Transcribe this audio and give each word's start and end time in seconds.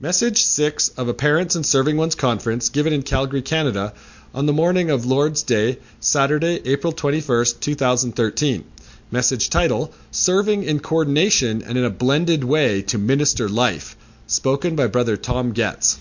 Message 0.00 0.44
6 0.44 0.90
of 0.90 1.08
a 1.08 1.14
Parents 1.14 1.56
and 1.56 1.66
Serving 1.66 1.96
Ones 1.96 2.14
Conference 2.14 2.68
given 2.68 2.92
in 2.92 3.02
Calgary, 3.02 3.42
Canada, 3.42 3.94
on 4.32 4.46
the 4.46 4.52
morning 4.52 4.90
of 4.90 5.06
Lord's 5.06 5.42
Day, 5.42 5.78
Saturday, 5.98 6.60
April 6.66 6.92
21st, 6.92 7.58
2013. 7.58 8.64
Message 9.10 9.50
title 9.50 9.92
Serving 10.12 10.62
in 10.62 10.78
Coordination 10.78 11.62
and 11.62 11.76
in 11.76 11.84
a 11.84 11.90
Blended 11.90 12.44
Way 12.44 12.82
to 12.82 12.96
Minister 12.96 13.48
Life. 13.48 13.96
Spoken 14.28 14.76
by 14.76 14.86
Brother 14.86 15.16
Tom 15.16 15.50
Getz. 15.50 15.98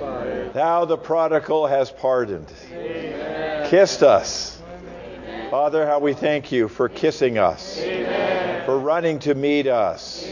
Now 0.00 0.86
the 0.86 0.96
prodigal, 0.96 1.66
has 1.66 1.90
pardoned, 1.90 2.50
Amen. 2.72 3.68
kissed 3.68 4.02
us. 4.02 4.58
Amen. 4.66 5.50
Father, 5.50 5.86
how 5.86 5.98
we 5.98 6.14
thank 6.14 6.52
you 6.52 6.68
for 6.68 6.88
kissing 6.88 7.36
us, 7.36 7.78
Amen. 7.82 8.25
For 8.66 8.78
running 8.78 9.18
to 9.20 9.34
meet 9.34 9.66
us, 9.66 10.26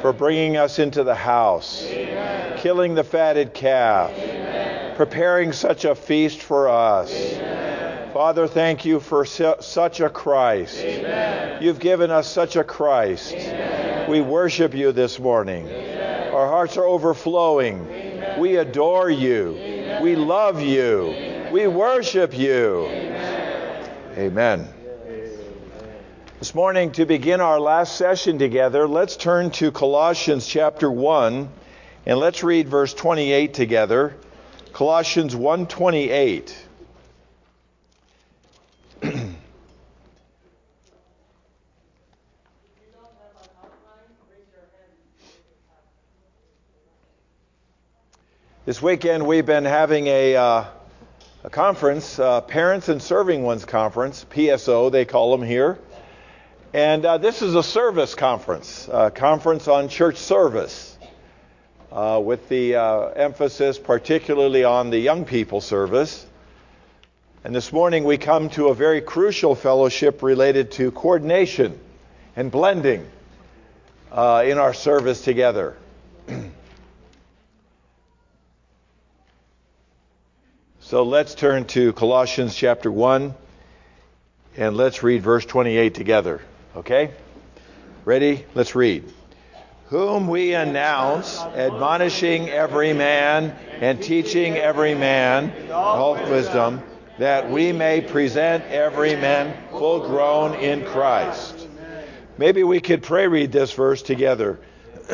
for 0.00 0.12
bringing 0.12 0.56
us 0.56 0.78
into 0.78 1.04
the 1.04 1.14
house, 1.14 1.86
killing 2.56 2.94
the 2.94 3.04
fatted 3.04 3.54
calf, 3.54 4.10
preparing 4.96 5.52
such 5.52 5.84
a 5.84 5.94
feast 5.94 6.40
for 6.40 6.68
us. 6.68 7.12
Father, 8.12 8.48
thank 8.48 8.84
you 8.84 9.00
for 9.00 9.24
su- 9.24 9.54
such 9.60 10.00
a 10.00 10.08
Christ. 10.08 10.82
You've 11.60 11.78
given 11.78 12.10
us 12.10 12.26
such 12.26 12.56
a 12.56 12.64
Christ. 12.64 13.36
We 14.08 14.22
worship 14.22 14.74
you 14.74 14.92
this 14.92 15.18
morning. 15.18 15.68
Our 16.32 16.48
hearts 16.48 16.76
are 16.76 16.84
overflowing. 16.84 17.86
We 18.38 18.56
adore 18.56 19.10
you. 19.10 19.56
Amen. 19.58 20.02
We 20.02 20.16
love 20.16 20.60
you. 20.62 21.08
Amen. 21.08 21.52
We 21.52 21.66
worship 21.66 22.36
you. 22.36 22.86
Amen. 24.16 24.77
This 26.38 26.54
morning, 26.54 26.92
to 26.92 27.04
begin 27.04 27.40
our 27.40 27.58
last 27.58 27.96
session 27.96 28.38
together, 28.38 28.86
let's 28.86 29.16
turn 29.16 29.50
to 29.58 29.72
Colossians 29.72 30.46
chapter 30.46 30.88
1 30.88 31.48
and 32.06 32.18
let's 32.20 32.44
read 32.44 32.68
verse 32.68 32.94
28 32.94 33.54
together. 33.54 34.14
Colossians 34.72 35.34
1:28. 35.34 36.54
This 48.64 48.80
weekend 48.80 49.26
we've 49.26 49.46
been 49.46 49.64
having 49.64 50.06
a, 50.06 50.36
uh, 50.36 50.64
a 51.42 51.50
conference, 51.50 52.20
uh, 52.20 52.42
Parents 52.42 52.88
and 52.88 53.02
Serving 53.02 53.42
Ones 53.42 53.64
Conference, 53.64 54.24
PSO 54.30 54.92
they 54.92 55.04
call 55.04 55.36
them 55.36 55.44
here. 55.44 55.78
And 56.74 57.06
uh, 57.06 57.16
this 57.16 57.40
is 57.40 57.54
a 57.54 57.62
service 57.62 58.14
conference, 58.14 58.90
a 58.92 59.10
conference 59.10 59.68
on 59.68 59.88
church 59.88 60.16
service, 60.16 60.98
uh, 61.90 62.20
with 62.22 62.46
the 62.50 62.76
uh, 62.76 63.06
emphasis 63.08 63.78
particularly 63.78 64.64
on 64.64 64.90
the 64.90 64.98
young 64.98 65.24
people 65.24 65.62
service. 65.62 66.26
And 67.42 67.54
this 67.54 67.72
morning 67.72 68.04
we 68.04 68.18
come 68.18 68.50
to 68.50 68.68
a 68.68 68.74
very 68.74 69.00
crucial 69.00 69.54
fellowship 69.54 70.22
related 70.22 70.72
to 70.72 70.90
coordination 70.90 71.80
and 72.36 72.50
blending 72.50 73.06
uh, 74.12 74.44
in 74.44 74.58
our 74.58 74.74
service 74.74 75.22
together. 75.22 75.76
So 80.80 81.02
let's 81.02 81.34
turn 81.34 81.66
to 81.66 81.92
Colossians 81.92 82.54
chapter 82.54 82.90
1 82.90 83.34
and 84.56 84.74
let's 84.74 85.02
read 85.02 85.22
verse 85.22 85.44
28 85.44 85.92
together. 85.92 86.40
Okay? 86.78 87.10
Ready? 88.04 88.46
Let's 88.54 88.76
read. 88.76 89.02
Whom 89.86 90.28
we 90.28 90.54
announce, 90.54 91.36
admonishing 91.40 92.48
every 92.50 92.92
man 92.92 93.50
and 93.80 94.00
teaching 94.00 94.56
every 94.56 94.94
man 94.94 95.72
all 95.72 96.14
wisdom, 96.14 96.80
that 97.18 97.50
we 97.50 97.72
may 97.72 98.00
present 98.00 98.62
every 98.66 99.16
man 99.16 99.56
full 99.70 100.06
grown 100.06 100.54
in 100.54 100.84
Christ. 100.84 101.66
Maybe 102.38 102.62
we 102.62 102.80
could 102.80 103.02
pray 103.02 103.26
read 103.26 103.50
this 103.50 103.72
verse 103.72 104.00
together. 104.00 104.60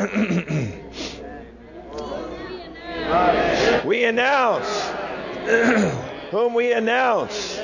we 3.85 4.03
announce 4.03 4.89
whom 6.29 6.53
we 6.53 6.73
announce. 6.73 7.59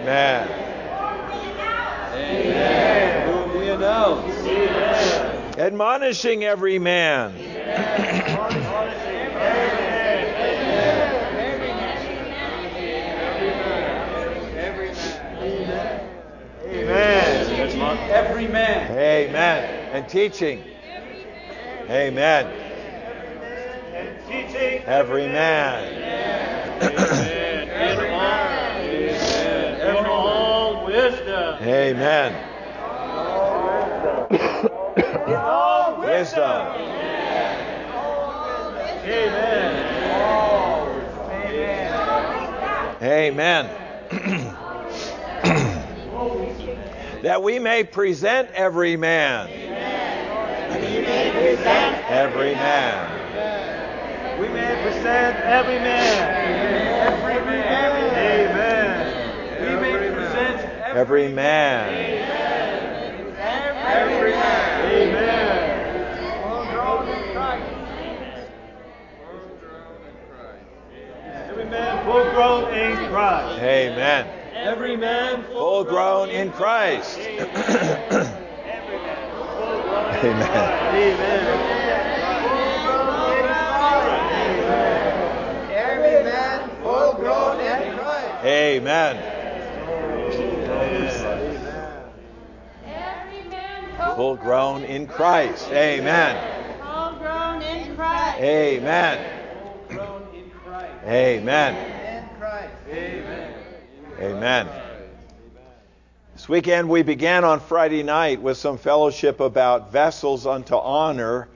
Amen. 0.00 0.48
Amen. 2.14 3.28
Whom 3.28 3.58
we 3.58 3.68
announce. 3.68 4.34
Amen. 4.46 5.58
Admonishing 5.58 6.44
every 6.44 6.78
man. 6.78 7.34
Amen. 16.64 17.50
Every 18.10 18.48
man. 18.48 18.90
Amen. 18.92 19.90
And 19.92 20.08
teaching. 20.08 20.64
Amen 21.90 22.46
And 23.92 24.18
teaching 24.26 24.82
every 24.86 25.26
man. 25.26 26.10
In 29.80 30.06
all 30.06 30.84
wisdom. 30.86 31.49
Amen. 31.60 32.32
In 34.30 35.36
all 35.36 36.00
wisdom. 36.00 36.66
Amen. 39.04 39.86
Amen. 43.02 43.66
that 47.22 47.42
we 47.42 47.58
may 47.58 47.84
present 47.84 48.50
every 48.52 48.96
man. 48.96 49.48
Every 52.08 52.54
man. 52.54 53.18
We 54.40 54.48
may 54.48 54.82
present 54.82 55.36
every 55.36 55.78
man. 55.78 57.20
Every 57.20 57.44
man. 57.44 58.50
Amen. 58.50 59.60
We 59.60 59.76
may 59.76 60.10
present 60.10 60.79
every 60.96 61.28
man. 61.28 61.94
Every 63.92 64.32
man. 64.32 64.90
Amen. 64.92 66.42
Full 66.42 66.64
grown 66.72 67.08
in 67.08 67.32
Christ. 67.32 67.64
Every 71.48 71.64
man 71.64 72.04
full 72.04 72.24
grown 72.32 72.74
in 72.74 72.96
Christ. 73.08 73.62
Amen. 73.62 74.26
Every 74.54 74.96
man 74.96 75.44
full 75.44 75.84
grown 75.84 76.28
in 76.28 76.52
Christ. 76.52 77.18
Amen. 77.18 77.50
Amen. 80.92 81.46
Every 85.72 86.24
man 86.24 86.70
full 86.82 87.14
grown 87.14 87.60
in 87.60 87.96
Christ. 87.96 88.44
Amen. 88.44 89.39
Full 94.20 94.36
grown 94.36 94.84
in 94.84 95.06
Christ. 95.06 95.70
Amen. 95.70 96.36
Full 96.82 97.18
grown 97.20 97.62
in 97.62 97.96
Christ. 97.96 98.38
Amen. 98.38 99.16
Amen. 101.06 102.04
Amen. 104.20 104.68
This 106.34 106.46
weekend 106.50 106.90
we 106.90 107.02
began 107.02 107.44
on 107.44 107.60
Friday 107.60 108.02
night 108.02 108.42
with 108.42 108.58
some 108.58 108.76
fellowship 108.76 109.40
about 109.40 109.90
vessels 109.90 110.46
unto 110.46 110.74
honor 110.74 111.48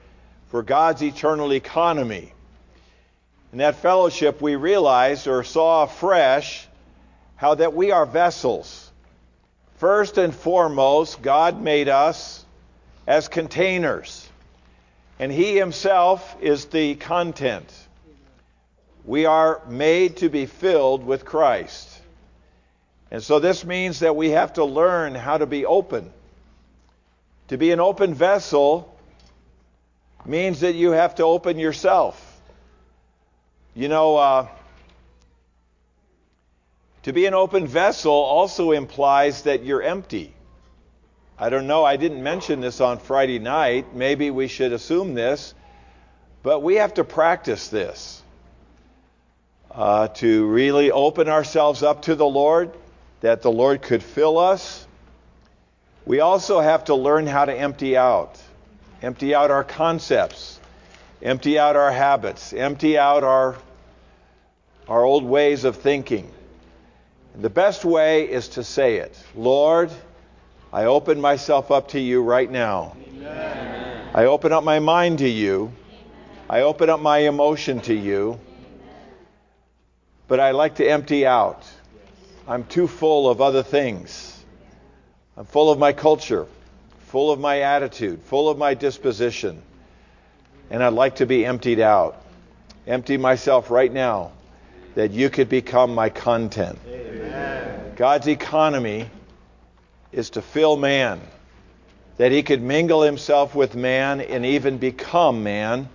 for 0.47 0.63
God's 0.63 1.03
eternal 1.03 1.53
economy. 1.53 2.33
In 3.51 3.59
that 3.59 3.75
fellowship, 3.75 4.41
we 4.41 4.55
realized 4.55 5.27
or 5.27 5.43
saw 5.43 5.83
afresh 5.83 6.67
how 7.35 7.53
that 7.53 7.75
we 7.75 7.91
are 7.91 8.07
vessels. 8.07 8.91
First 9.77 10.17
and 10.17 10.33
foremost, 10.33 11.21
God 11.21 11.61
made 11.61 11.89
us 11.89 12.41
as 13.07 13.27
containers, 13.27 14.27
and 15.19 15.31
He 15.31 15.57
Himself 15.57 16.35
is 16.41 16.65
the 16.65 16.95
content. 16.95 17.71
We 19.05 19.25
are 19.25 19.61
made 19.67 20.17
to 20.17 20.29
be 20.29 20.45
filled 20.45 21.05
with 21.05 21.25
Christ. 21.25 21.89
And 23.11 23.21
so 23.21 23.39
this 23.39 23.63
means 23.63 23.99
that 23.99 24.15
we 24.15 24.31
have 24.31 24.53
to 24.53 24.65
learn 24.65 25.15
how 25.15 25.37
to 25.37 25.45
be 25.45 25.65
open. 25.65 26.11
To 27.49 27.57
be 27.57 27.71
an 27.71 27.79
open 27.79 28.13
vessel 28.13 28.97
means 30.25 30.61
that 30.61 30.73
you 30.73 30.91
have 30.91 31.15
to 31.15 31.23
open 31.23 31.59
yourself. 31.59 32.19
You 33.75 33.87
know, 33.87 34.17
uh, 34.17 34.47
to 37.03 37.13
be 37.13 37.27
an 37.27 37.35
open 37.35 37.67
vessel 37.67 38.11
also 38.11 38.71
implies 38.71 39.43
that 39.43 39.63
you're 39.63 39.83
empty. 39.83 40.34
I 41.37 41.49
don't 41.49 41.67
know, 41.67 41.83
I 41.83 41.97
didn't 41.97 42.23
mention 42.23 42.61
this 42.61 42.79
on 42.79 42.97
Friday 42.97 43.39
night. 43.39 43.93
Maybe 43.93 44.31
we 44.31 44.47
should 44.47 44.71
assume 44.71 45.15
this. 45.15 45.53
But 46.43 46.61
we 46.61 46.75
have 46.75 46.93
to 46.93 47.03
practice 47.03 47.67
this 47.67 48.21
uh, 49.71 50.07
to 50.07 50.45
really 50.45 50.91
open 50.91 51.27
ourselves 51.27 51.83
up 51.83 52.03
to 52.03 52.15
the 52.15 52.25
Lord, 52.25 52.71
that 53.19 53.41
the 53.41 53.51
Lord 53.51 53.81
could 53.81 54.01
fill 54.01 54.37
us. 54.37 54.87
We 56.05 56.21
also 56.21 56.61
have 56.61 56.85
to 56.85 56.95
learn 56.95 57.27
how 57.27 57.45
to 57.45 57.53
empty 57.53 57.97
out, 57.97 58.39
empty 59.01 59.35
out 59.35 59.51
our 59.51 59.63
concepts, 59.63 60.59
empty 61.21 61.59
out 61.59 61.75
our 61.75 61.91
habits, 61.91 62.53
empty 62.53 62.97
out 62.97 63.25
our, 63.25 63.57
our 64.87 65.03
old 65.03 65.25
ways 65.25 65.65
of 65.65 65.75
thinking. 65.75 66.31
And 67.33 67.43
the 67.43 67.49
best 67.49 67.83
way 67.83 68.29
is 68.29 68.49
to 68.49 68.63
say 68.63 68.97
it 68.97 69.17
Lord, 69.35 69.91
I 70.75 70.87
open 70.87 71.21
myself 71.21 71.71
up 71.71 71.87
to 71.91 72.01
you 72.01 72.21
right 72.21 72.51
now. 72.51 72.97
Amen. 73.07 74.09
I 74.13 74.25
open 74.25 74.51
up 74.51 74.65
my 74.65 74.79
mind 74.79 75.19
to 75.19 75.29
you. 75.29 75.71
I 76.49 76.63
open 76.63 76.89
up 76.89 76.99
my 76.99 77.19
emotion 77.19 77.79
to 77.83 77.93
you. 77.93 78.41
But 80.27 80.41
I 80.41 80.51
like 80.51 80.75
to 80.75 80.85
empty 80.85 81.25
out. 81.25 81.65
I'm 82.45 82.65
too 82.65 82.89
full 82.89 83.29
of 83.29 83.39
other 83.39 83.63
things. 83.63 84.37
I'm 85.37 85.45
full 85.45 85.71
of 85.71 85.79
my 85.79 85.93
culture, 85.93 86.45
full 87.07 87.31
of 87.31 87.39
my 87.39 87.61
attitude, 87.61 88.19
full 88.23 88.49
of 88.49 88.57
my 88.57 88.73
disposition. 88.73 89.61
And 90.69 90.83
I'd 90.83 90.91
like 90.91 91.15
to 91.15 91.25
be 91.25 91.45
emptied 91.45 91.79
out. 91.79 92.21
Empty 92.85 93.15
myself 93.15 93.71
right 93.71 93.93
now 93.93 94.33
that 94.95 95.11
you 95.11 95.29
could 95.29 95.47
become 95.47 95.95
my 95.95 96.09
content. 96.09 96.77
Amen. 96.85 97.93
God's 97.95 98.27
economy 98.27 99.09
is 100.15 100.29
to 100.31 100.41
fill 100.41 100.77
man, 100.77 101.19
that 102.15 102.31
he 102.31 102.41
could 102.41 102.61
mingle 102.61 103.01
himself 103.01 103.53
with 103.53 103.75
man 103.75 104.21
and 104.21 104.45
even 104.45 104.77
become 104.77 105.43
man. 105.43 105.89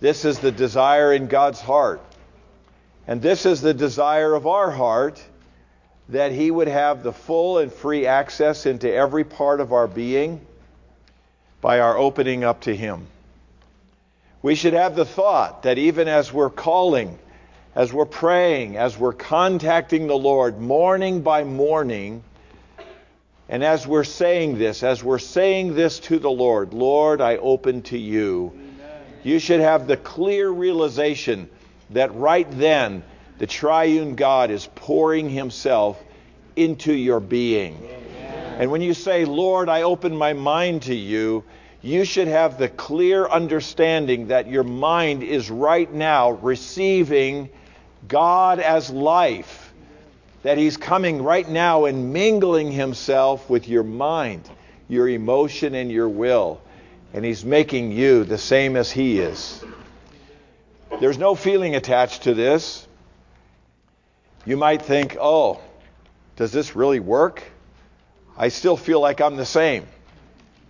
This 0.00 0.24
is 0.24 0.40
the 0.40 0.50
desire 0.50 1.12
in 1.12 1.28
God's 1.28 1.60
heart. 1.60 2.00
And 3.06 3.22
this 3.22 3.46
is 3.46 3.60
the 3.60 3.72
desire 3.72 4.34
of 4.34 4.48
our 4.48 4.72
heart 4.72 5.24
that 6.08 6.32
he 6.32 6.50
would 6.50 6.66
have 6.66 7.04
the 7.04 7.12
full 7.12 7.58
and 7.58 7.72
free 7.72 8.06
access 8.06 8.66
into 8.66 8.92
every 8.92 9.22
part 9.24 9.60
of 9.60 9.72
our 9.72 9.86
being 9.86 10.44
by 11.60 11.78
our 11.78 11.96
opening 11.96 12.42
up 12.42 12.62
to 12.62 12.74
him. 12.74 13.06
We 14.42 14.56
should 14.56 14.72
have 14.72 14.96
the 14.96 15.04
thought 15.04 15.62
that 15.62 15.78
even 15.78 16.08
as 16.08 16.32
we're 16.32 16.50
calling, 16.50 17.16
as 17.76 17.92
we're 17.92 18.06
praying, 18.06 18.76
as 18.76 18.98
we're 18.98 19.12
contacting 19.12 20.08
the 20.08 20.18
Lord 20.18 20.58
morning 20.60 21.22
by 21.22 21.44
morning, 21.44 22.24
and 23.48 23.64
as 23.64 23.86
we're 23.86 24.04
saying 24.04 24.58
this, 24.58 24.82
as 24.82 25.02
we're 25.02 25.18
saying 25.18 25.74
this 25.74 26.00
to 26.00 26.18
the 26.18 26.30
Lord, 26.30 26.74
Lord, 26.74 27.20
I 27.20 27.36
open 27.36 27.82
to 27.82 27.98
you, 27.98 28.58
you 29.24 29.38
should 29.38 29.60
have 29.60 29.86
the 29.86 29.96
clear 29.96 30.48
realization 30.48 31.48
that 31.90 32.14
right 32.14 32.46
then 32.50 33.02
the 33.38 33.46
triune 33.46 34.16
God 34.16 34.50
is 34.50 34.68
pouring 34.74 35.30
himself 35.30 36.02
into 36.56 36.92
your 36.92 37.20
being. 37.20 37.76
Amen. 37.76 38.56
And 38.60 38.70
when 38.70 38.82
you 38.82 38.92
say, 38.92 39.24
Lord, 39.24 39.68
I 39.68 39.82
open 39.82 40.14
my 40.14 40.34
mind 40.34 40.82
to 40.82 40.94
you, 40.94 41.44
you 41.80 42.04
should 42.04 42.28
have 42.28 42.58
the 42.58 42.68
clear 42.68 43.26
understanding 43.26 44.28
that 44.28 44.48
your 44.48 44.64
mind 44.64 45.22
is 45.22 45.50
right 45.50 45.90
now 45.92 46.32
receiving 46.32 47.48
God 48.08 48.58
as 48.58 48.90
life 48.90 49.67
that 50.42 50.58
He's 50.58 50.76
coming 50.76 51.22
right 51.22 51.48
now 51.48 51.84
and 51.84 52.12
mingling 52.12 52.70
Himself 52.72 53.48
with 53.50 53.68
your 53.68 53.82
mind, 53.82 54.48
your 54.88 55.08
emotion, 55.08 55.74
and 55.74 55.90
your 55.90 56.08
will. 56.08 56.60
And 57.12 57.24
He's 57.24 57.44
making 57.44 57.92
you 57.92 58.24
the 58.24 58.38
same 58.38 58.76
as 58.76 58.90
He 58.90 59.18
is. 59.18 59.64
There's 61.00 61.18
no 61.18 61.34
feeling 61.34 61.74
attached 61.74 62.24
to 62.24 62.34
this. 62.34 62.86
You 64.44 64.56
might 64.56 64.82
think, 64.82 65.16
oh, 65.20 65.60
does 66.36 66.52
this 66.52 66.74
really 66.74 67.00
work? 67.00 67.42
I 68.36 68.48
still 68.48 68.76
feel 68.76 69.00
like 69.00 69.20
I'm 69.20 69.36
the 69.36 69.44
same. 69.46 69.86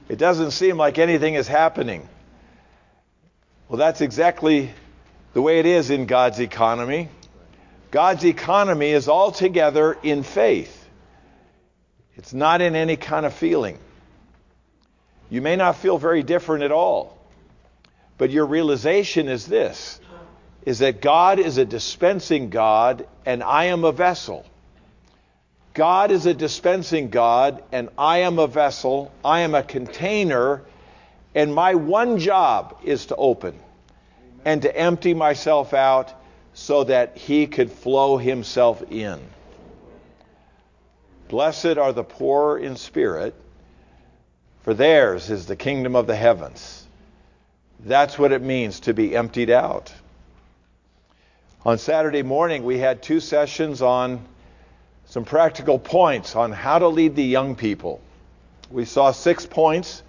It 0.08 0.18
doesn't 0.18 0.52
seem 0.52 0.78
like 0.78 0.98
anything 0.98 1.34
is 1.34 1.46
happening. 1.46 2.08
Well, 3.68 3.76
that's 3.76 4.00
exactly 4.00 4.70
the 5.34 5.42
way 5.42 5.58
it 5.58 5.66
is 5.66 5.90
in 5.90 6.06
God's 6.06 6.40
economy. 6.40 7.10
God's 7.90 8.24
economy 8.24 8.90
is 8.90 9.08
altogether 9.08 9.96
in 10.02 10.22
faith. 10.22 10.74
It's 12.16 12.34
not 12.34 12.60
in 12.60 12.74
any 12.74 12.96
kind 12.96 13.24
of 13.24 13.32
feeling. 13.32 13.78
You 15.30 15.40
may 15.40 15.56
not 15.56 15.76
feel 15.76 15.98
very 15.98 16.22
different 16.22 16.64
at 16.64 16.72
all. 16.72 17.16
But 18.18 18.30
your 18.30 18.46
realization 18.46 19.28
is 19.28 19.46
this 19.46 20.00
is 20.66 20.80
that 20.80 21.00
God 21.00 21.38
is 21.38 21.56
a 21.56 21.64
dispensing 21.64 22.50
God 22.50 23.06
and 23.24 23.42
I 23.42 23.66
am 23.66 23.84
a 23.84 23.92
vessel. 23.92 24.44
God 25.72 26.10
is 26.10 26.26
a 26.26 26.34
dispensing 26.34 27.08
God 27.08 27.62
and 27.70 27.88
I 27.96 28.18
am 28.18 28.38
a 28.38 28.48
vessel. 28.48 29.12
I 29.24 29.40
am 29.40 29.54
a 29.54 29.62
container 29.62 30.62
and 31.34 31.54
my 31.54 31.76
one 31.76 32.18
job 32.18 32.80
is 32.82 33.06
to 33.06 33.16
open 33.16 33.58
and 34.44 34.62
to 34.62 34.76
empty 34.76 35.14
myself 35.14 35.72
out 35.72 36.12
so 36.58 36.82
that 36.82 37.16
he 37.16 37.46
could 37.46 37.70
flow 37.70 38.18
himself 38.18 38.82
in. 38.90 39.20
Blessed 41.28 41.78
are 41.78 41.92
the 41.92 42.02
poor 42.02 42.58
in 42.58 42.74
spirit, 42.76 43.32
for 44.62 44.74
theirs 44.74 45.30
is 45.30 45.46
the 45.46 45.54
kingdom 45.54 45.94
of 45.94 46.08
the 46.08 46.16
heavens. 46.16 46.84
That's 47.78 48.18
what 48.18 48.32
it 48.32 48.42
means 48.42 48.80
to 48.80 48.92
be 48.92 49.14
emptied 49.14 49.50
out. 49.50 49.92
On 51.64 51.78
Saturday 51.78 52.24
morning, 52.24 52.64
we 52.64 52.78
had 52.78 53.02
two 53.04 53.20
sessions 53.20 53.80
on 53.80 54.20
some 55.06 55.24
practical 55.24 55.78
points 55.78 56.34
on 56.34 56.50
how 56.50 56.80
to 56.80 56.88
lead 56.88 57.14
the 57.14 57.24
young 57.24 57.54
people. 57.54 58.00
We 58.68 58.84
saw 58.84 59.12
six 59.12 59.46
points 59.46 60.02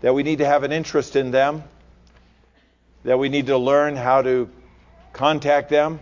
that 0.00 0.14
we 0.14 0.22
need 0.22 0.38
to 0.38 0.46
have 0.46 0.64
an 0.64 0.72
interest 0.72 1.16
in 1.16 1.32
them, 1.32 1.64
that 3.04 3.18
we 3.18 3.28
need 3.28 3.48
to 3.48 3.58
learn 3.58 3.94
how 3.94 4.22
to 4.22 4.48
contact 5.16 5.70
them. 5.70 5.98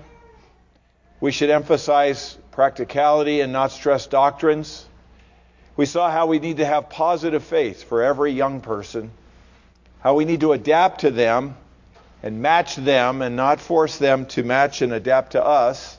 We 1.20 1.32
should 1.32 1.48
emphasize 1.48 2.36
practicality 2.50 3.40
and 3.40 3.52
not 3.52 3.70
stress 3.70 4.06
doctrines. 4.06 4.84
We 5.76 5.86
saw 5.86 6.10
how 6.10 6.26
we 6.26 6.38
need 6.38 6.58
to 6.58 6.66
have 6.66 6.90
positive 6.90 7.42
faith 7.42 7.84
for 7.84 8.02
every 8.02 8.32
young 8.32 8.60
person, 8.60 9.10
how 10.00 10.14
we 10.14 10.24
need 10.24 10.40
to 10.40 10.52
adapt 10.52 11.00
to 11.00 11.10
them 11.10 11.56
and 12.22 12.42
match 12.42 12.76
them 12.76 13.22
and 13.22 13.36
not 13.36 13.60
force 13.60 13.98
them 13.98 14.26
to 14.26 14.42
match 14.42 14.82
and 14.82 14.92
adapt 14.92 15.32
to 15.32 15.44
us. 15.44 15.96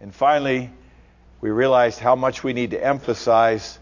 And 0.00 0.14
finally, 0.14 0.70
we 1.40 1.50
realized 1.50 1.98
how 1.98 2.16
much 2.16 2.42
we 2.42 2.52
need 2.52 2.70
to 2.72 2.82
emphasize 2.82 3.78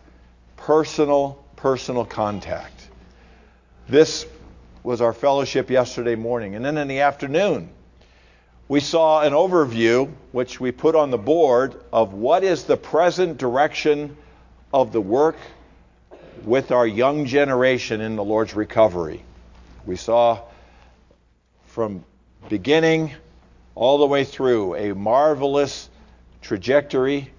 personal, 0.57 1.45
personal 1.57 2.05
contact. 2.05 2.89
This 3.89 4.27
was 4.83 5.01
our 5.01 5.13
fellowship 5.13 5.71
yesterday 5.71 6.15
morning. 6.15 6.55
And 6.55 6.65
then 6.65 6.77
in 6.77 6.89
the 6.89 7.01
afternoon, 7.01 7.71
we 8.69 8.81
saw 8.81 9.21
an 9.23 9.33
overview, 9.33 10.11
which 10.33 10.59
we 10.59 10.73
put 10.73 10.95
on 10.95 11.11
the 11.11 11.19
board, 11.19 11.75
of 11.93 12.15
what 12.15 12.43
is 12.43 12.65
the 12.65 12.77
present 12.77 13.37
direction 13.37 14.17
of 14.73 14.93
the 14.93 15.01
work 15.01 15.37
with 16.45 16.73
our 16.73 16.87
young 16.87 17.27
generation 17.27 18.01
in 18.01 18.17
the 18.17 18.25
Lord's 18.25 18.55
recovery. 18.55 19.23
We 19.85 19.97
saw 19.97 20.41
from 21.67 22.05
beginning 22.49 23.13
all 23.75 23.99
the 23.99 24.07
way 24.07 24.25
through 24.25 24.77
a 24.77 24.95
marvelous 24.95 25.91
trajectory, 26.41 27.31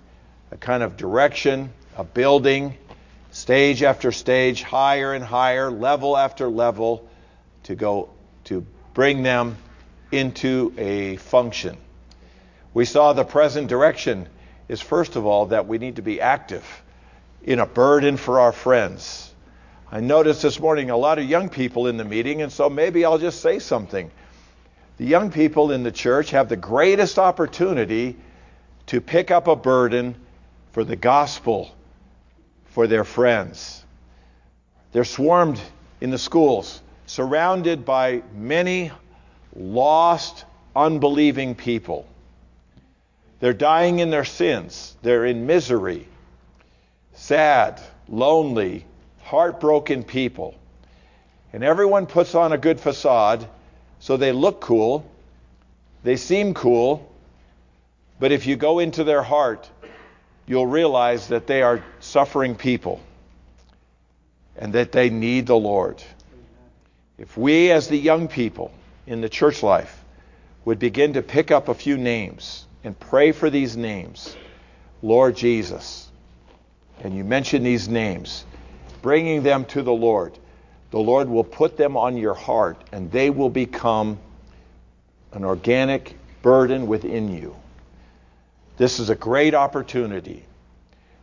a 0.52 0.58
kind 0.58 0.84
of 0.84 0.96
direction, 0.96 1.72
a 1.98 2.04
building, 2.04 2.78
stage 3.32 3.84
after 3.84 4.12
stage, 4.12 4.62
higher 4.62 5.14
and 5.14 5.24
higher, 5.24 5.72
level 5.72 6.16
after 6.16 6.48
level, 6.50 7.08
to 7.64 7.76
go 7.76 8.10
to 8.46 8.66
bring 8.94 9.24
them 9.24 9.58
into 10.16 10.74
a 10.78 11.18
function. 11.18 11.78
We 12.74 12.86
saw 12.86 13.14
the 13.14 13.24
present 13.24 13.68
direction 13.68 14.28
is, 14.68 14.82
first 14.82 15.16
of 15.16 15.26
all, 15.26 15.48
that 15.48 15.68
we 15.68 15.78
need 15.78 15.98
to 15.98 16.02
be 16.02 16.20
active 16.22 16.66
in 17.44 17.60
a 17.60 17.66
burden 17.66 18.18
for 18.18 18.40
our 18.40 18.52
friends. 18.52 19.34
I 19.92 20.00
noticed 20.00 20.42
this 20.42 20.60
morning 20.60 20.90
a 20.90 20.98
lot 20.98 21.20
of 21.20 21.26
young 21.26 21.50
people 21.50 21.88
in 21.88 21.98
the 21.98 22.04
meeting, 22.04 22.42
and 22.42 22.52
so 22.52 22.70
maybe 22.70 23.06
I'll 23.06 23.18
just 23.18 23.42
say 23.42 23.60
something. 23.60 24.10
The 24.98 25.06
young 25.06 25.32
people 25.32 25.72
in 25.72 25.84
the 25.84 25.92
church 25.92 26.32
have 26.32 26.50
the 26.50 26.58
greatest 26.58 27.20
opportunity 27.20 28.16
to 28.88 29.02
pick 29.02 29.32
up 29.32 29.48
a 29.48 29.56
burden 29.56 30.16
for 30.72 30.84
the 30.84 30.96
gospel 30.96 31.76
for 32.66 32.88
their 32.88 33.04
friends. 33.04 33.84
They're 34.92 35.04
swarmed 35.04 35.62
in 36.02 36.10
the 36.10 36.18
schools, 36.18 36.82
surrounded 37.06 37.86
by 37.86 38.24
many 38.34 38.92
lost, 39.56 40.46
unbelieving 40.76 41.56
people. 41.56 42.08
They're 43.40 43.54
dying 43.54 44.00
in 44.00 44.10
their 44.10 44.26
sins. 44.26 44.96
They're 45.02 45.26
in 45.26 45.46
misery, 45.46 46.08
sad, 47.14 47.82
lonely, 48.08 48.86
heartbroken 49.24 50.04
people. 50.04 50.56
And 51.54 51.64
everyone 51.64 52.06
puts 52.06 52.36
on 52.36 52.54
a 52.54 52.58
good 52.58 52.80
facade 52.80 53.48
so 54.00 54.18
they 54.18 54.32
look 54.32 54.62
cool, 54.62 55.10
they 56.04 56.18
seem 56.18 56.54
cool, 56.54 57.12
but 58.20 58.32
if 58.32 58.46
you 58.46 58.56
go 58.56 58.80
into 58.80 59.04
their 59.04 59.24
heart, 59.24 59.70
you'll 60.46 60.68
realize 60.68 61.30
that 61.30 61.48
they 61.48 61.62
are 61.62 61.84
suffering 62.00 62.56
people 62.56 63.02
and 64.58 64.74
that 64.74 64.92
they 64.92 65.10
need 65.10 65.48
the 65.48 65.56
Lord. 65.56 66.04
If 67.18 67.36
we, 67.38 67.72
as 67.72 67.88
the 67.88 67.98
young 67.98 68.28
people 68.28 68.72
in 69.08 69.22
the 69.22 69.30
church 69.30 69.64
life, 69.64 70.04
would 70.64 70.80
begin 70.80 71.14
to 71.14 71.22
pick 71.22 71.52
up 71.52 71.68
a 71.68 71.74
few 71.74 71.98
names 71.98 72.66
and 72.84 73.00
pray 73.00 73.32
for 73.32 73.50
these 73.50 73.78
names, 73.78 74.36
Lord 75.02 75.36
Jesus, 75.36 76.10
and 77.04 77.16
you 77.16 77.24
mention 77.24 77.64
these 77.64 77.88
names, 77.88 78.46
bringing 79.02 79.44
them 79.44 79.66
to 79.66 79.84
the 79.84 79.94
Lord, 79.94 80.38
the 80.92 81.00
Lord 81.00 81.28
will 81.28 81.44
put 81.44 81.76
them 81.76 81.98
on 81.98 82.16
your 82.16 82.34
heart 82.34 82.82
and 82.94 83.12
they 83.12 83.30
will 83.30 83.50
become 83.50 84.18
an 85.34 85.44
organic 85.44 86.16
burden 86.42 86.88
within 86.88 87.36
you. 87.36 87.56
This 88.78 89.00
is 89.00 89.10
a 89.10 89.16
great 89.16 89.54
opportunity. 89.54 90.46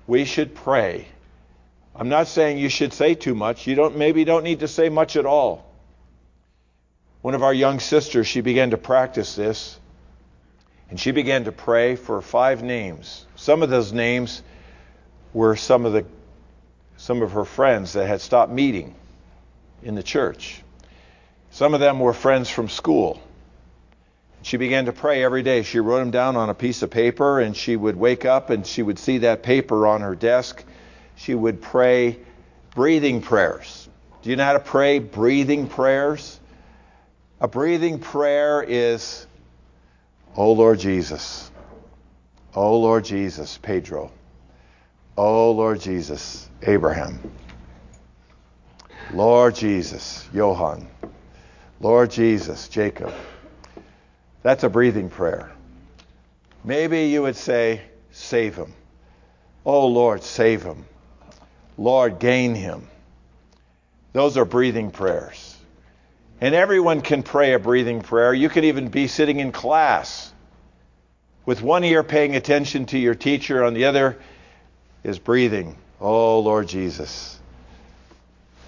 We 0.07 0.27
should 0.27 0.55
pray. 0.55 1.07
I'm 1.95 2.11
not 2.11 2.27
saying 2.27 2.59
you 2.59 2.69
should 2.69 2.93
say 2.93 3.15
too 3.15 3.35
much. 3.35 3.67
You 3.67 3.75
don't 3.75 3.97
maybe 3.97 4.25
don't 4.25 4.45
need 4.45 4.61
to 4.61 4.69
say 4.69 4.91
much 4.91 5.17
at 5.17 5.25
all. 5.25 5.72
One 7.23 7.35
of 7.35 7.43
our 7.45 7.55
young 7.55 7.79
sisters, 7.79 8.27
she 8.27 8.41
began 8.41 8.71
to 8.71 8.77
practice 8.77 9.35
this. 9.37 9.79
And 10.91 11.01
she 11.01 11.13
began 11.13 11.45
to 11.45 11.53
pray 11.53 11.97
for 11.97 12.21
five 12.21 12.63
names. 12.63 13.25
Some 13.37 13.63
of 13.63 13.71
those 13.71 13.93
names 13.93 14.43
were 15.33 15.57
some 15.57 15.87
of 15.87 15.95
the 15.95 16.05
some 16.99 17.23
of 17.23 17.33
her 17.33 17.45
friends 17.45 17.95
that 17.95 18.07
had 18.07 18.21
stopped 18.21 18.53
meeting 18.53 18.95
in 19.83 19.95
the 19.95 20.03
church. 20.03 20.63
Some 21.51 21.75
of 21.75 21.81
them 21.81 21.99
were 21.99 22.13
friends 22.13 22.49
from 22.49 22.69
school. 22.69 23.21
She 24.43 24.57
began 24.57 24.85
to 24.87 24.93
pray 24.93 25.25
every 25.25 25.43
day. 25.43 25.63
She 25.63 25.81
wrote 25.81 25.99
them 25.99 26.11
down 26.11 26.37
on 26.37 26.51
a 26.51 26.55
piece 26.55 26.83
of 26.83 26.91
paper 26.91 27.41
and 27.41 27.57
she 27.57 27.75
would 27.75 27.97
wake 27.97 28.25
up 28.25 28.51
and 28.51 28.67
she 28.67 28.83
would 28.83 28.99
see 28.99 29.19
that 29.19 29.43
paper 29.43 29.87
on 29.87 30.03
her 30.03 30.15
desk. 30.15 30.63
She 31.17 31.35
would 31.35 31.63
pray 31.63 32.19
breathing 32.75 33.23
prayers. 33.23 33.89
Do 34.23 34.31
you 34.31 34.37
know 34.37 34.45
how 34.45 34.53
to 34.53 34.61
pray 34.61 34.99
breathing 34.99 35.69
prayers? 35.69 36.39
A 37.43 37.49
breathing 37.49 37.99
prayer 37.99 38.63
is, 38.63 39.27
Oh 40.37 40.53
Lord 40.53 40.79
Jesus. 40.79 41.51
Oh 42.55 42.79
Lord 42.79 43.05
Jesus, 43.05 43.59
Pedro. 43.59 44.13
Oh 45.17 45.51
Lord 45.51 45.81
Jesus, 45.81 46.49
Abraham. 46.63 47.19
Lord 49.13 49.57
Jesus, 49.57 50.29
Johann. 50.33 50.87
Lord 51.81 52.13
Jesus, 52.13 52.69
Jacob. 52.69 53.13
That's 54.45 54.63
a 54.63 54.69
breathing 54.69 55.11
prayer. 55.11 55.51
Maybe 56.63 57.07
you 57.07 57.23
would 57.23 57.35
say, 57.35 57.81
Save 58.13 58.55
him. 58.55 58.73
Oh 59.67 59.89
Lord, 59.89 60.23
save 60.23 60.63
him. 60.63 60.85
Lord, 61.77 62.21
gain 62.21 62.55
him. 62.55 62.87
Those 64.13 64.37
are 64.37 64.45
breathing 64.45 64.93
prayers. 64.93 65.52
And 66.43 66.57
everyone 66.57 67.03
can 67.03 67.23
pray 67.23 67.53
a 67.53 67.61
breathing 67.61 68.01
prayer. 68.01 68.35
You 68.35 68.49
could 68.49 68.65
even 68.65 68.89
be 68.89 69.07
sitting 69.07 69.39
in 69.39 69.53
class 69.53 70.33
with 71.47 71.63
one 71.63 71.85
ear 71.85 72.03
paying 72.03 72.35
attention 72.35 72.87
to 72.87 72.99
your 72.99 73.15
teacher, 73.15 73.63
on 73.63 73.75
the 73.75 73.85
other 73.85 74.19
is 75.05 75.21
breathing. 75.21 75.77
Oh 76.01 76.41
Lord 76.41 76.67
Jesus. 76.67 77.39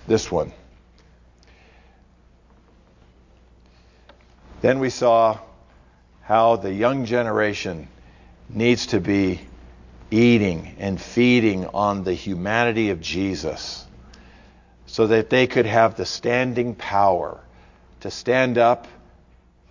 This 0.06 0.30
one. 0.30 0.52
Then 4.60 4.78
we 4.78 4.88
saw 4.88 5.40
how 6.22 6.54
the 6.54 6.72
young 6.72 7.06
generation 7.06 7.88
needs 8.48 8.86
to 8.86 9.00
be 9.00 9.40
eating 10.12 10.76
and 10.78 11.00
feeding 11.00 11.66
on 11.66 12.04
the 12.04 12.14
humanity 12.14 12.90
of 12.90 13.00
Jesus 13.00 13.84
so 14.86 15.08
that 15.08 15.28
they 15.28 15.48
could 15.48 15.66
have 15.66 15.96
the 15.96 16.06
standing 16.06 16.76
power 16.76 17.40
to 18.04 18.10
stand 18.10 18.58
up 18.58 18.86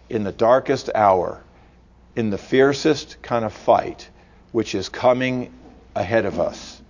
in 0.10 0.24
the 0.24 0.32
darkest 0.32 0.90
hour, 0.96 1.44
in 2.16 2.32
the 2.32 2.38
fiercest 2.40 3.22
kind 3.22 3.46
of 3.46 3.54
fight, 3.54 4.10
which 4.52 4.74
is 4.74 4.90
coming 4.90 5.54
ahead 5.94 6.26
of 6.26 6.40
us. 6.40 6.82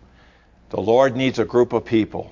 The 0.69 0.79
Lord 0.79 1.17
needs 1.17 1.39
a 1.39 1.43
group 1.43 1.73
of 1.73 1.83
people 1.83 2.31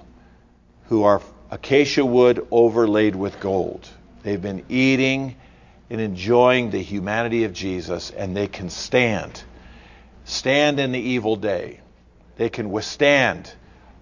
who 0.86 1.03
are 1.03 1.22
acacia 1.50 2.06
wood 2.06 2.48
overlaid 2.51 3.13
with 3.18 3.38
gold. 3.41 3.86
They've 4.24 4.41
been 4.41 4.63
eating 4.70 5.36
and 5.89 6.00
enjoying 6.00 6.72
the 6.72 6.82
humanity 6.82 7.44
of 7.44 7.51
Jesus, 7.51 8.12
and 8.12 8.34
they 8.34 8.48
can 8.48 8.70
stand. 8.70 9.44
Stand 10.24 10.80
in 10.80 10.94
the 10.94 11.00
evil 11.01 11.36
day. 11.36 11.82
They 12.38 12.48
can 12.48 12.72
withstand 12.72 13.53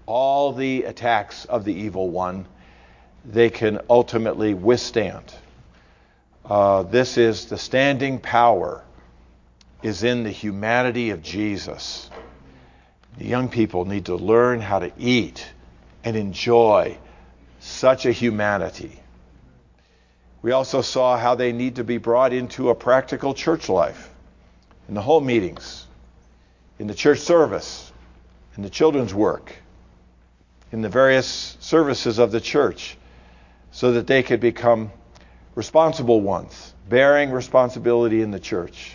all 0.05 0.53
the 0.53 0.83
attacks 0.83 1.45
of 1.45 1.65
the 1.65 1.73
evil 1.73 2.11
one. 2.11 2.45
They 3.25 3.49
can 3.49 3.79
ultimately 3.89 4.53
withstand. 4.53 5.33
Uh, 6.45 6.83
this 6.83 7.17
is 7.17 7.45
the 7.45 7.57
standing 7.57 8.19
power 8.19 8.83
is 9.83 10.03
in 10.03 10.23
the 10.23 10.31
humanity 10.31 11.11
of 11.11 11.21
Jesus. 11.21 12.09
The 13.17 13.25
young 13.25 13.49
people 13.49 13.85
need 13.85 14.05
to 14.05 14.15
learn 14.15 14.61
how 14.61 14.79
to 14.79 14.91
eat 14.97 15.45
and 16.03 16.15
enjoy 16.15 16.97
such 17.59 18.05
a 18.05 18.11
humanity. 18.11 18.99
We 20.41 20.51
also 20.51 20.81
saw 20.81 21.17
how 21.17 21.35
they 21.35 21.51
need 21.51 21.75
to 21.75 21.83
be 21.83 21.97
brought 21.97 22.31
into 22.31 22.69
a 22.69 22.75
practical 22.75 23.33
church 23.33 23.67
life 23.67 24.09
in 24.87 24.95
the 24.95 25.01
home 25.01 25.25
meetings, 25.25 25.85
in 26.79 26.87
the 26.87 26.93
church 26.93 27.19
service, 27.19 27.91
in 28.55 28.63
the 28.63 28.69
children's 28.69 29.13
work, 29.13 29.53
in 30.71 30.81
the 30.81 30.89
various 30.89 31.57
services 31.59 32.19
of 32.19 32.31
the 32.31 32.39
church, 32.39 32.97
so 33.71 33.93
that 33.93 34.07
they 34.07 34.23
could 34.23 34.39
become 34.39 34.91
responsible 35.55 36.21
ones, 36.21 36.73
bearing 36.87 37.31
responsibility 37.31 38.21
in 38.21 38.31
the 38.31 38.39
church. 38.39 38.93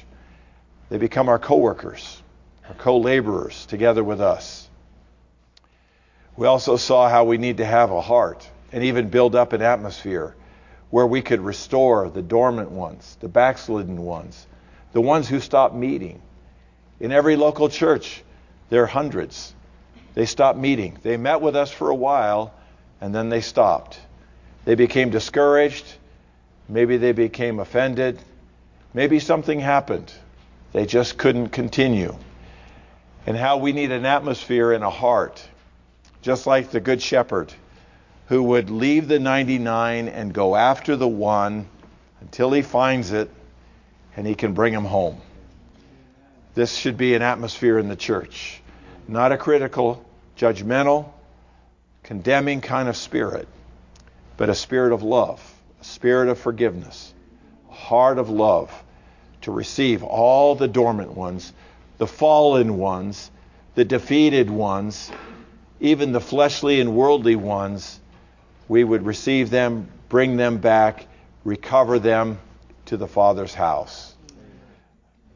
They 0.88 0.98
become 0.98 1.28
our 1.28 1.38
co-workers, 1.38 2.22
our 2.68 2.74
co-laborers 2.74 3.66
together 3.66 4.04
with 4.04 4.20
us. 4.20 4.68
We 6.36 6.46
also 6.46 6.76
saw 6.76 7.08
how 7.08 7.24
we 7.24 7.38
need 7.38 7.58
to 7.58 7.64
have 7.64 7.90
a 7.90 8.00
heart 8.00 8.48
and 8.72 8.84
even 8.84 9.08
build 9.08 9.36
up 9.36 9.52
an 9.52 9.62
atmosphere 9.62 10.34
where 10.90 11.06
we 11.06 11.22
could 11.22 11.40
restore 11.40 12.08
the 12.08 12.22
dormant 12.22 12.70
ones, 12.70 13.16
the 13.20 13.28
backslidden 13.28 14.02
ones, 14.04 14.46
the 14.92 15.00
ones 15.00 15.28
who 15.28 15.40
stopped 15.40 15.74
meeting. 15.74 16.20
In 17.00 17.12
every 17.12 17.36
local 17.36 17.68
church, 17.68 18.22
there 18.70 18.82
are 18.84 18.86
hundreds. 18.86 19.54
They 20.14 20.26
stopped 20.26 20.58
meeting. 20.58 20.98
They 21.02 21.16
met 21.16 21.40
with 21.40 21.56
us 21.56 21.70
for 21.70 21.90
a 21.90 21.94
while, 21.94 22.54
and 23.00 23.14
then 23.14 23.28
they 23.28 23.40
stopped. 23.40 23.98
They 24.64 24.74
became 24.74 25.10
discouraged. 25.10 25.84
Maybe 26.68 26.96
they 26.96 27.12
became 27.12 27.60
offended. 27.60 28.18
Maybe 28.92 29.20
something 29.20 29.60
happened. 29.60 30.12
They 30.72 30.86
just 30.86 31.18
couldn't 31.18 31.48
continue. 31.48 32.16
And 33.26 33.36
how 33.36 33.58
we 33.58 33.72
need 33.72 33.90
an 33.90 34.06
atmosphere 34.06 34.72
and 34.72 34.84
a 34.84 34.90
heart, 34.90 35.46
just 36.22 36.46
like 36.46 36.70
the 36.70 36.80
Good 36.80 37.00
Shepherd 37.00 37.52
who 38.26 38.42
would 38.42 38.70
leave 38.70 39.08
the 39.08 39.18
99 39.18 40.08
and 40.08 40.32
go 40.32 40.56
after 40.56 40.96
the 40.96 41.08
one 41.08 41.66
until 42.20 42.50
he 42.52 42.62
finds 42.62 43.12
it 43.12 43.30
and 44.16 44.26
he 44.26 44.34
can 44.34 44.54
bring 44.54 44.72
him 44.72 44.84
home. 44.84 45.20
This 46.54 46.74
should 46.74 46.96
be 46.96 47.14
an 47.14 47.22
atmosphere 47.22 47.78
in 47.78 47.88
the 47.88 47.96
church, 47.96 48.62
not 49.08 49.32
a 49.32 49.36
critical, 49.36 50.04
judgmental, 50.38 51.10
condemning 52.02 52.60
kind 52.60 52.88
of 52.88 52.96
spirit, 52.96 53.48
but 54.36 54.48
a 54.48 54.54
spirit 54.54 54.92
of 54.92 55.02
love, 55.02 55.40
a 55.80 55.84
spirit 55.84 56.28
of 56.28 56.38
forgiveness, 56.38 57.14
a 57.70 57.74
heart 57.74 58.18
of 58.18 58.30
love 58.30 58.70
to 59.42 59.52
receive 59.52 60.02
all 60.02 60.54
the 60.54 60.68
dormant 60.68 61.12
ones, 61.12 61.52
the 61.98 62.06
fallen 62.06 62.78
ones, 62.78 63.30
the 63.74 63.84
defeated 63.84 64.50
ones, 64.50 65.10
even 65.80 66.12
the 66.12 66.20
fleshly 66.20 66.80
and 66.80 66.94
worldly 66.94 67.36
ones 67.36 68.00
we 68.68 68.82
would 68.82 69.04
receive 69.04 69.50
them, 69.50 69.88
bring 70.08 70.36
them 70.36 70.58
back, 70.58 71.06
recover 71.44 71.98
them 71.98 72.38
to 72.86 72.96
the 72.96 73.06
Father's 73.06 73.54
house. 73.54 74.14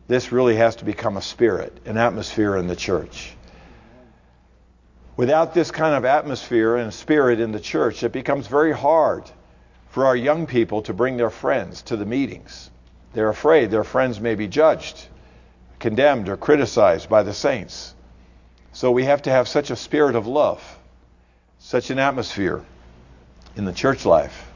This 0.06 0.32
really 0.32 0.56
has 0.56 0.76
to 0.76 0.86
become 0.86 1.18
a 1.18 1.22
spirit, 1.22 1.76
an 1.84 1.98
atmosphere 1.98 2.56
in 2.56 2.66
the 2.66 2.76
church. 2.76 3.36
Without 5.18 5.52
this 5.52 5.72
kind 5.72 5.96
of 5.96 6.04
atmosphere 6.04 6.76
and 6.76 6.94
spirit 6.94 7.40
in 7.40 7.50
the 7.50 7.58
church, 7.58 8.04
it 8.04 8.12
becomes 8.12 8.46
very 8.46 8.70
hard 8.70 9.24
for 9.88 10.06
our 10.06 10.14
young 10.14 10.46
people 10.46 10.80
to 10.82 10.94
bring 10.94 11.16
their 11.16 11.28
friends 11.28 11.82
to 11.82 11.96
the 11.96 12.06
meetings. 12.06 12.70
They're 13.14 13.28
afraid 13.28 13.72
their 13.72 13.82
friends 13.82 14.20
may 14.20 14.36
be 14.36 14.46
judged, 14.46 15.08
condemned, 15.80 16.28
or 16.28 16.36
criticized 16.36 17.08
by 17.08 17.24
the 17.24 17.34
saints. 17.34 17.96
So 18.72 18.92
we 18.92 19.06
have 19.06 19.22
to 19.22 19.30
have 19.30 19.48
such 19.48 19.72
a 19.72 19.76
spirit 19.76 20.14
of 20.14 20.28
love 20.28 20.62
such 21.58 21.90
an 21.90 21.98
atmosphere 21.98 22.64
in 23.56 23.64
the 23.64 23.72
church 23.72 24.06
life. 24.06 24.48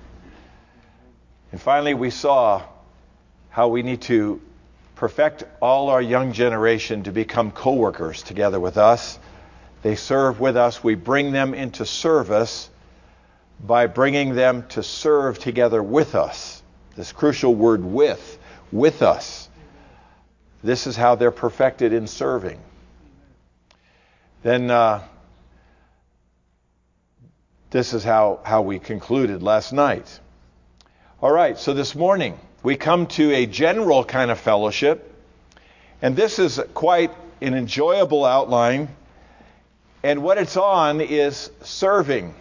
And 1.51 1.61
finally, 1.61 1.95
we 1.95 2.11
saw 2.11 2.63
how 3.51 3.67
we 3.67 3.83
need 3.83 4.03
to 4.03 4.41
perfect 4.95 5.43
all 5.61 5.91
our 5.91 6.01
young 6.01 6.33
generation 6.33 7.03
to 7.03 7.11
become 7.11 7.51
co 7.51 7.75
workers 7.75 8.23
together 8.23 8.61
with 8.61 8.79
us. 8.79 9.19
They 9.83 9.97
serve 9.97 10.41
with 10.41 10.57
us. 10.57 10.83
We 10.83 10.95
bring 10.95 11.33
them 11.33 11.55
into 11.55 11.85
service 11.85 12.71
by 13.61 13.87
bringing 13.87 14.35
them 14.35 14.67
to 14.71 14.83
serve 14.83 15.39
together 15.39 15.83
with 15.83 16.15
us. 16.15 16.63
This 16.97 17.13
crucial 17.13 17.55
word 17.55 17.85
with, 17.85 18.39
with 18.71 19.03
us. 19.03 19.49
This 20.63 20.87
is 20.87 20.97
how 20.97 21.17
they're 21.17 21.31
perfected 21.31 21.93
in 21.93 22.07
serving. 22.07 22.61
Then 24.43 24.71
uh, 24.71 25.03
this 27.71 27.95
is 27.95 28.05
how, 28.05 28.41
how 28.45 28.63
we 28.63 28.79
concluded 28.79 29.43
last 29.43 29.73
night. 29.73 30.21
All 31.21 31.33
right, 31.33 31.59
so 31.59 31.73
this 31.73 31.95
morning 31.95 32.39
we 32.63 32.77
come 32.77 33.07
to 33.09 33.33
a 33.33 33.47
general 33.47 34.05
kind 34.05 34.31
of 34.31 34.39
fellowship, 34.39 35.15
and 36.01 36.15
this 36.15 36.39
is 36.39 36.61
quite 36.75 37.13
an 37.41 37.55
enjoyable 37.55 38.25
outline. 38.25 38.89
And 40.03 40.23
what 40.23 40.39
it's 40.39 40.57
on 40.57 41.01
is 41.01 41.51
serving 41.63 42.35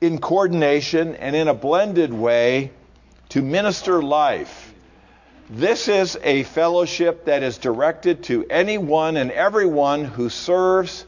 in 0.00 0.18
coordination 0.18 1.16
and 1.16 1.34
in 1.34 1.48
a 1.48 1.54
blended 1.54 2.12
way 2.12 2.70
to 3.30 3.42
minister 3.42 4.02
life. 4.02 4.72
This 5.48 5.88
is 5.88 6.16
a 6.22 6.44
fellowship 6.44 7.24
that 7.24 7.42
is 7.42 7.58
directed 7.58 8.22
to 8.24 8.46
anyone 8.48 9.16
and 9.16 9.32
everyone 9.32 10.04
who 10.04 10.28
serves 10.28 11.04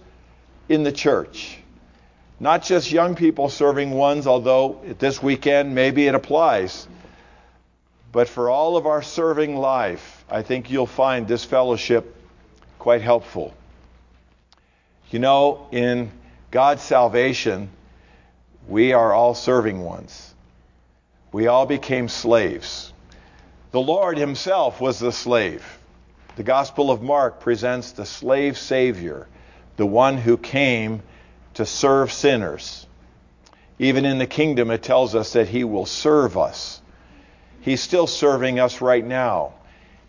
in 0.69 0.83
the 0.83 0.90
church. 0.90 1.59
Not 2.40 2.64
just 2.64 2.90
young 2.90 3.14
people 3.14 3.49
serving 3.49 3.92
ones, 3.92 4.26
although 4.26 4.81
this 4.99 5.23
weekend 5.23 5.76
maybe 5.76 6.09
it 6.09 6.16
applies. 6.16 6.88
But 8.11 8.28
for 8.28 8.50
all 8.50 8.76
of 8.76 8.87
our 8.87 9.00
serving 9.00 9.57
life, 9.57 10.25
I 10.28 10.42
think 10.42 10.71
you'll 10.71 10.87
find 10.87 11.28
this 11.28 11.45
fellowship 11.45 12.16
quite 12.81 13.00
helpful. 13.00 13.54
You 15.12 15.19
know, 15.19 15.69
in 15.71 16.11
God's 16.50 16.83
salvation, 16.83 17.69
we 18.66 18.95
are 18.95 19.12
all 19.12 19.35
serving 19.35 19.83
ones. 19.83 20.35
We 21.33 21.49
all 21.49 21.66
became 21.66 22.09
slaves. 22.09 22.95
The 23.73 23.81
Lord 23.81 24.16
Himself 24.16 24.81
was 24.81 24.99
the 24.99 25.12
slave. 25.12 25.62
The 26.37 26.42
Gospel 26.42 26.90
of 26.90 27.02
Mark 27.02 27.40
presents 27.40 27.92
the 27.92 28.07
slave 28.07 28.57
Savior, 28.57 29.28
the 29.76 29.85
one 29.85 30.16
who 30.16 30.38
came 30.38 31.02
to 31.54 31.66
serve 31.66 32.11
sinners. 32.11 32.87
Even 33.78 34.07
in 34.07 34.16
the 34.16 34.26
kingdom, 34.26 34.71
it 34.71 34.83
tells 34.83 35.14
us 35.14 35.35
that 35.35 35.49
He 35.49 35.62
will 35.62 35.85
serve 35.85 36.38
us. 36.38 36.81
He's 37.61 37.83
still 37.83 38.07
serving 38.07 38.59
us 38.59 38.81
right 38.81 39.04
now. 39.04 39.52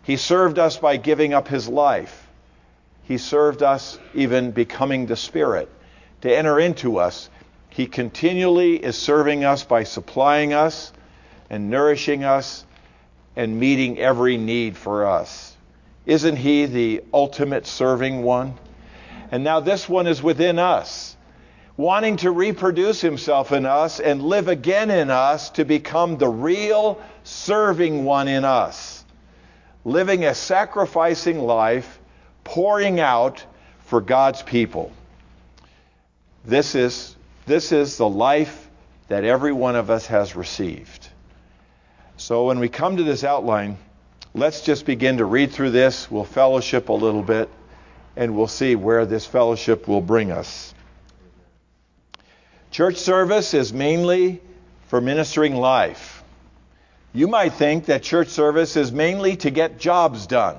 He 0.02 0.16
served 0.16 0.58
us 0.58 0.78
by 0.78 0.96
giving 0.96 1.34
up 1.34 1.46
His 1.46 1.68
life. 1.68 2.23
He 3.04 3.18
served 3.18 3.62
us 3.62 3.98
even 4.14 4.50
becoming 4.50 5.06
the 5.06 5.16
Spirit 5.16 5.70
to 6.22 6.34
enter 6.34 6.58
into 6.58 6.98
us. 6.98 7.28
He 7.68 7.86
continually 7.86 8.76
is 8.76 8.96
serving 8.96 9.44
us 9.44 9.62
by 9.64 9.84
supplying 9.84 10.52
us 10.52 10.92
and 11.50 11.70
nourishing 11.70 12.24
us 12.24 12.64
and 13.36 13.58
meeting 13.58 13.98
every 13.98 14.36
need 14.36 14.76
for 14.76 15.06
us. 15.06 15.56
Isn't 16.06 16.36
He 16.36 16.66
the 16.66 17.02
ultimate 17.12 17.66
serving 17.66 18.22
one? 18.22 18.54
And 19.30 19.44
now 19.44 19.60
this 19.60 19.88
one 19.88 20.06
is 20.06 20.22
within 20.22 20.58
us, 20.58 21.16
wanting 21.76 22.16
to 22.18 22.30
reproduce 22.30 23.00
Himself 23.00 23.52
in 23.52 23.66
us 23.66 24.00
and 24.00 24.22
live 24.22 24.48
again 24.48 24.90
in 24.90 25.10
us 25.10 25.50
to 25.50 25.64
become 25.64 26.16
the 26.16 26.28
real 26.28 27.00
serving 27.24 28.04
one 28.04 28.28
in 28.28 28.44
us, 28.44 29.04
living 29.84 30.24
a 30.24 30.34
sacrificing 30.34 31.40
life, 31.40 31.98
pouring 32.44 33.00
out 33.00 33.44
for 33.80 34.00
God's 34.00 34.42
people. 34.42 34.92
This 36.44 36.74
is, 36.74 37.16
this 37.46 37.72
is 37.72 37.96
the 37.96 38.08
life 38.08 38.68
that 39.08 39.24
every 39.24 39.52
one 39.52 39.76
of 39.76 39.90
us 39.90 40.06
has 40.06 40.36
received. 40.36 41.08
So 42.16 42.46
when 42.46 42.58
we 42.58 42.68
come 42.68 42.96
to 42.96 43.02
this 43.02 43.24
outline, 43.24 43.76
let's 44.34 44.60
just 44.60 44.86
begin 44.86 45.18
to 45.18 45.24
read 45.24 45.52
through 45.52 45.70
this. 45.70 46.10
We'll 46.10 46.24
fellowship 46.24 46.88
a 46.88 46.92
little 46.92 47.22
bit, 47.22 47.48
and 48.16 48.36
we'll 48.36 48.46
see 48.46 48.76
where 48.76 49.04
this 49.06 49.26
fellowship 49.26 49.88
will 49.88 50.00
bring 50.00 50.30
us. 50.30 50.74
Church 52.70 52.96
service 52.96 53.54
is 53.54 53.72
mainly 53.72 54.40
for 54.88 55.00
ministering 55.00 55.54
life. 55.54 56.22
You 57.12 57.28
might 57.28 57.54
think 57.54 57.86
that 57.86 58.02
church 58.02 58.28
service 58.28 58.76
is 58.76 58.90
mainly 58.90 59.36
to 59.36 59.50
get 59.50 59.78
jobs 59.78 60.26
done. 60.26 60.56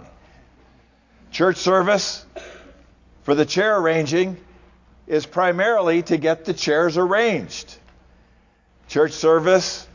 Church 1.36 1.58
service 1.58 2.26
for 3.24 3.36
the 3.36 3.46
chair 3.46 3.78
arranging 3.78 4.38
is 5.06 5.26
primarily 5.26 6.02
to 6.02 6.16
get 6.16 6.46
the 6.46 6.54
chairs 6.54 6.98
arranged. 6.98 7.76
Church 8.88 9.12
service, 9.12 9.86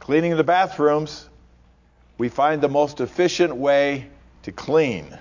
cleaning 0.00 0.36
the 0.36 0.42
bathrooms, 0.42 1.28
we 2.18 2.28
find 2.28 2.60
the 2.60 2.68
most 2.68 3.00
efficient 3.00 3.54
way 3.54 4.08
to 4.42 4.50
clean. 4.50 5.16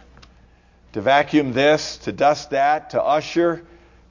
To 0.93 1.01
vacuum 1.01 1.53
this, 1.53 1.97
to 1.97 2.11
dust 2.11 2.49
that, 2.49 2.89
to 2.89 3.03
usher, 3.03 3.63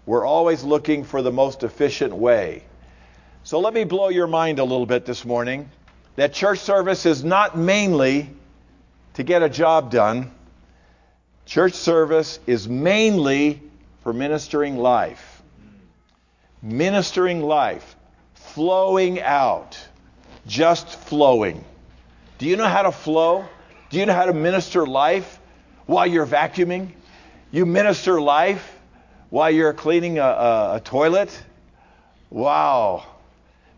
we're 0.06 0.24
always 0.24 0.62
looking 0.62 1.02
for 1.02 1.20
the 1.20 1.32
most 1.32 1.64
efficient 1.64 2.14
way. 2.14 2.62
So 3.42 3.58
let 3.58 3.74
me 3.74 3.82
blow 3.82 4.08
your 4.10 4.28
mind 4.28 4.60
a 4.60 4.64
little 4.64 4.86
bit 4.86 5.04
this 5.04 5.24
morning 5.24 5.68
that 6.14 6.32
church 6.32 6.60
service 6.60 7.06
is 7.06 7.24
not 7.24 7.58
mainly 7.58 8.30
to 9.14 9.24
get 9.24 9.42
a 9.42 9.48
job 9.48 9.90
done. 9.90 10.30
Church 11.50 11.72
service 11.72 12.38
is 12.46 12.68
mainly 12.68 13.60
for 14.04 14.12
ministering 14.12 14.78
life. 14.78 15.42
Ministering 16.62 17.42
life, 17.42 17.96
flowing 18.34 19.20
out, 19.20 19.76
just 20.46 20.86
flowing. 20.86 21.64
Do 22.38 22.46
you 22.46 22.54
know 22.54 22.68
how 22.68 22.82
to 22.82 22.92
flow? 22.92 23.44
Do 23.88 23.98
you 23.98 24.06
know 24.06 24.12
how 24.12 24.26
to 24.26 24.32
minister 24.32 24.86
life 24.86 25.40
while 25.86 26.06
you're 26.06 26.24
vacuuming? 26.24 26.92
You 27.50 27.66
minister 27.66 28.20
life 28.20 28.78
while 29.30 29.50
you're 29.50 29.72
cleaning 29.72 30.20
a, 30.20 30.22
a, 30.22 30.76
a 30.76 30.80
toilet? 30.84 31.36
Wow. 32.30 33.04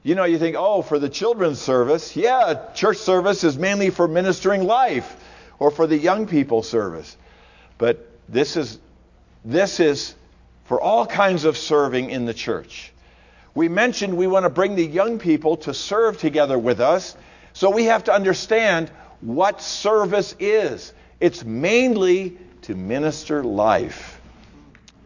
You 0.02 0.14
know, 0.14 0.24
you 0.24 0.38
think, 0.38 0.56
oh, 0.58 0.82
for 0.82 0.98
the 0.98 1.08
children's 1.08 1.58
service, 1.58 2.16
yeah, 2.16 2.66
church 2.74 2.98
service 2.98 3.44
is 3.44 3.56
mainly 3.56 3.88
for 3.88 4.06
ministering 4.06 4.64
life 4.64 5.16
or 5.58 5.70
for 5.70 5.86
the 5.86 5.96
young 5.96 6.26
people 6.26 6.62
service. 6.62 7.16
But 7.82 8.06
this 8.28 8.56
is 8.56 8.78
this 9.44 9.80
is 9.80 10.14
for 10.66 10.80
all 10.80 11.04
kinds 11.04 11.44
of 11.44 11.58
serving 11.58 12.10
in 12.10 12.26
the 12.26 12.32
church. 12.32 12.92
We 13.56 13.68
mentioned 13.68 14.16
we 14.16 14.28
want 14.28 14.44
to 14.44 14.50
bring 14.50 14.76
the 14.76 14.86
young 14.86 15.18
people 15.18 15.56
to 15.56 15.74
serve 15.74 16.16
together 16.16 16.56
with 16.56 16.78
us, 16.78 17.16
so 17.54 17.70
we 17.70 17.86
have 17.86 18.04
to 18.04 18.12
understand 18.12 18.88
what 19.20 19.60
service 19.60 20.36
is. 20.38 20.94
It's 21.18 21.44
mainly 21.44 22.38
to 22.62 22.76
minister 22.76 23.42
life 23.42 24.20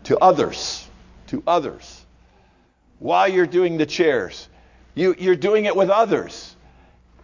to 0.05 0.19
others, 0.19 0.87
to 1.29 1.43
others. 1.47 2.05
While 2.99 3.29
you're 3.29 3.47
doing 3.47 3.79
the 3.79 3.87
chairs, 3.87 4.51
you, 4.95 5.15
you're 5.19 5.35
doing 5.35 5.65
it 5.65 5.75
with 5.75 5.89
others. 5.89 6.55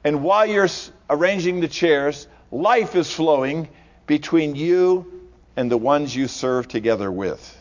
And 0.02 0.24
while 0.24 0.46
you're 0.46 0.70
arranging 1.10 1.60
the 1.60 1.68
chairs, 1.68 2.26
life 2.50 2.96
is 2.96 3.12
flowing 3.12 3.68
between 4.06 4.56
you 4.56 5.18
and 5.56 5.70
the 5.70 5.76
ones 5.76 6.14
you 6.14 6.28
serve 6.28 6.68
together 6.68 7.10
with. 7.10 7.58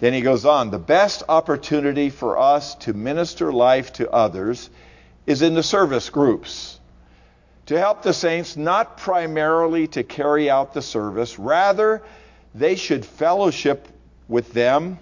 Then 0.00 0.12
he 0.12 0.22
goes 0.22 0.44
on 0.46 0.70
the 0.70 0.78
best 0.78 1.22
opportunity 1.28 2.10
for 2.10 2.38
us 2.38 2.74
to 2.76 2.92
minister 2.94 3.52
life 3.52 3.92
to 3.94 4.10
others 4.10 4.70
is 5.26 5.42
in 5.42 5.54
the 5.54 5.62
service 5.62 6.08
groups. 6.10 6.78
To 7.66 7.78
help 7.78 8.02
the 8.02 8.14
saints, 8.14 8.56
not 8.56 8.96
primarily 8.96 9.86
to 9.88 10.02
carry 10.02 10.50
out 10.50 10.74
the 10.74 10.82
service, 10.82 11.38
rather, 11.38 12.02
they 12.54 12.74
should 12.74 13.04
fellowship 13.04 13.86
with 14.26 14.52
them 14.52 14.98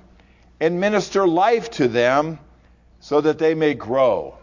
and 0.60 0.80
minister 0.80 1.26
life 1.26 1.70
to 1.72 1.88
them 1.88 2.38
so 3.00 3.20
that 3.20 3.38
they 3.38 3.54
may 3.54 3.74
grow. 3.74 4.36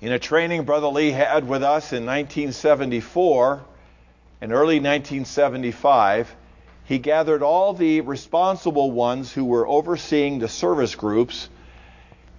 In 0.00 0.12
a 0.12 0.18
training 0.18 0.64
Brother 0.64 0.88
Lee 0.88 1.10
had 1.10 1.48
with 1.48 1.62
us 1.62 1.92
in 1.92 2.04
1974 2.04 3.64
and 4.42 4.52
early 4.52 4.80
1975, 4.80 6.34
he 6.86 6.98
gathered 6.98 7.44
all 7.44 7.74
the 7.74 8.00
responsible 8.00 8.90
ones 8.90 9.32
who 9.32 9.44
were 9.44 9.68
overseeing 9.68 10.40
the 10.40 10.48
service 10.48 10.96
groups, 10.96 11.48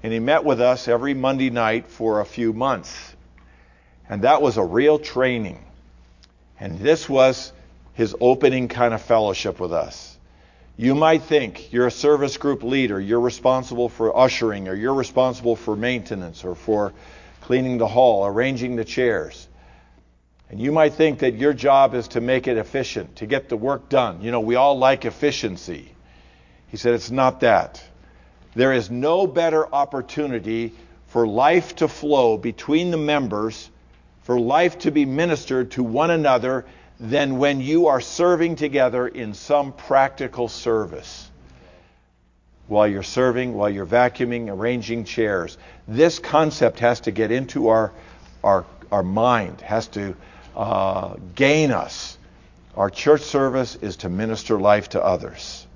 and 0.03 0.11
he 0.11 0.19
met 0.19 0.43
with 0.43 0.59
us 0.59 0.89
every 0.89 1.13
Monday 1.13 1.49
night 1.49 1.87
for 1.87 2.19
a 2.19 2.25
few 2.25 2.51
months. 2.51 3.15
And 4.09 4.23
that 4.23 4.41
was 4.41 4.57
a 4.57 4.63
real 4.65 4.99
training. 4.99 5.63
And 6.59 6.77
this 6.77 7.07
was 7.07 7.53
his 7.93 8.13
opening 8.19 8.67
kind 8.67 8.93
of 8.93 9.01
fellowship 9.01 9.61
with 9.61 9.71
us. 9.71 10.17
You 10.75 10.95
might 10.95 11.21
think 11.21 11.71
you're 11.71 11.87
a 11.87 11.91
service 11.91 12.35
group 12.35 12.63
leader, 12.63 12.99
you're 12.99 13.21
responsible 13.21 13.87
for 13.87 14.17
ushering, 14.17 14.67
or 14.67 14.75
you're 14.75 14.93
responsible 14.93 15.55
for 15.55 15.77
maintenance, 15.77 16.43
or 16.43 16.55
for 16.55 16.91
cleaning 17.39 17.77
the 17.77 17.87
hall, 17.87 18.25
arranging 18.25 18.75
the 18.75 18.83
chairs. 18.83 19.47
And 20.53 20.61
you 20.61 20.71
might 20.71 20.93
think 20.93 21.17
that 21.21 21.33
your 21.33 21.51
job 21.51 21.95
is 21.95 22.09
to 22.09 22.21
make 22.21 22.47
it 22.47 22.57
efficient, 22.57 23.15
to 23.15 23.25
get 23.25 23.49
the 23.49 23.57
work 23.57 23.89
done. 23.89 24.21
You 24.21 24.29
know, 24.29 24.39
we 24.39 24.53
all 24.53 24.77
like 24.77 25.03
efficiency. 25.03 25.95
He 26.67 26.77
said, 26.77 26.93
It's 26.93 27.09
not 27.09 27.39
that. 27.39 27.83
There 28.53 28.71
is 28.71 28.91
no 28.91 29.25
better 29.25 29.65
opportunity 29.73 30.73
for 31.07 31.25
life 31.25 31.77
to 31.77 31.87
flow 31.87 32.37
between 32.37 32.91
the 32.91 32.97
members, 32.97 33.71
for 34.21 34.39
life 34.39 34.77
to 34.79 34.91
be 34.91 35.05
ministered 35.05 35.71
to 35.71 35.81
one 35.81 36.11
another, 36.11 36.65
than 36.99 37.39
when 37.39 37.59
you 37.59 37.87
are 37.87 37.99
serving 37.99 38.55
together 38.55 39.07
in 39.07 39.33
some 39.33 39.73
practical 39.73 40.47
service. 40.47 41.31
While 42.67 42.87
you're 42.87 43.01
serving, 43.01 43.55
while 43.55 43.71
you're 43.71 43.87
vacuuming, 43.87 44.51
arranging 44.51 45.05
chairs. 45.05 45.57
This 45.87 46.19
concept 46.19 46.77
has 46.77 46.99
to 46.99 47.11
get 47.11 47.31
into 47.31 47.69
our, 47.69 47.91
our, 48.43 48.65
our 48.91 49.01
mind, 49.01 49.59
has 49.61 49.87
to 49.87 50.15
uh, 50.55 51.15
gain 51.35 51.71
us. 51.71 52.17
Our 52.75 52.89
church 52.89 53.21
service 53.21 53.75
is 53.75 53.97
to 53.97 54.09
minister 54.09 54.59
life 54.59 54.89
to 54.89 55.03
others. 55.03 55.67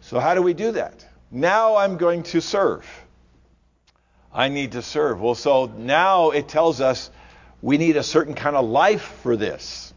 So, 0.00 0.20
how 0.20 0.34
do 0.34 0.42
we 0.42 0.54
do 0.54 0.72
that? 0.72 1.04
Now 1.30 1.76
I'm 1.76 1.96
going 1.96 2.24
to 2.24 2.40
serve. 2.40 2.86
I 4.32 4.48
need 4.48 4.72
to 4.72 4.82
serve. 4.82 5.20
Well, 5.20 5.34
so 5.34 5.66
now 5.66 6.30
it 6.30 6.48
tells 6.48 6.80
us 6.80 7.10
we 7.60 7.78
need 7.78 7.96
a 7.96 8.02
certain 8.02 8.34
kind 8.34 8.56
of 8.56 8.66
life 8.66 9.02
for 9.22 9.36
this. 9.36 9.92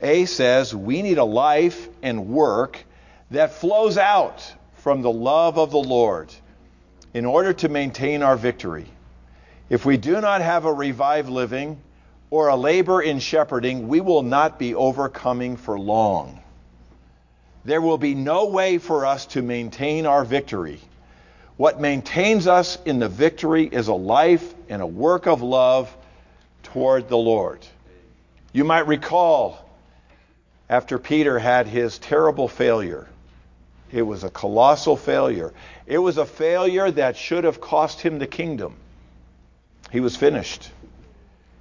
A 0.00 0.26
says 0.26 0.74
we 0.74 1.02
need 1.02 1.18
a 1.18 1.24
life 1.24 1.88
and 2.02 2.28
work 2.28 2.84
that 3.30 3.54
flows 3.54 3.98
out 3.98 4.54
from 4.76 5.02
the 5.02 5.10
love 5.10 5.58
of 5.58 5.70
the 5.70 5.78
Lord 5.78 6.32
in 7.12 7.24
order 7.24 7.52
to 7.52 7.68
maintain 7.68 8.22
our 8.22 8.36
victory. 8.36 8.86
If 9.68 9.84
we 9.84 9.96
do 9.96 10.20
not 10.20 10.40
have 10.40 10.64
a 10.64 10.72
revived 10.72 11.28
living 11.28 11.80
or 12.30 12.48
a 12.48 12.56
labor 12.56 13.00
in 13.00 13.18
shepherding, 13.18 13.88
we 13.88 14.00
will 14.00 14.22
not 14.22 14.58
be 14.58 14.74
overcoming 14.74 15.56
for 15.56 15.78
long. 15.78 16.42
There 17.64 17.80
will 17.80 17.98
be 17.98 18.14
no 18.14 18.46
way 18.46 18.78
for 18.78 19.06
us 19.06 19.26
to 19.26 19.42
maintain 19.42 20.06
our 20.06 20.24
victory. 20.24 20.80
What 21.56 21.80
maintains 21.80 22.46
us 22.46 22.78
in 22.84 22.98
the 22.98 23.08
victory 23.08 23.64
is 23.64 23.88
a 23.88 23.94
life 23.94 24.54
and 24.68 24.80
a 24.80 24.86
work 24.86 25.26
of 25.26 25.42
love 25.42 25.94
toward 26.62 27.08
the 27.08 27.16
Lord. 27.16 27.66
You 28.52 28.64
might 28.64 28.86
recall 28.86 29.68
after 30.68 30.98
Peter 30.98 31.38
had 31.38 31.66
his 31.66 31.98
terrible 31.98 32.48
failure. 32.48 33.08
It 33.90 34.02
was 34.02 34.22
a 34.22 34.30
colossal 34.30 34.96
failure. 34.96 35.52
It 35.86 35.98
was 35.98 36.18
a 36.18 36.26
failure 36.26 36.90
that 36.90 37.16
should 37.16 37.44
have 37.44 37.60
cost 37.60 38.00
him 38.00 38.18
the 38.18 38.26
kingdom. 38.26 38.76
He 39.90 40.00
was 40.00 40.14
finished. 40.14 40.70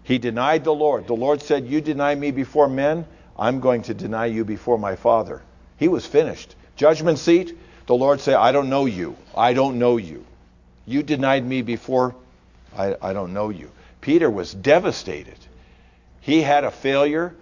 He 0.07 0.19
denied 0.19 0.63
the 0.63 0.73
Lord. 0.73 1.05
The 1.05 1.13
Lord 1.13 1.41
said, 1.41 1.67
You 1.67 1.81
deny 1.81 2.15
me 2.15 2.31
before 2.31 2.69
men, 2.69 3.05
I'm 3.37 3.59
going 3.59 3.81
to 3.83 3.93
deny 3.93 4.27
you 4.27 4.45
before 4.45 4.79
my 4.79 4.95
Father. 4.95 5.41
He 5.75 5.89
was 5.89 6.05
finished. 6.05 6.55
Judgment 6.77 7.19
seat, 7.19 7.57
the 7.87 7.93
Lord 7.93 8.21
said, 8.21 8.35
I 8.35 8.53
don't 8.53 8.69
know 8.69 8.85
you. 8.85 9.17
I 9.35 9.51
don't 9.51 9.79
know 9.79 9.97
you. 9.97 10.25
You 10.85 11.03
denied 11.03 11.45
me 11.45 11.61
before, 11.61 12.15
I, 12.77 12.95
I 13.01 13.11
don't 13.11 13.33
know 13.33 13.49
you. 13.49 13.69
Peter 13.99 14.29
was 14.29 14.53
devastated. 14.53 15.39
He 16.21 16.41
had 16.41 16.63
a 16.63 16.71
failure 16.71 17.35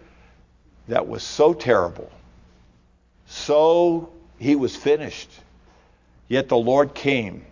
that 0.87 1.07
was 1.07 1.21
so 1.21 1.53
terrible. 1.53 2.09
So 3.27 4.09
he 4.39 4.55
was 4.55 4.75
finished. 4.75 5.29
Yet 6.27 6.49
the 6.49 6.57
Lord 6.57 6.95
came, 6.95 7.45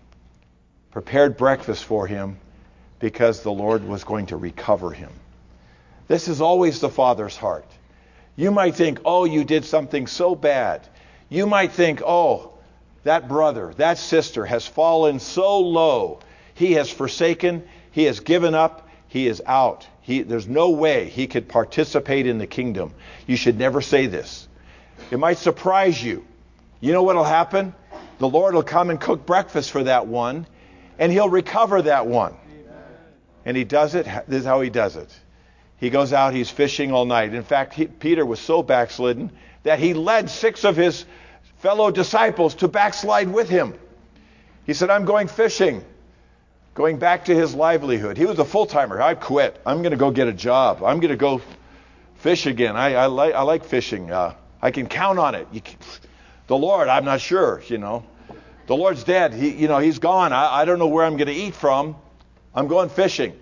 prepared 0.90 1.38
breakfast 1.38 1.86
for 1.86 2.08
him 2.08 2.40
because 3.04 3.44
the 3.44 3.52
Lord 3.52 3.86
was 3.86 4.06
going 4.06 4.28
to 4.28 4.38
recover 4.38 4.92
him. 4.92 5.12
This 6.08 6.30
is 6.30 6.40
always 6.40 6.80
the 6.80 6.88
Father's 6.88 7.36
heart. 7.36 7.66
You 8.38 8.50
might 8.50 8.76
think, 8.76 9.02
oh, 9.04 9.26
you 9.26 9.44
did 9.44 9.66
something 9.66 10.08
so 10.08 10.36
bad. 10.36 10.88
You 11.28 11.46
might 11.46 11.74
think, 11.74 12.02
oh, 12.02 12.54
that 13.04 13.28
brother, 13.28 13.74
that 13.76 13.98
sister 13.98 14.46
has 14.46 14.66
fallen 14.66 15.20
so 15.20 15.60
low. 15.60 16.22
He 16.54 16.72
has 16.74 16.90
forsaken, 16.90 17.68
he 17.92 18.06
has 18.06 18.22
given 18.22 18.56
up, 18.56 18.88
he 19.10 19.28
is 19.28 19.42
out. 19.46 19.86
He, 20.00 20.22
there's 20.22 20.48
no 20.48 20.70
way 20.70 21.10
he 21.10 21.28
could 21.28 21.50
participate 21.50 22.26
in 22.26 22.38
the 22.38 22.48
kingdom. 22.48 22.94
You 23.28 23.36
should 23.36 23.60
never 23.60 23.82
say 23.82 24.06
this. 24.08 24.48
It 25.12 25.20
might 25.20 25.40
surprise 25.40 26.02
you. 26.02 26.26
You 26.80 26.94
know 26.94 27.04
what 27.04 27.18
will 27.18 27.26
happen? 27.26 27.76
The 28.20 28.30
Lord 28.30 28.56
will 28.56 28.64
come 28.64 28.90
and 28.90 29.02
cook 29.02 29.26
breakfast 29.26 29.72
for 29.72 29.84
that 29.84 30.08
one, 30.08 30.48
and 30.98 31.12
he'll 31.12 31.28
recover 31.28 31.82
that 31.82 32.08
one. 32.08 32.38
And 33.46 33.58
he 33.58 33.64
does 33.64 33.96
it. 33.96 34.06
This 34.28 34.42
is 34.42 34.46
how 34.46 34.62
he 34.62 34.70
does 34.70 34.96
it. 34.96 35.14
He 35.78 35.90
goes 35.90 36.14
out, 36.14 36.34
he's 36.34 36.50
fishing 36.50 36.94
all 36.94 37.06
night. 37.06 37.34
In 37.34 37.44
fact, 37.44 37.74
he, 37.74 37.88
Peter 37.88 38.26
was 38.26 38.40
so 38.40 38.64
backslidden 38.64 39.32
that 39.64 39.80
he 39.80 39.94
led 39.94 40.30
six 40.30 40.64
of 40.64 40.78
his 40.78 41.06
fellow 41.58 41.92
disciples 41.92 42.56
to 42.56 42.68
backslide 42.68 43.32
with 43.32 43.50
him. 43.50 43.74
He 44.66 44.74
said, 44.74 44.90
I'm 44.90 45.06
going 45.06 45.28
fishing 45.28 45.84
going 46.74 46.98
back 46.98 47.26
to 47.26 47.36
his 47.36 47.54
livelihood. 47.54 48.18
He 48.18 48.26
was 48.26 48.40
a 48.40 48.46
full 48.46 48.66
timer. 48.66 49.02
I 49.02 49.16
quit. 49.16 49.60
I'm 49.66 49.82
going 49.82 49.92
to 49.92 49.98
go 49.98 50.12
get 50.12 50.28
a 50.28 50.34
job. 50.34 50.84
I'm 50.84 51.00
going 51.00 51.12
to 51.12 51.18
go 51.18 51.42
fish 52.16 52.46
again. 52.46 52.76
I, 52.76 52.96
I, 52.96 53.06
like, 53.08 53.34
I 53.34 53.42
like 53.44 53.66
fishing. 53.66 54.12
Uh, 54.12 54.34
I 54.62 54.72
can 54.72 54.88
count 54.88 55.20
on 55.20 55.36
it. 55.36 55.48
Can, 55.52 55.78
the 56.48 56.58
Lord, 56.58 56.88
I'm 56.88 57.06
not 57.06 57.22
sure, 57.22 57.62
you 57.68 57.78
know. 57.78 58.06
The 58.66 58.76
Lord's 58.76 59.04
dead. 59.04 59.34
He, 59.34 59.50
you 59.50 59.68
know, 59.68 59.80
he's 59.80 60.00
gone. 60.00 60.34
I, 60.34 60.62
I 60.62 60.66
don't 60.66 60.80
know 60.80 60.88
where 60.88 61.06
I'm 61.06 61.18
going 61.18 61.28
to 61.28 61.34
eat 61.34 61.54
from. 61.54 61.96
I'm 62.56 62.68
going 62.68 62.90
fishing. 62.90 63.38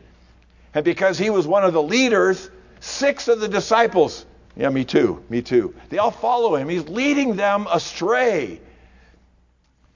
And 0.74 0.86
because 0.86 1.18
he 1.18 1.30
was 1.30 1.46
one 1.46 1.64
of 1.64 1.74
the 1.74 1.84
leaders, 1.84 2.50
six 2.80 3.28
of 3.28 3.40
the 3.40 3.48
disciples, 3.48 4.26
yeah, 4.56 4.70
me 4.70 4.86
too, 4.86 5.24
me 5.30 5.42
too, 5.42 5.76
they 5.90 5.98
all 5.98 6.12
follow 6.12 6.56
him. 6.56 6.70
He's 6.70 6.88
leading 6.88 7.36
them 7.36 7.68
astray. 7.72 8.62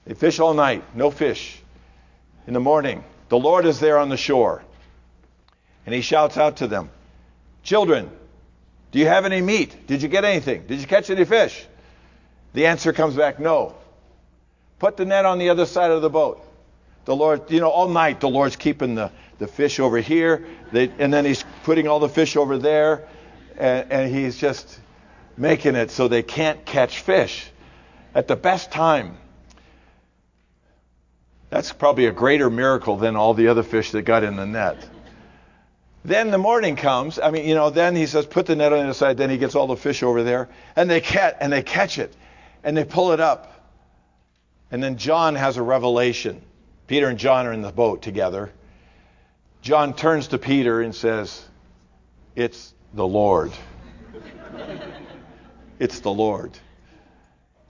They 0.04 0.14
fish 0.14 0.38
all 0.38 0.54
night, 0.54 0.84
no 0.94 1.10
fish. 1.10 1.60
In 2.46 2.54
the 2.54 2.60
morning, 2.60 3.02
the 3.28 3.38
Lord 3.38 3.66
is 3.66 3.80
there 3.80 3.98
on 3.98 4.08
the 4.08 4.16
shore. 4.16 4.62
And 5.84 5.94
he 5.94 6.00
shouts 6.00 6.36
out 6.36 6.58
to 6.58 6.66
them, 6.66 6.90
Children, 7.62 8.10
do 8.92 8.98
you 8.98 9.06
have 9.06 9.24
any 9.24 9.40
meat? 9.40 9.86
Did 9.86 10.02
you 10.02 10.08
get 10.08 10.24
anything? 10.24 10.66
Did 10.66 10.80
you 10.80 10.86
catch 10.86 11.10
any 11.10 11.24
fish? 11.24 11.66
The 12.52 12.66
answer 12.66 12.92
comes 12.92 13.16
back, 13.16 13.40
No. 13.40 13.74
Put 14.78 14.96
the 14.96 15.04
net 15.04 15.24
on 15.24 15.38
the 15.38 15.48
other 15.48 15.66
side 15.66 15.90
of 15.90 16.02
the 16.02 16.10
boat. 16.10 16.45
The 17.06 17.16
Lord, 17.16 17.50
you 17.50 17.60
know, 17.60 17.70
all 17.70 17.88
night 17.88 18.20
the 18.20 18.28
Lord's 18.28 18.56
keeping 18.56 18.96
the, 18.96 19.12
the 19.38 19.46
fish 19.46 19.78
over 19.80 19.98
here, 19.98 20.44
they, 20.72 20.90
and 20.98 21.14
then 21.14 21.24
he's 21.24 21.44
putting 21.62 21.86
all 21.86 22.00
the 22.00 22.08
fish 22.08 22.36
over 22.36 22.58
there, 22.58 23.08
and, 23.56 23.90
and 23.90 24.14
he's 24.14 24.36
just 24.36 24.80
making 25.36 25.76
it 25.76 25.92
so 25.92 26.08
they 26.08 26.24
can't 26.24 26.66
catch 26.66 27.00
fish. 27.00 27.48
At 28.12 28.26
the 28.26 28.34
best 28.34 28.72
time, 28.72 29.18
that's 31.48 31.72
probably 31.72 32.06
a 32.06 32.12
greater 32.12 32.50
miracle 32.50 32.96
than 32.96 33.14
all 33.14 33.34
the 33.34 33.48
other 33.48 33.62
fish 33.62 33.92
that 33.92 34.02
got 34.02 34.24
in 34.24 34.34
the 34.34 34.46
net. 34.46 34.88
Then 36.04 36.32
the 36.32 36.38
morning 36.38 36.74
comes. 36.74 37.20
I 37.20 37.30
mean, 37.30 37.48
you 37.48 37.54
know, 37.54 37.70
then 37.70 37.94
he 37.94 38.06
says, 38.06 38.26
put 38.26 38.46
the 38.46 38.56
net 38.56 38.72
on 38.72 38.84
the 38.86 38.94
side. 38.94 39.16
Then 39.16 39.30
he 39.30 39.38
gets 39.38 39.54
all 39.54 39.68
the 39.68 39.76
fish 39.76 40.02
over 40.02 40.24
there, 40.24 40.48
and 40.74 40.90
they 40.90 41.00
catch 41.00 41.36
and 41.40 41.52
they 41.52 41.62
catch 41.62 41.98
it, 41.98 42.12
and 42.64 42.76
they 42.76 42.84
pull 42.84 43.12
it 43.12 43.20
up. 43.20 43.52
And 44.72 44.82
then 44.82 44.98
John 44.98 45.36
has 45.36 45.56
a 45.56 45.62
revelation. 45.62 46.42
Peter 46.86 47.08
and 47.08 47.18
John 47.18 47.46
are 47.46 47.52
in 47.52 47.62
the 47.62 47.72
boat 47.72 48.02
together. 48.02 48.52
John 49.62 49.94
turns 49.94 50.28
to 50.28 50.38
Peter 50.38 50.80
and 50.80 50.94
says, 50.94 51.44
"It's 52.34 52.72
the 52.94 53.06
Lord. 53.06 53.52
it's 55.78 56.00
the 56.00 56.12
Lord." 56.12 56.52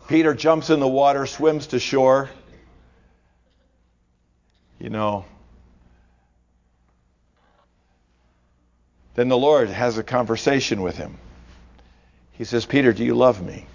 Peter 0.09 0.35
jumps 0.35 0.71
in 0.71 0.79
the 0.79 0.89
water, 0.89 1.27
swims 1.27 1.69
to 1.69 1.81
shore 1.81 2.31
you 4.79 4.91
know, 4.91 5.25
then 9.15 9.29
the 9.29 9.39
Lord 9.39 9.71
has 9.71 9.97
a 9.99 10.03
conversation 10.03 10.83
with 10.83 10.97
him. 10.97 11.17
He 12.33 12.45
says, 12.45 12.67
Peter, 12.67 12.93
do 12.93 13.05
you 13.05 13.15
love 13.15 13.45
me? 13.45 13.67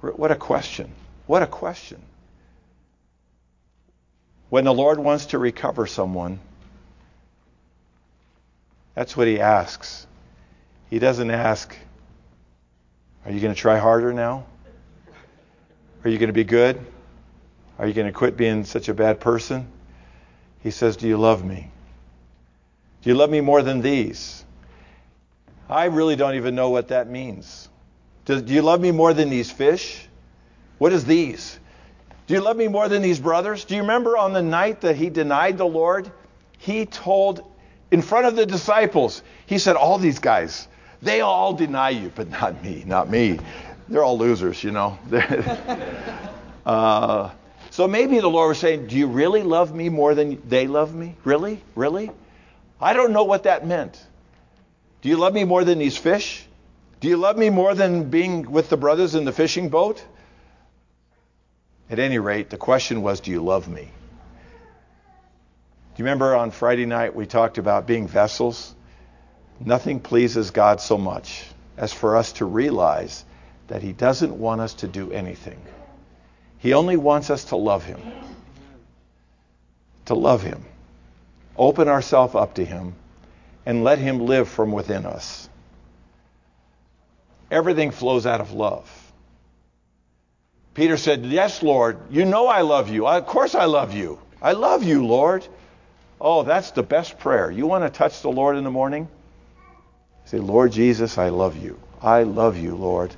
What 0.00 0.30
a 0.30 0.36
question. 0.36 0.90
What 1.26 1.42
a 1.42 1.46
question. 1.46 2.00
When 4.50 4.64
the 4.64 4.74
Lord 4.74 4.98
wants 4.98 5.26
to 5.26 5.38
recover 5.38 5.86
someone, 5.86 6.40
that's 8.94 9.16
what 9.16 9.28
he 9.28 9.40
asks. 9.40 10.06
He 10.90 10.98
doesn't 10.98 11.30
ask, 11.30 11.74
Are 13.24 13.30
you 13.30 13.40
going 13.40 13.54
to 13.54 13.60
try 13.60 13.78
harder 13.78 14.12
now? 14.12 14.44
Are 16.04 16.10
you 16.10 16.18
going 16.18 16.28
to 16.28 16.34
be 16.34 16.44
good? 16.44 16.84
Are 17.78 17.86
you 17.86 17.94
going 17.94 18.08
to 18.08 18.12
quit 18.12 18.36
being 18.36 18.64
such 18.64 18.88
a 18.88 18.94
bad 18.94 19.20
person? 19.20 19.68
He 20.62 20.72
says, 20.72 20.96
Do 20.96 21.06
you 21.06 21.16
love 21.16 21.44
me? 21.44 21.70
Do 23.02 23.10
you 23.10 23.16
love 23.16 23.30
me 23.30 23.40
more 23.40 23.62
than 23.62 23.80
these? 23.80 24.44
I 25.68 25.84
really 25.84 26.16
don't 26.16 26.34
even 26.34 26.56
know 26.56 26.70
what 26.70 26.88
that 26.88 27.08
means. 27.08 27.68
Do, 28.24 28.40
do 28.40 28.52
you 28.52 28.62
love 28.62 28.80
me 28.80 28.90
more 28.90 29.14
than 29.14 29.30
these 29.30 29.50
fish? 29.50 30.08
What 30.78 30.92
is 30.92 31.04
these? 31.04 31.58
Do 32.30 32.36
you 32.36 32.42
love 32.42 32.56
me 32.56 32.68
more 32.68 32.88
than 32.88 33.02
these 33.02 33.18
brothers? 33.18 33.64
Do 33.64 33.74
you 33.74 33.80
remember 33.80 34.16
on 34.16 34.32
the 34.32 34.40
night 34.40 34.82
that 34.82 34.94
he 34.94 35.10
denied 35.10 35.58
the 35.58 35.66
Lord? 35.66 36.12
He 36.58 36.86
told, 36.86 37.42
in 37.90 38.02
front 38.02 38.26
of 38.26 38.36
the 38.36 38.46
disciples, 38.46 39.24
he 39.46 39.58
said, 39.58 39.74
All 39.74 39.98
these 39.98 40.20
guys, 40.20 40.68
they 41.02 41.22
all 41.22 41.54
deny 41.54 41.90
you, 41.90 42.12
but 42.14 42.30
not 42.30 42.62
me, 42.62 42.84
not 42.86 43.10
me. 43.10 43.40
They're 43.88 44.04
all 44.04 44.16
losers, 44.16 44.62
you 44.62 44.70
know. 44.70 44.96
uh, 46.66 47.30
so 47.70 47.88
maybe 47.88 48.20
the 48.20 48.30
Lord 48.30 48.50
was 48.50 48.58
saying, 48.58 48.86
Do 48.86 48.96
you 48.96 49.08
really 49.08 49.42
love 49.42 49.74
me 49.74 49.88
more 49.88 50.14
than 50.14 50.40
they 50.48 50.68
love 50.68 50.94
me? 50.94 51.16
Really? 51.24 51.60
Really? 51.74 52.12
I 52.80 52.92
don't 52.92 53.12
know 53.12 53.24
what 53.24 53.42
that 53.42 53.66
meant. 53.66 54.00
Do 55.02 55.08
you 55.08 55.16
love 55.16 55.34
me 55.34 55.42
more 55.42 55.64
than 55.64 55.80
these 55.80 55.96
fish? 55.96 56.46
Do 57.00 57.08
you 57.08 57.16
love 57.16 57.36
me 57.36 57.50
more 57.50 57.74
than 57.74 58.08
being 58.08 58.48
with 58.52 58.68
the 58.68 58.76
brothers 58.76 59.16
in 59.16 59.24
the 59.24 59.32
fishing 59.32 59.68
boat? 59.68 60.06
At 61.90 61.98
any 61.98 62.20
rate, 62.20 62.50
the 62.50 62.56
question 62.56 63.02
was, 63.02 63.20
Do 63.20 63.32
you 63.32 63.42
love 63.42 63.68
me? 63.68 63.82
Do 63.82 63.88
you 65.96 66.04
remember 66.04 66.36
on 66.36 66.52
Friday 66.52 66.86
night 66.86 67.16
we 67.16 67.26
talked 67.26 67.58
about 67.58 67.88
being 67.88 68.06
vessels? 68.06 68.74
Nothing 69.58 69.98
pleases 69.98 70.52
God 70.52 70.80
so 70.80 70.96
much 70.96 71.44
as 71.76 71.92
for 71.92 72.16
us 72.16 72.32
to 72.34 72.44
realize 72.44 73.24
that 73.66 73.82
He 73.82 73.92
doesn't 73.92 74.38
want 74.38 74.60
us 74.60 74.74
to 74.74 74.88
do 74.88 75.12
anything. 75.12 75.60
He 76.58 76.74
only 76.74 76.96
wants 76.96 77.28
us 77.28 77.46
to 77.46 77.56
love 77.56 77.84
Him. 77.84 78.00
To 80.06 80.14
love 80.14 80.42
Him. 80.42 80.64
Open 81.56 81.88
ourselves 81.88 82.36
up 82.36 82.54
to 82.54 82.64
Him 82.64 82.94
and 83.66 83.82
let 83.82 83.98
Him 83.98 84.26
live 84.26 84.48
from 84.48 84.70
within 84.70 85.06
us. 85.06 85.48
Everything 87.50 87.90
flows 87.90 88.26
out 88.26 88.40
of 88.40 88.52
love. 88.52 89.09
Peter 90.74 90.96
said, 90.96 91.24
Yes, 91.26 91.62
Lord, 91.62 91.98
you 92.10 92.24
know 92.24 92.46
I 92.46 92.60
love 92.62 92.88
you. 92.88 93.06
Of 93.06 93.26
course 93.26 93.54
I 93.54 93.64
love 93.64 93.94
you. 93.94 94.18
I 94.40 94.52
love 94.52 94.82
you, 94.82 95.06
Lord. 95.06 95.46
Oh, 96.20 96.42
that's 96.42 96.70
the 96.72 96.82
best 96.82 97.18
prayer. 97.18 97.50
You 97.50 97.66
want 97.66 97.84
to 97.84 97.90
touch 97.90 98.22
the 98.22 98.30
Lord 98.30 98.56
in 98.56 98.64
the 98.64 98.70
morning? 98.70 99.08
Say, 100.26 100.38
Lord 100.38 100.72
Jesus, 100.72 101.18
I 101.18 101.30
love 101.30 101.56
you. 101.56 101.78
I 102.00 102.22
love 102.22 102.56
you, 102.56 102.74
Lord. 102.74 103.10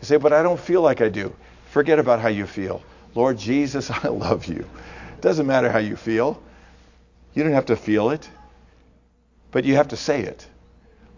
You 0.00 0.06
say, 0.06 0.16
but 0.16 0.32
I 0.32 0.42
don't 0.42 0.58
feel 0.58 0.82
like 0.82 1.00
I 1.00 1.08
do. 1.08 1.34
Forget 1.70 1.98
about 1.98 2.20
how 2.20 2.28
you 2.28 2.46
feel. 2.46 2.82
Lord 3.14 3.38
Jesus, 3.38 3.90
I 4.04 4.08
love 4.08 4.46
you. 4.46 4.66
It 5.14 5.20
doesn't 5.20 5.46
matter 5.46 5.70
how 5.70 5.78
you 5.78 5.96
feel. 5.96 6.42
You 7.34 7.44
don't 7.44 7.52
have 7.52 7.66
to 7.66 7.76
feel 7.76 8.10
it, 8.10 8.28
but 9.52 9.64
you 9.64 9.76
have 9.76 9.88
to 9.88 9.96
say 9.96 10.22
it. 10.22 10.46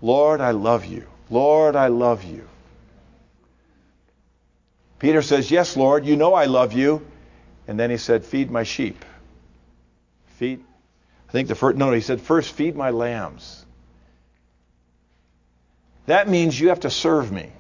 Lord, 0.03 0.41
I 0.41 0.51
love 0.51 0.85
you. 0.85 1.07
Lord, 1.31 1.77
I 1.77 1.87
love 1.87 2.25
you. 2.25 2.47
Peter 5.03 5.21
says, 5.21 5.51
Yes, 5.51 5.77
Lord, 5.77 6.07
you 6.07 6.15
know 6.15 6.33
I 6.33 6.45
love 6.45 6.75
you. 6.75 7.05
And 7.67 7.79
then 7.79 7.91
he 7.91 7.97
said, 7.97 8.25
Feed 8.25 8.53
my 8.53 8.63
sheep. 8.63 9.05
Feed. 10.37 10.63
I 11.29 11.33
think 11.33 11.49
the 11.49 11.57
first, 11.57 11.77
no, 11.77 11.91
he 11.91 12.01
said, 12.01 12.21
First, 12.21 12.53
feed 12.53 12.77
my 12.77 12.91
lambs. 12.91 13.67
That 16.07 16.29
means 16.29 16.59
you 16.59 16.69
have 16.69 16.81
to 16.81 16.91
serve 16.91 17.33
me. 17.33 17.51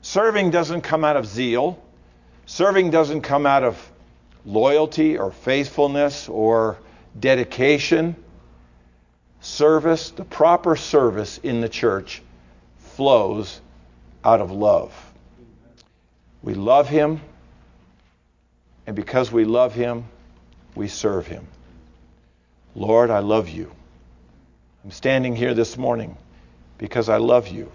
Serving 0.00 0.50
doesn't 0.50 0.80
come 0.80 1.04
out 1.04 1.16
of 1.16 1.26
zeal. 1.26 1.78
Serving 2.46 2.90
doesn't 2.90 3.20
come 3.20 3.44
out 3.44 3.62
of 3.62 3.92
loyalty 4.46 5.18
or 5.18 5.32
faithfulness 5.32 6.30
or 6.30 6.78
dedication. 7.20 8.16
Service, 9.42 10.12
the 10.12 10.24
proper 10.24 10.76
service 10.76 11.36
in 11.42 11.60
the 11.60 11.68
church, 11.68 12.22
flows 12.78 13.60
out 14.24 14.40
of 14.40 14.50
love. 14.50 15.13
We 16.44 16.52
love 16.52 16.90
him, 16.90 17.22
and 18.86 18.94
because 18.94 19.32
we 19.32 19.46
love 19.46 19.74
him, 19.74 20.04
we 20.74 20.88
serve 20.88 21.26
him. 21.26 21.46
Lord, 22.74 23.08
I 23.08 23.20
love 23.20 23.48
you. 23.48 23.72
I'm 24.84 24.90
standing 24.90 25.34
here 25.34 25.54
this 25.54 25.78
morning 25.78 26.18
because 26.76 27.08
I 27.08 27.16
love 27.16 27.48
you. 27.48 27.72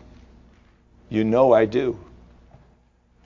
You 1.10 1.24
know 1.24 1.52
I 1.52 1.66
do. 1.66 2.00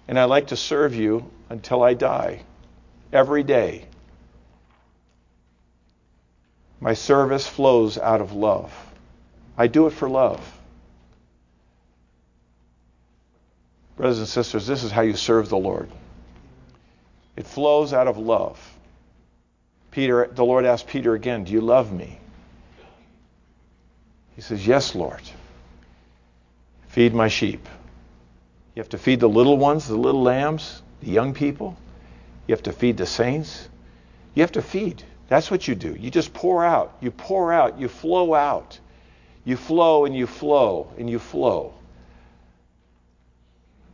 And 0.08 0.17
I 0.17 0.23
like 0.23 0.47
to 0.47 0.56
serve 0.56 0.95
you 0.95 1.29
until 1.49 1.84
I 1.84 1.93
die, 1.93 2.43
every 3.12 3.43
day. 3.43 3.84
My 6.79 6.93
service 6.93 7.45
flows 7.45 7.97
out 7.97 8.21
of 8.21 8.32
love. 8.32 8.73
I 9.58 9.67
do 9.67 9.88
it 9.88 9.91
for 9.91 10.08
love. 10.08 10.39
Brothers 13.95 14.19
and 14.19 14.27
sisters, 14.27 14.65
this 14.65 14.84
is 14.84 14.91
how 14.91 15.01
you 15.01 15.15
serve 15.15 15.49
the 15.49 15.58
Lord. 15.58 15.89
It 17.36 17.45
flows 17.45 17.93
out 17.93 18.08
of 18.08 18.17
love. 18.17 18.60
Peter, 19.91 20.29
the 20.32 20.43
Lord 20.43 20.65
asked 20.65 20.88
Peter 20.88 21.13
again, 21.13 21.43
Do 21.43 21.53
you 21.53 21.62
love 21.62 21.91
me? 21.91 22.19
He 24.36 24.41
says, 24.41 24.65
Yes, 24.65 24.95
Lord. 24.95 25.21
Feed 26.88 27.13
my 27.13 27.27
sheep. 27.27 27.67
You 28.75 28.82
have 28.82 28.89
to 28.89 28.97
feed 28.97 29.19
the 29.19 29.29
little 29.29 29.58
ones, 29.58 29.88
the 29.88 29.95
little 29.95 30.23
lambs, 30.23 30.82
the 31.01 31.12
young 31.12 31.34
people. 31.34 31.77
You 32.47 32.53
have 32.53 32.63
to 32.63 32.71
feed 32.71 32.97
the 32.97 33.06
saints. 33.06 33.69
You 34.34 34.41
have 34.41 34.53
to 34.53 34.62
feed. 34.62 35.03
That's 35.27 35.49
what 35.51 35.67
you 35.67 35.75
do. 35.75 35.95
You 35.99 36.10
just 36.10 36.34
pour 36.34 36.65
out. 36.65 36.95
You 37.01 37.12
pour 37.12 37.53
out. 37.53 37.79
You 37.79 37.88
flow 37.88 38.34
out. 38.34 38.79
You 39.45 39.58
flow 39.58 40.06
and 40.06 40.15
you 40.15 40.25
flow 40.25 40.91
and 40.97 41.10
you 41.10 41.19
flow. 41.19 41.73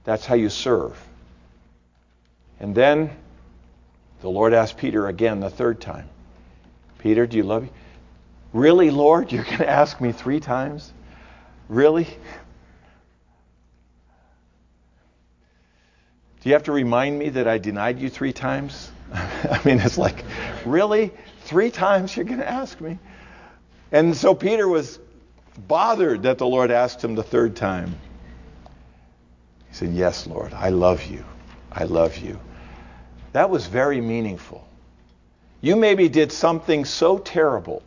That's 0.03 0.25
how 0.25 0.35
you 0.35 0.49
serve. 0.49 0.99
And 2.59 2.75
then 2.75 3.11
the 4.21 4.29
Lord 4.29 4.53
asked 4.53 4.77
Peter 4.77 5.07
again 5.07 5.39
the 5.39 5.49
third 5.49 5.79
time 5.79 6.09
Peter, 6.99 7.25
do 7.25 7.37
you 7.37 7.43
love 7.43 7.63
me? 7.63 7.69
Really, 8.51 8.91
Lord? 8.91 9.31
You're 9.31 9.43
going 9.45 9.59
to 9.59 9.69
ask 9.69 10.01
me 10.01 10.11
three 10.11 10.39
times? 10.39 10.91
Really? 11.69 12.05
Do 16.41 16.49
you 16.49 16.53
have 16.53 16.63
to 16.63 16.71
remind 16.71 17.17
me 17.17 17.29
that 17.29 17.47
I 17.47 17.57
denied 17.57 17.99
you 17.99 18.09
three 18.09 18.33
times? 18.33 18.91
I 19.13 19.61
mean, 19.63 19.79
it's 19.79 19.97
like, 19.97 20.25
really? 20.65 21.11
Three 21.41 21.69
times 21.69 22.15
you're 22.15 22.25
going 22.25 22.39
to 22.39 22.49
ask 22.49 22.79
me? 22.81 22.99
And 23.91 24.15
so 24.15 24.35
Peter 24.35 24.67
was 24.67 24.99
bothered 25.67 26.23
that 26.23 26.37
the 26.37 26.47
Lord 26.47 26.71
asked 26.71 27.03
him 27.03 27.15
the 27.15 27.23
third 27.23 27.55
time. 27.55 27.95
He 29.69 29.75
said, 29.75 29.93
Yes, 29.93 30.27
Lord, 30.27 30.53
I 30.53 30.69
love 30.69 31.05
you. 31.05 31.23
I 31.71 31.85
love 31.85 32.17
you. 32.17 32.39
That 33.33 33.49
was 33.49 33.67
very 33.67 34.01
meaningful. 34.01 34.67
You 35.61 35.75
maybe 35.75 36.09
did 36.09 36.31
something 36.31 36.85
so 36.85 37.17
terrible, 37.17 37.83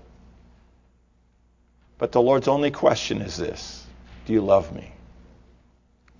but 1.98 2.12
the 2.12 2.20
Lord's 2.20 2.48
only 2.48 2.70
question 2.70 3.22
is 3.22 3.36
this 3.36 3.86
Do 4.26 4.32
you 4.32 4.42
love 4.42 4.74
me? 4.74 4.92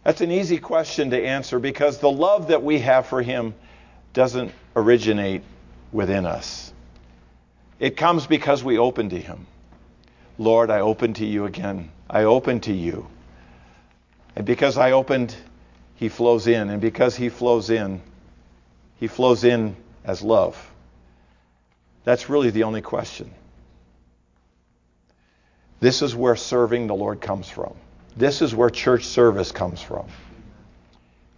That's 0.04 0.20
an 0.20 0.32
easy 0.32 0.58
question 0.58 1.10
to 1.10 1.24
answer 1.24 1.58
because 1.58 1.98
the 1.98 2.10
love 2.10 2.48
that 2.48 2.62
we 2.62 2.80
have 2.80 3.06
for 3.06 3.22
Him 3.22 3.54
doesn't 4.12 4.52
originate 4.74 5.42
within 5.92 6.26
us. 6.26 6.72
It 7.78 7.96
comes 7.96 8.26
because 8.26 8.64
we 8.64 8.78
open 8.78 9.10
to 9.10 9.18
Him. 9.18 9.46
Lord, 10.38 10.70
I 10.70 10.80
open 10.80 11.14
to 11.14 11.26
you 11.26 11.44
again. 11.44 11.90
I 12.08 12.24
open 12.24 12.60
to 12.60 12.72
you. 12.72 13.06
And 14.34 14.46
because 14.46 14.78
I 14.78 14.92
opened 14.92 15.36
he 16.02 16.08
flows 16.08 16.48
in. 16.48 16.68
And 16.68 16.80
because 16.80 17.14
he 17.14 17.28
flows 17.28 17.70
in, 17.70 18.00
he 18.98 19.06
flows 19.06 19.44
in 19.44 19.76
as 20.04 20.20
love. 20.20 20.58
That's 22.02 22.28
really 22.28 22.50
the 22.50 22.64
only 22.64 22.82
question. 22.82 23.32
This 25.78 26.02
is 26.02 26.16
where 26.16 26.34
serving 26.34 26.88
the 26.88 26.94
Lord 26.96 27.20
comes 27.20 27.48
from. 27.48 27.74
This 28.16 28.42
is 28.42 28.52
where 28.52 28.68
church 28.68 29.04
service 29.04 29.52
comes 29.52 29.80
from. 29.80 30.08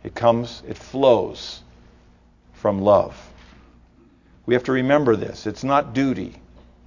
It 0.02 0.14
comes, 0.14 0.62
it 0.66 0.78
flows 0.78 1.60
from 2.54 2.80
love. 2.80 3.14
We 4.46 4.54
have 4.54 4.64
to 4.64 4.72
remember 4.72 5.14
this. 5.14 5.46
It's 5.46 5.62
not 5.62 5.92
duty, 5.92 6.36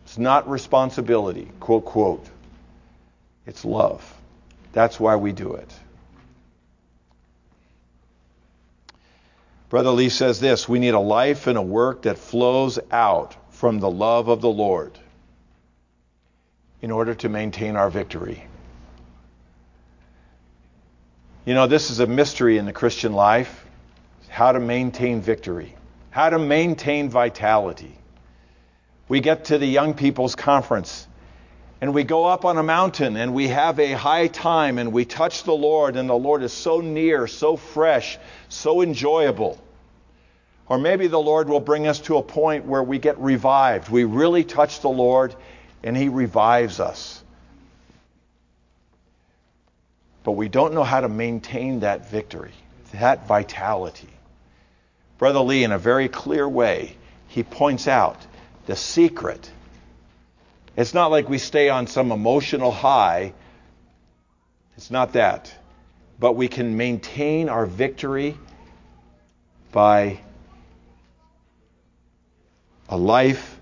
it's 0.04 0.18
not 0.18 0.50
responsibility, 0.50 1.48
quote, 1.60 1.86
quote. 1.86 2.26
It's 3.46 3.64
love. 3.64 4.02
That's 4.74 5.00
why 5.00 5.16
we 5.18 5.32
do 5.32 5.54
it. 5.54 5.72
Brother 9.70 9.92
Lee 9.92 10.10
says 10.10 10.40
this 10.40 10.70
we 10.70 10.80
need 10.80 10.94
a 10.94 11.00
life 11.00 11.48
and 11.48 11.58
a 11.58 11.62
work 11.62 12.04
that 12.04 12.18
flows 12.18 12.80
out 12.92 13.36
from 13.52 13.80
the 13.80 13.90
love 13.90 14.30
of 14.30 14.42
the 14.42 14.50
Lord 14.50 14.98
in 16.82 16.92
order 16.92 17.14
to 17.16 17.30
maintain 17.30 17.76
our 17.76 17.90
victory. 17.90 18.44
You 21.46 21.54
know, 21.54 21.68
this 21.68 21.90
is 21.90 22.00
a 22.00 22.08
mystery 22.08 22.58
in 22.58 22.66
the 22.66 22.74
Christian 22.74 23.14
life 23.14 23.66
how 24.30 24.52
to 24.52 24.60
maintain 24.60 25.22
victory, 25.22 25.76
how 26.12 26.30
to 26.30 26.38
maintain 26.38 27.10
vitality. 27.10 27.98
We 29.08 29.20
get 29.22 29.46
to 29.46 29.58
the 29.58 29.66
young 29.66 29.94
people's 29.94 30.36
conference, 30.36 31.08
and 31.80 31.94
we 31.94 32.04
go 32.04 32.26
up 32.26 32.44
on 32.44 32.58
a 32.58 32.64
mountain 32.64 33.16
and 33.18 33.34
we 33.34 33.50
have 33.50 33.80
a 33.80 33.92
high 33.92 34.28
time 34.28 34.80
and 34.80 34.92
we 34.92 35.06
touch 35.06 35.44
the 35.44 35.54
Lord 35.54 35.96
and 35.96 36.10
the 36.10 36.16
Lord 36.16 36.42
is 36.42 36.52
so 36.52 36.82
near, 36.82 37.28
so 37.28 37.56
fresh, 37.56 38.18
so 38.50 38.82
enjoyable. 38.82 39.62
Or 40.68 40.78
maybe 40.78 41.08
the 41.08 41.20
Lord 41.20 41.48
will 41.48 41.60
bring 41.60 41.88
us 41.88 42.00
to 42.02 42.18
a 42.18 42.24
point 42.24 42.66
where 42.66 42.84
we 42.84 42.98
get 43.00 43.18
revived. 43.20 43.90
We 43.90 44.04
really 44.04 44.44
touch 44.44 44.82
the 44.82 44.90
Lord 44.90 45.36
and 45.84 45.96
He 45.96 46.10
revives 46.10 46.80
us. 46.80 47.24
But 50.24 50.32
we 50.32 50.50
don't 50.50 50.74
know 50.74 50.84
how 50.84 51.02
to 51.02 51.10
maintain 51.10 51.82
that 51.82 52.10
victory, 52.10 52.52
that 52.92 53.28
vitality. 53.28 54.10
Brother 55.20 55.40
Lee, 55.40 55.64
in 55.64 55.72
a 55.72 55.80
very 55.80 56.10
clear 56.10 56.48
way, 56.50 56.98
he 57.28 57.44
points 57.44 57.88
out 57.88 58.18
the 58.66 58.76
secret 58.76 59.50
it's 60.78 60.94
not 60.94 61.10
like 61.10 61.28
we 61.28 61.40
stay 61.40 61.70
on 61.70 61.88
some 61.88 62.12
emotional 62.12 62.72
high. 62.72 63.34
It's 64.78 64.92
not 64.92 65.14
that. 65.14 65.52
But 66.20 66.34
we 66.36 66.48
can 66.48 66.78
maintain 66.78 67.50
our 67.50 67.66
victory 67.66 68.38
by 69.72 70.20
a 72.88 72.96
life 72.96 73.60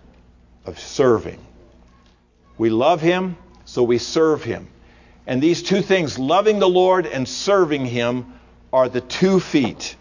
of 0.65 0.77
serving. 0.77 1.39
We 2.57 2.69
love 2.69 2.99
Him, 2.99 3.37
so 3.63 3.83
we 3.83 3.97
serve 3.97 4.43
Him. 4.43 4.67
And 5.25 5.41
these 5.41 5.63
two 5.63 5.81
things, 5.81 6.19
loving 6.19 6.59
the 6.59 6.69
Lord 6.69 7.05
and 7.05 7.27
serving 7.27 7.85
Him, 7.85 8.33
are 8.73 8.89
the 8.89 9.01
two 9.01 9.39
feet 9.39 9.95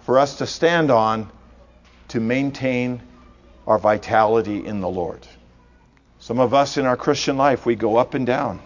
for 0.00 0.18
us 0.18 0.38
to 0.38 0.46
stand 0.46 0.90
on 0.90 1.30
to 2.08 2.18
maintain 2.18 3.00
our 3.64 3.78
vitality 3.78 4.66
in 4.66 4.80
the 4.80 4.88
Lord. 4.88 5.24
Some 6.20 6.40
of 6.40 6.52
us 6.52 6.76
in 6.76 6.84
our 6.84 6.96
Christian 6.96 7.36
life, 7.36 7.64
we 7.64 7.76
go 7.76 7.96
up 7.96 8.14
and 8.14 8.26
down. 8.26 8.60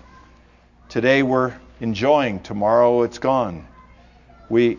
Today 0.89 1.23
we're 1.23 1.55
enjoying, 1.81 2.41
tomorrow 2.41 3.03
it's 3.03 3.19
gone. 3.19 3.67
We, 4.49 4.79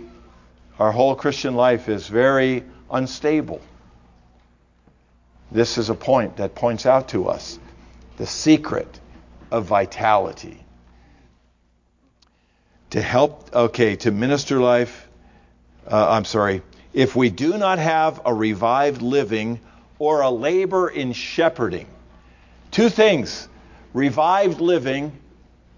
our 0.80 0.92
whole 0.92 1.16
Christian 1.16 1.56
life 1.56 1.88
is 1.88 2.08
very 2.08 2.64
unstable. 2.90 3.62
This 5.52 5.78
is 5.78 5.90
a 5.90 5.96
point 5.96 6.38
that 6.38 6.56
points 6.56 6.86
out 6.88 7.10
to 7.10 7.30
us 7.30 7.60
the 8.18 8.26
secret 8.26 9.00
of 9.52 9.66
vitality. 9.66 10.58
To 12.92 13.02
help, 13.02 13.54
okay, 13.54 13.96
to 13.98 14.12
minister 14.12 14.60
life, 14.60 15.08
uh, 15.88 16.10
I'm 16.10 16.26
sorry, 16.26 16.64
if 16.92 17.16
we 17.16 17.30
do 17.30 17.58
not 17.58 17.78
have 17.78 18.22
a 18.26 18.34
revived 18.34 19.04
living 19.04 19.60
or 20.00 20.22
a 20.22 20.30
labor 20.30 20.90
in 20.90 21.14
shepherding, 21.14 21.88
Two 22.74 22.90
things 22.90 23.48
revived 23.94 24.60
living, 24.60 25.16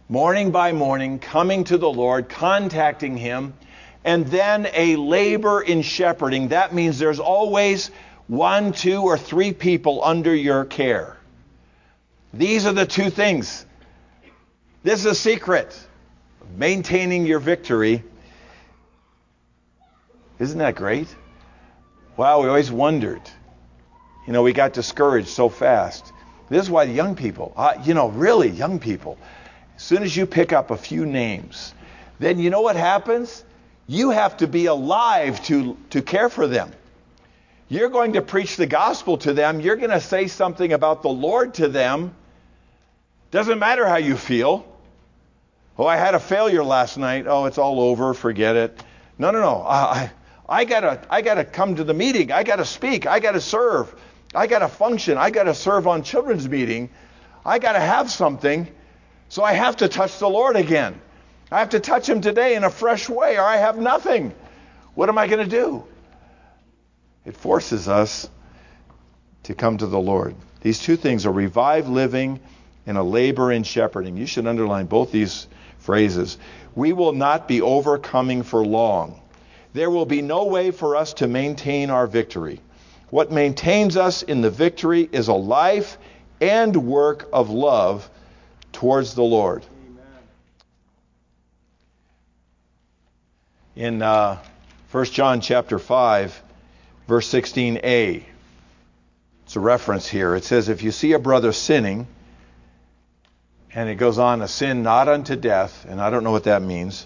morning 0.07 0.51
by 0.51 0.71
morning, 0.71 1.19
coming 1.19 1.65
to 1.65 1.77
the 1.77 1.89
Lord, 1.89 2.29
contacting 2.29 3.17
Him, 3.17 3.53
and 4.05 4.25
then 4.27 4.69
a 4.73 4.95
labor 4.95 5.59
in 5.59 5.81
shepherding. 5.81 6.47
That 6.47 6.73
means 6.73 6.97
there's 6.97 7.19
always 7.19 7.91
one, 8.27 8.71
two, 8.71 9.01
or 9.01 9.17
three 9.17 9.51
people 9.51 10.01
under 10.05 10.33
your 10.33 10.63
care. 10.63 11.17
These 12.33 12.65
are 12.65 12.71
the 12.71 12.85
two 12.85 13.09
things. 13.09 13.65
This 14.83 15.01
is 15.01 15.05
a 15.05 15.15
secret 15.15 15.77
of 16.39 16.57
maintaining 16.57 17.25
your 17.25 17.39
victory. 17.39 18.05
Isn't 20.39 20.59
that 20.59 20.75
great? 20.75 21.13
Wow, 22.15 22.41
we 22.41 22.47
always 22.47 22.71
wondered. 22.71 23.21
You 24.25 24.31
know, 24.31 24.43
we 24.43 24.53
got 24.53 24.71
discouraged 24.71 25.27
so 25.27 25.49
fast. 25.49 26.13
This 26.49 26.63
is 26.63 26.69
why 26.69 26.83
young 26.83 27.15
people, 27.15 27.53
uh, 27.55 27.73
you 27.83 27.93
know, 27.93 28.09
really 28.09 28.49
young 28.49 28.79
people, 28.79 29.17
as 29.75 29.81
soon 29.81 30.03
as 30.03 30.15
you 30.15 30.25
pick 30.25 30.53
up 30.53 30.71
a 30.71 30.77
few 30.77 31.05
names, 31.05 31.73
then 32.19 32.39
you 32.39 32.49
know 32.49 32.61
what 32.61 32.75
happens? 32.75 33.43
You 33.87 34.11
have 34.11 34.37
to 34.37 34.47
be 34.47 34.67
alive 34.67 35.43
to, 35.45 35.77
to 35.91 36.01
care 36.01 36.29
for 36.29 36.47
them. 36.47 36.71
You're 37.67 37.89
going 37.89 38.13
to 38.13 38.21
preach 38.21 38.57
the 38.57 38.67
gospel 38.67 39.17
to 39.19 39.33
them. 39.33 39.59
You're 39.59 39.75
going 39.75 39.89
to 39.89 39.99
say 39.99 40.27
something 40.27 40.71
about 40.71 41.01
the 41.01 41.09
Lord 41.09 41.55
to 41.55 41.67
them. 41.67 42.13
Doesn't 43.31 43.57
matter 43.57 43.87
how 43.87 43.97
you 43.97 44.15
feel. 44.15 44.65
Oh, 45.77 45.85
I 45.85 45.97
had 45.97 46.15
a 46.15 46.19
failure 46.19 46.63
last 46.63 46.97
night. 46.97 47.25
Oh, 47.27 47.45
it's 47.45 47.57
all 47.57 47.81
over. 47.81 48.13
Forget 48.13 48.55
it. 48.55 48.83
No, 49.17 49.31
no, 49.31 49.41
no. 49.41 49.63
I, 49.67 50.11
I 50.47 50.65
gotta, 50.65 51.01
I 51.09 51.21
gotta 51.21 51.43
come 51.43 51.75
to 51.75 51.83
the 51.83 51.93
meeting. 51.93 52.31
I 52.31 52.43
gotta 52.43 52.65
speak. 52.65 53.07
I 53.07 53.19
gotta 53.19 53.41
serve. 53.41 53.93
I 54.35 54.47
got 54.47 54.59
to 54.59 54.67
function. 54.67 55.17
I 55.17 55.29
got 55.29 55.43
to 55.43 55.53
serve 55.53 55.87
on 55.87 56.03
children's 56.03 56.47
meeting. 56.47 56.89
I 57.45 57.59
got 57.59 57.73
to 57.73 57.79
have 57.79 58.11
something. 58.11 58.67
So 59.29 59.43
I 59.43 59.53
have 59.53 59.77
to 59.77 59.87
touch 59.87 60.19
the 60.19 60.29
Lord 60.29 60.55
again. 60.55 60.99
I 61.51 61.59
have 61.59 61.69
to 61.69 61.79
touch 61.79 62.07
him 62.09 62.21
today 62.21 62.55
in 62.55 62.63
a 62.63 62.69
fresh 62.69 63.07
way 63.07 63.37
or 63.37 63.43
I 63.43 63.57
have 63.57 63.77
nothing. 63.77 64.33
What 64.93 65.09
am 65.09 65.17
I 65.17 65.27
going 65.27 65.43
to 65.43 65.49
do? 65.49 65.85
It 67.25 67.35
forces 67.35 67.87
us 67.87 68.29
to 69.43 69.53
come 69.53 69.77
to 69.77 69.87
the 69.87 69.99
Lord. 69.99 70.35
These 70.61 70.79
two 70.79 70.95
things 70.95 71.25
are 71.25 71.31
revived 71.31 71.87
living 71.87 72.39
and 72.85 72.97
a 72.97 73.03
labor 73.03 73.51
in 73.51 73.63
shepherding. 73.63 74.17
You 74.17 74.25
should 74.25 74.47
underline 74.47 74.85
both 74.85 75.11
these 75.11 75.47
phrases. 75.79 76.37
We 76.75 76.93
will 76.93 77.13
not 77.13 77.47
be 77.47 77.61
overcoming 77.61 78.43
for 78.43 78.65
long. 78.65 79.21
There 79.73 79.89
will 79.89 80.05
be 80.05 80.21
no 80.21 80.45
way 80.45 80.71
for 80.71 80.95
us 80.95 81.13
to 81.15 81.27
maintain 81.27 81.89
our 81.89 82.07
victory. 82.07 82.61
What 83.09 83.31
maintains 83.31 83.97
us 83.97 84.23
in 84.23 84.41
the 84.41 84.49
victory 84.49 85.07
is 85.11 85.27
a 85.27 85.33
life 85.33 85.97
and 86.41 86.75
work 86.75 87.29
of 87.31 87.49
love 87.49 88.09
towards 88.71 89.13
the 89.15 89.23
Lord. 89.23 89.65
In 93.75 94.01
uh, 94.01 94.39
1 94.91 95.05
John 95.05 95.41
chapter 95.41 95.79
5, 95.79 96.41
verse 97.07 97.31
16a, 97.31 98.23
it's 99.43 99.55
a 99.55 99.59
reference 99.59 100.07
here. 100.07 100.35
It 100.35 100.43
says, 100.43 100.69
If 100.69 100.81
you 100.81 100.91
see 100.91 101.13
a 101.13 101.19
brother 101.19 101.51
sinning, 101.51 102.07
and 103.73 103.89
it 103.89 103.95
goes 103.95 104.17
on, 104.17 104.41
a 104.41 104.47
sin 104.47 104.83
not 104.83 105.07
unto 105.07 105.35
death, 105.35 105.85
and 105.87 106.01
I 106.01 106.09
don't 106.09 106.23
know 106.23 106.31
what 106.31 106.45
that 106.45 106.61
means, 106.61 107.05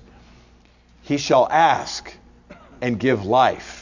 he 1.01 1.17
shall 1.17 1.47
ask 1.49 2.13
and 2.81 2.99
give 2.99 3.25
life 3.25 3.78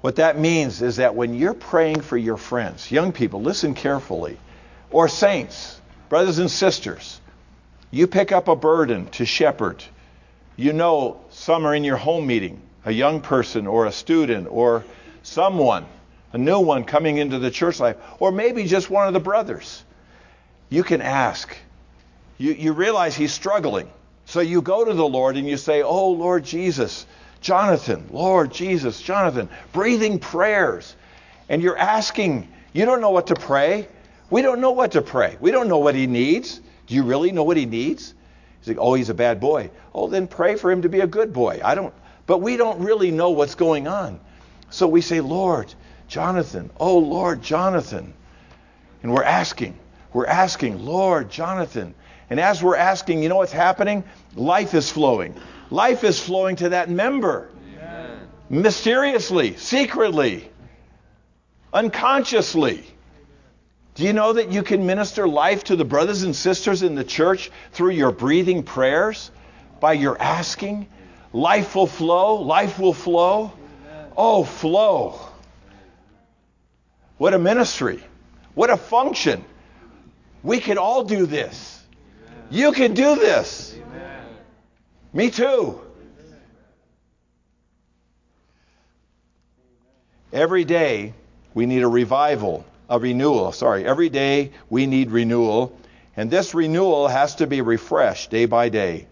what 0.00 0.16
that 0.16 0.38
means 0.38 0.80
is 0.80 0.96
that 0.96 1.14
when 1.14 1.34
you're 1.34 1.54
praying 1.54 2.02
for 2.02 2.16
your 2.16 2.36
friends, 2.36 2.90
young 2.90 3.12
people, 3.12 3.42
listen 3.42 3.74
carefully, 3.74 4.38
or 4.90 5.08
saints, 5.08 5.80
brothers 6.08 6.38
and 6.38 6.50
sisters, 6.50 7.20
you 7.90 8.06
pick 8.06 8.30
up 8.30 8.48
a 8.48 8.56
burden 8.56 9.06
to 9.10 9.26
shepherd. 9.26 9.82
You 10.56 10.72
know 10.72 11.20
some 11.30 11.66
are 11.66 11.74
in 11.74 11.84
your 11.84 11.96
home 11.96 12.26
meeting, 12.26 12.60
a 12.84 12.92
young 12.92 13.20
person 13.20 13.66
or 13.66 13.86
a 13.86 13.92
student 13.92 14.46
or 14.50 14.84
someone, 15.22 15.86
a 16.32 16.38
new 16.38 16.60
one 16.60 16.84
coming 16.84 17.18
into 17.18 17.38
the 17.38 17.50
church 17.50 17.80
life, 17.80 17.96
or 18.20 18.30
maybe 18.30 18.64
just 18.64 18.90
one 18.90 19.08
of 19.08 19.14
the 19.14 19.20
brothers. 19.20 19.82
You 20.68 20.84
can 20.84 21.00
ask. 21.00 21.56
You, 22.36 22.52
you 22.52 22.72
realize 22.72 23.16
he's 23.16 23.32
struggling. 23.32 23.90
So 24.26 24.40
you 24.40 24.62
go 24.62 24.84
to 24.84 24.94
the 24.94 25.08
Lord 25.08 25.36
and 25.36 25.48
you 25.48 25.56
say, 25.56 25.82
Oh, 25.82 26.10
Lord 26.10 26.44
Jesus, 26.44 27.06
Jonathan, 27.40 28.08
Lord 28.10 28.52
Jesus, 28.52 29.00
Jonathan, 29.00 29.48
breathing 29.72 30.18
prayers. 30.18 30.94
And 31.48 31.62
you're 31.62 31.78
asking, 31.78 32.48
you 32.72 32.84
don't 32.84 33.00
know 33.00 33.10
what 33.10 33.28
to 33.28 33.34
pray. 33.34 33.88
We 34.30 34.42
don't 34.42 34.60
know 34.60 34.72
what 34.72 34.92
to 34.92 35.02
pray. 35.02 35.36
We 35.40 35.50
don't 35.50 35.68
know 35.68 35.78
what 35.78 35.94
he 35.94 36.06
needs. 36.06 36.60
Do 36.86 36.94
you 36.94 37.02
really 37.02 37.32
know 37.32 37.44
what 37.44 37.56
he 37.56 37.66
needs? 37.66 38.14
He's 38.60 38.68
like, 38.68 38.78
oh, 38.78 38.94
he's 38.94 39.08
a 39.08 39.14
bad 39.14 39.40
boy. 39.40 39.70
Oh, 39.94 40.08
then 40.08 40.26
pray 40.26 40.56
for 40.56 40.70
him 40.70 40.82
to 40.82 40.88
be 40.88 41.00
a 41.00 41.06
good 41.06 41.32
boy. 41.32 41.60
I 41.64 41.74
don't, 41.74 41.94
but 42.26 42.38
we 42.38 42.56
don't 42.56 42.80
really 42.80 43.10
know 43.10 43.30
what's 43.30 43.54
going 43.54 43.86
on. 43.86 44.20
So 44.70 44.86
we 44.86 45.00
say, 45.00 45.20
Lord, 45.20 45.72
Jonathan, 46.08 46.70
oh, 46.78 46.98
Lord, 46.98 47.42
Jonathan. 47.42 48.12
And 49.02 49.14
we're 49.14 49.22
asking, 49.22 49.78
we're 50.12 50.26
asking, 50.26 50.84
Lord, 50.84 51.30
Jonathan. 51.30 51.94
And 52.30 52.38
as 52.38 52.62
we're 52.62 52.76
asking, 52.76 53.22
you 53.22 53.28
know 53.28 53.36
what's 53.36 53.52
happening? 53.52 54.04
Life 54.34 54.74
is 54.74 54.90
flowing. 54.90 55.34
Life 55.70 56.04
is 56.04 56.20
flowing 56.20 56.56
to 56.56 56.70
that 56.70 56.90
member. 56.90 57.50
Amen. 57.76 58.28
Mysteriously, 58.50 59.56
secretly, 59.56 60.50
unconsciously. 61.72 62.84
Do 63.94 64.04
you 64.04 64.12
know 64.12 64.34
that 64.34 64.52
you 64.52 64.62
can 64.62 64.86
minister 64.86 65.26
life 65.26 65.64
to 65.64 65.76
the 65.76 65.84
brothers 65.84 66.22
and 66.22 66.34
sisters 66.36 66.82
in 66.82 66.94
the 66.94 67.04
church 67.04 67.50
through 67.72 67.90
your 67.90 68.12
breathing 68.12 68.62
prayers? 68.62 69.30
By 69.80 69.94
your 69.94 70.20
asking? 70.20 70.86
Life 71.32 71.74
will 71.74 71.86
flow. 71.86 72.36
Life 72.36 72.78
will 72.78 72.94
flow. 72.94 73.52
Oh, 74.16 74.44
flow. 74.44 75.20
What 77.16 77.34
a 77.34 77.38
ministry. 77.38 78.02
What 78.54 78.70
a 78.70 78.76
function. 78.76 79.44
We 80.42 80.60
can 80.60 80.78
all 80.78 81.04
do 81.04 81.26
this. 81.26 81.77
You 82.50 82.72
can 82.72 82.94
do 82.94 83.16
this. 83.16 83.76
Me 85.12 85.30
too. 85.30 85.80
Every 90.32 90.64
day 90.64 91.14
we 91.54 91.66
need 91.66 91.82
a 91.82 91.88
revival, 91.88 92.64
a 92.88 92.98
renewal. 92.98 93.52
Sorry, 93.52 93.84
every 93.86 94.08
day 94.08 94.52
we 94.68 94.86
need 94.86 95.10
renewal. 95.10 95.76
And 96.16 96.30
this 96.30 96.54
renewal 96.54 97.08
has 97.08 97.36
to 97.36 97.46
be 97.46 97.60
refreshed 97.60 98.30
day 98.30 98.46
by 98.46 98.68
day. 98.68 99.06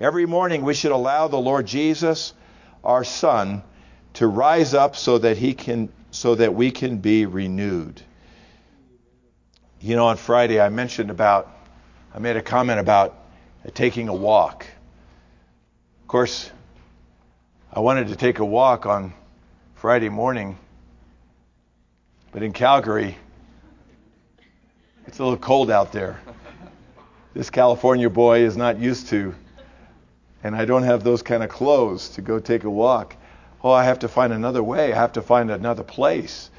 Every 0.00 0.26
morning 0.26 0.62
we 0.62 0.74
should 0.74 0.92
allow 0.92 1.28
the 1.28 1.38
Lord 1.38 1.66
Jesus, 1.66 2.34
our 2.84 3.04
sun, 3.04 3.62
to 4.14 4.26
rise 4.26 4.74
up 4.74 4.96
so 4.96 5.18
that 5.18 5.36
he 5.36 5.54
can 5.54 5.88
so 6.10 6.34
that 6.34 6.54
we 6.54 6.70
can 6.70 6.98
be 6.98 7.26
renewed. 7.26 8.00
You 9.80 9.96
know, 9.96 10.06
on 10.06 10.16
Friday 10.16 10.60
I 10.60 10.68
mentioned 10.68 11.10
about 11.10 11.57
I 12.18 12.20
made 12.20 12.36
a 12.36 12.42
comment 12.42 12.80
about 12.80 13.14
taking 13.74 14.08
a 14.08 14.12
walk. 14.12 14.66
Of 16.02 16.08
course, 16.08 16.50
I 17.72 17.78
wanted 17.78 18.08
to 18.08 18.16
take 18.16 18.40
a 18.40 18.44
walk 18.44 18.86
on 18.86 19.12
Friday 19.76 20.08
morning, 20.08 20.58
but 22.32 22.42
in 22.42 22.52
Calgary, 22.52 23.16
it's 25.06 25.20
a 25.20 25.22
little 25.22 25.38
cold 25.38 25.70
out 25.70 25.92
there. 25.92 26.18
This 27.34 27.50
California 27.50 28.10
boy 28.10 28.40
is 28.40 28.56
not 28.56 28.80
used 28.80 29.06
to, 29.10 29.32
and 30.42 30.56
I 30.56 30.64
don't 30.64 30.82
have 30.82 31.04
those 31.04 31.22
kind 31.22 31.44
of 31.44 31.50
clothes 31.50 32.08
to 32.16 32.20
go 32.20 32.40
take 32.40 32.64
a 32.64 32.70
walk. 32.70 33.14
Oh, 33.62 33.70
I 33.70 33.84
have 33.84 34.00
to 34.00 34.08
find 34.08 34.32
another 34.32 34.64
way. 34.64 34.92
I 34.92 34.96
have 34.96 35.12
to 35.12 35.22
find 35.22 35.52
another 35.52 35.84
place. 35.84 36.50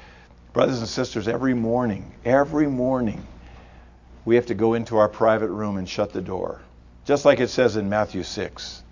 Brothers 0.54 0.78
and 0.78 0.88
sisters, 0.88 1.28
every 1.28 1.52
morning, 1.52 2.14
every 2.24 2.66
morning, 2.66 3.26
we 4.24 4.36
have 4.36 4.46
to 4.46 4.54
go 4.54 4.74
into 4.74 4.96
our 4.98 5.08
private 5.08 5.48
room 5.48 5.76
and 5.76 5.88
shut 5.88 6.12
the 6.12 6.20
door. 6.20 6.60
Just 7.04 7.24
like 7.24 7.40
it 7.40 7.48
says 7.48 7.76
in 7.76 7.88
Matthew 7.88 8.22
6. 8.22 8.82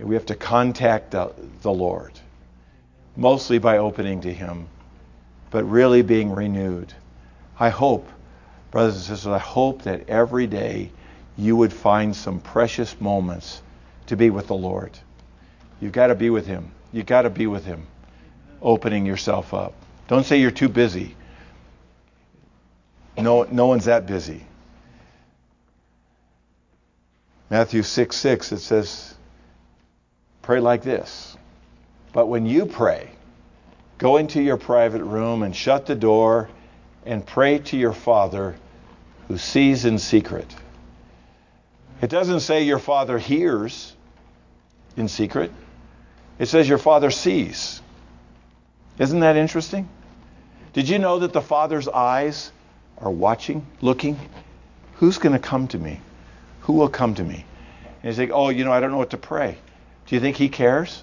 We 0.00 0.14
have 0.14 0.26
to 0.26 0.34
contact 0.34 1.10
the, 1.10 1.32
Lord, 1.64 2.12
mostly 3.16 3.58
by 3.58 3.78
opening 3.78 4.22
to 4.22 4.32
Him, 4.32 4.66
but 5.50 5.64
really 5.64 6.02
being 6.02 6.32
renewed. 6.32 6.92
I 7.58 7.68
hope, 7.68 8.08
brothers 8.70 8.94
and 8.96 9.04
sisters, 9.04 9.26
I 9.26 9.38
hope 9.38 9.82
that 9.82 10.08
every 10.08 10.46
day 10.46 10.90
you 11.36 11.54
would 11.56 11.72
find 11.72 12.16
some 12.16 12.40
precious 12.40 12.98
moments 13.00 13.62
to 14.06 14.16
be 14.16 14.30
with 14.30 14.46
the 14.46 14.54
Lord. 14.54 14.98
You've 15.80 15.92
got 15.92 16.08
to 16.08 16.14
be 16.14 16.30
with 16.30 16.46
Him. 16.46 16.70
You've 16.92 17.06
got 17.06 17.22
to 17.22 17.30
be 17.30 17.46
with 17.46 17.64
Him, 17.64 17.86
opening 18.62 19.04
yourself 19.04 19.52
up. 19.52 19.74
Don't 20.08 20.24
say 20.24 20.40
you're 20.40 20.50
too 20.50 20.68
busy. 20.68 21.14
No, 23.22 23.44
no 23.44 23.66
one's 23.66 23.84
that 23.86 24.06
busy. 24.06 24.44
Matthew 27.50 27.82
6 27.82 28.16
6, 28.16 28.52
it 28.52 28.58
says, 28.58 29.14
Pray 30.42 30.60
like 30.60 30.82
this. 30.82 31.36
But 32.12 32.26
when 32.26 32.46
you 32.46 32.66
pray, 32.66 33.10
go 33.98 34.16
into 34.16 34.42
your 34.42 34.56
private 34.56 35.02
room 35.02 35.42
and 35.42 35.54
shut 35.54 35.86
the 35.86 35.94
door 35.94 36.48
and 37.04 37.24
pray 37.26 37.58
to 37.58 37.76
your 37.76 37.92
Father 37.92 38.56
who 39.28 39.38
sees 39.38 39.84
in 39.84 39.98
secret. 39.98 40.54
It 42.00 42.10
doesn't 42.10 42.40
say 42.40 42.64
your 42.64 42.78
Father 42.78 43.18
hears 43.18 43.94
in 44.96 45.08
secret, 45.08 45.52
it 46.38 46.46
says 46.46 46.68
your 46.68 46.78
Father 46.78 47.10
sees. 47.10 47.80
Isn't 48.98 49.20
that 49.20 49.36
interesting? 49.36 49.88
Did 50.72 50.88
you 50.88 50.98
know 50.98 51.20
that 51.20 51.32
the 51.32 51.40
Father's 51.40 51.88
eyes 51.88 52.52
are 53.00 53.10
watching, 53.10 53.66
looking? 53.80 54.18
Who's 54.96 55.18
going 55.18 55.32
to 55.32 55.38
come 55.38 55.68
to 55.68 55.78
me? 55.78 56.00
Who 56.60 56.74
will 56.74 56.88
come 56.88 57.14
to 57.14 57.24
me? 57.24 57.44
And 58.02 58.10
he's 58.10 58.18
like, 58.18 58.30
Oh, 58.32 58.48
you 58.50 58.64
know, 58.64 58.72
I 58.72 58.80
don't 58.80 58.90
know 58.90 58.98
what 58.98 59.10
to 59.10 59.16
pray. 59.16 59.56
Do 60.06 60.14
you 60.14 60.20
think 60.20 60.36
he 60.36 60.48
cares? 60.48 61.02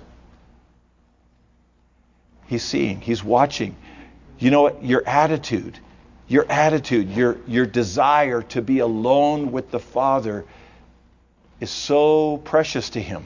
He's 2.47 2.63
seeing, 2.63 3.01
he's 3.01 3.23
watching. 3.23 3.75
You 4.39 4.51
know 4.51 4.61
what? 4.61 4.83
Your 4.83 5.05
attitude, 5.07 5.79
your 6.27 6.45
attitude, 6.49 7.09
your, 7.09 7.37
your 7.47 7.65
desire 7.65 8.41
to 8.43 8.61
be 8.61 8.79
alone 8.79 9.51
with 9.51 9.71
the 9.71 9.79
Father 9.79 10.45
is 11.59 11.69
so 11.69 12.37
precious 12.37 12.91
to 12.91 13.01
him. 13.01 13.23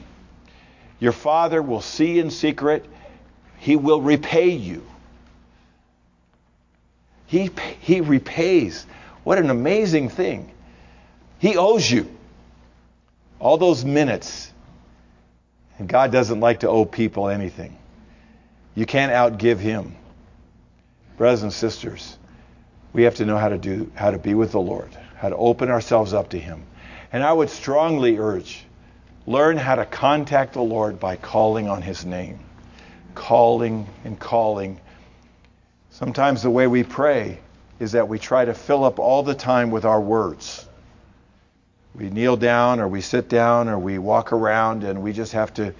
Your 0.98 1.12
Father 1.12 1.60
will 1.60 1.80
see 1.80 2.18
in 2.18 2.30
secret, 2.30 2.86
he 3.58 3.76
will 3.76 4.00
repay 4.00 4.50
you. 4.50 4.86
He, 7.32 7.48
he 7.80 8.02
repays. 8.02 8.84
What 9.24 9.38
an 9.38 9.48
amazing 9.48 10.10
thing. 10.10 10.50
He 11.38 11.56
owes 11.56 11.90
you 11.90 12.06
all 13.40 13.56
those 13.56 13.86
minutes. 13.86 14.52
And 15.78 15.88
God 15.88 16.12
doesn't 16.12 16.40
like 16.40 16.60
to 16.60 16.68
owe 16.68 16.84
people 16.84 17.30
anything. 17.30 17.78
You 18.74 18.84
can't 18.84 19.12
outgive 19.12 19.56
him. 19.56 19.96
Brothers 21.16 21.42
and 21.42 21.52
sisters, 21.54 22.18
we 22.92 23.04
have 23.04 23.14
to 23.14 23.24
know 23.24 23.38
how 23.38 23.48
to 23.48 23.56
do 23.56 23.90
how 23.94 24.10
to 24.10 24.18
be 24.18 24.34
with 24.34 24.52
the 24.52 24.60
Lord, 24.60 24.90
how 25.16 25.30
to 25.30 25.36
open 25.36 25.70
ourselves 25.70 26.12
up 26.12 26.28
to 26.30 26.38
him. 26.38 26.62
And 27.14 27.22
I 27.22 27.32
would 27.32 27.48
strongly 27.48 28.18
urge 28.18 28.62
learn 29.26 29.56
how 29.56 29.76
to 29.76 29.86
contact 29.86 30.52
the 30.52 30.62
Lord 30.62 31.00
by 31.00 31.16
calling 31.16 31.66
on 31.66 31.80
his 31.80 32.04
name. 32.04 32.40
Calling 33.14 33.86
and 34.04 34.20
calling. 34.20 34.78
Sometimes 35.92 36.42
the 36.42 36.50
way 36.50 36.66
we 36.66 36.84
pray 36.84 37.38
is 37.78 37.92
that 37.92 38.08
we 38.08 38.18
try 38.18 38.46
to 38.46 38.54
fill 38.54 38.82
up 38.82 38.98
all 38.98 39.22
the 39.22 39.34
time 39.34 39.70
with 39.70 39.84
our 39.84 40.00
words. 40.00 40.66
We 41.94 42.08
kneel 42.08 42.38
down 42.38 42.80
or 42.80 42.88
we 42.88 43.02
sit 43.02 43.28
down 43.28 43.68
or 43.68 43.78
we 43.78 43.98
walk 43.98 44.32
around 44.32 44.84
and 44.84 45.02
we 45.02 45.12
just 45.12 45.32
have 45.32 45.52
to 45.54 45.74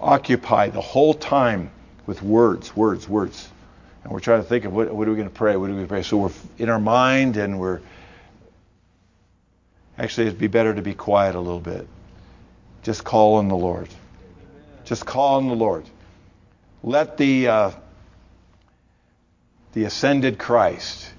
occupy 0.00 0.68
the 0.68 0.82
whole 0.82 1.14
time 1.14 1.70
with 2.04 2.22
words, 2.22 2.76
words, 2.76 3.08
words. 3.08 3.48
And 4.04 4.12
we're 4.12 4.20
trying 4.20 4.42
to 4.42 4.48
think 4.48 4.66
of 4.66 4.74
what, 4.74 4.94
what 4.94 5.08
are 5.08 5.10
we 5.12 5.16
going 5.16 5.30
to 5.30 5.34
pray? 5.34 5.56
What 5.56 5.70
are 5.70 5.72
we 5.72 5.76
going 5.76 5.86
to 5.86 5.92
pray? 5.92 6.02
So 6.02 6.18
we're 6.18 6.30
in 6.58 6.68
our 6.68 6.78
mind 6.78 7.38
and 7.38 7.58
we're. 7.58 7.80
Actually, 9.96 10.26
it'd 10.26 10.38
be 10.38 10.46
better 10.46 10.74
to 10.74 10.82
be 10.82 10.94
quiet 10.94 11.34
a 11.34 11.40
little 11.40 11.58
bit. 11.58 11.88
Just 12.82 13.02
call 13.02 13.36
on 13.36 13.48
the 13.48 13.56
Lord. 13.56 13.88
Just 14.84 15.06
call 15.06 15.36
on 15.36 15.48
the 15.48 15.56
Lord. 15.56 15.86
Let 16.82 17.16
the 17.16 17.48
uh, 17.48 17.70
the 19.72 19.84
ascended 19.84 20.38
Christ 20.38 21.12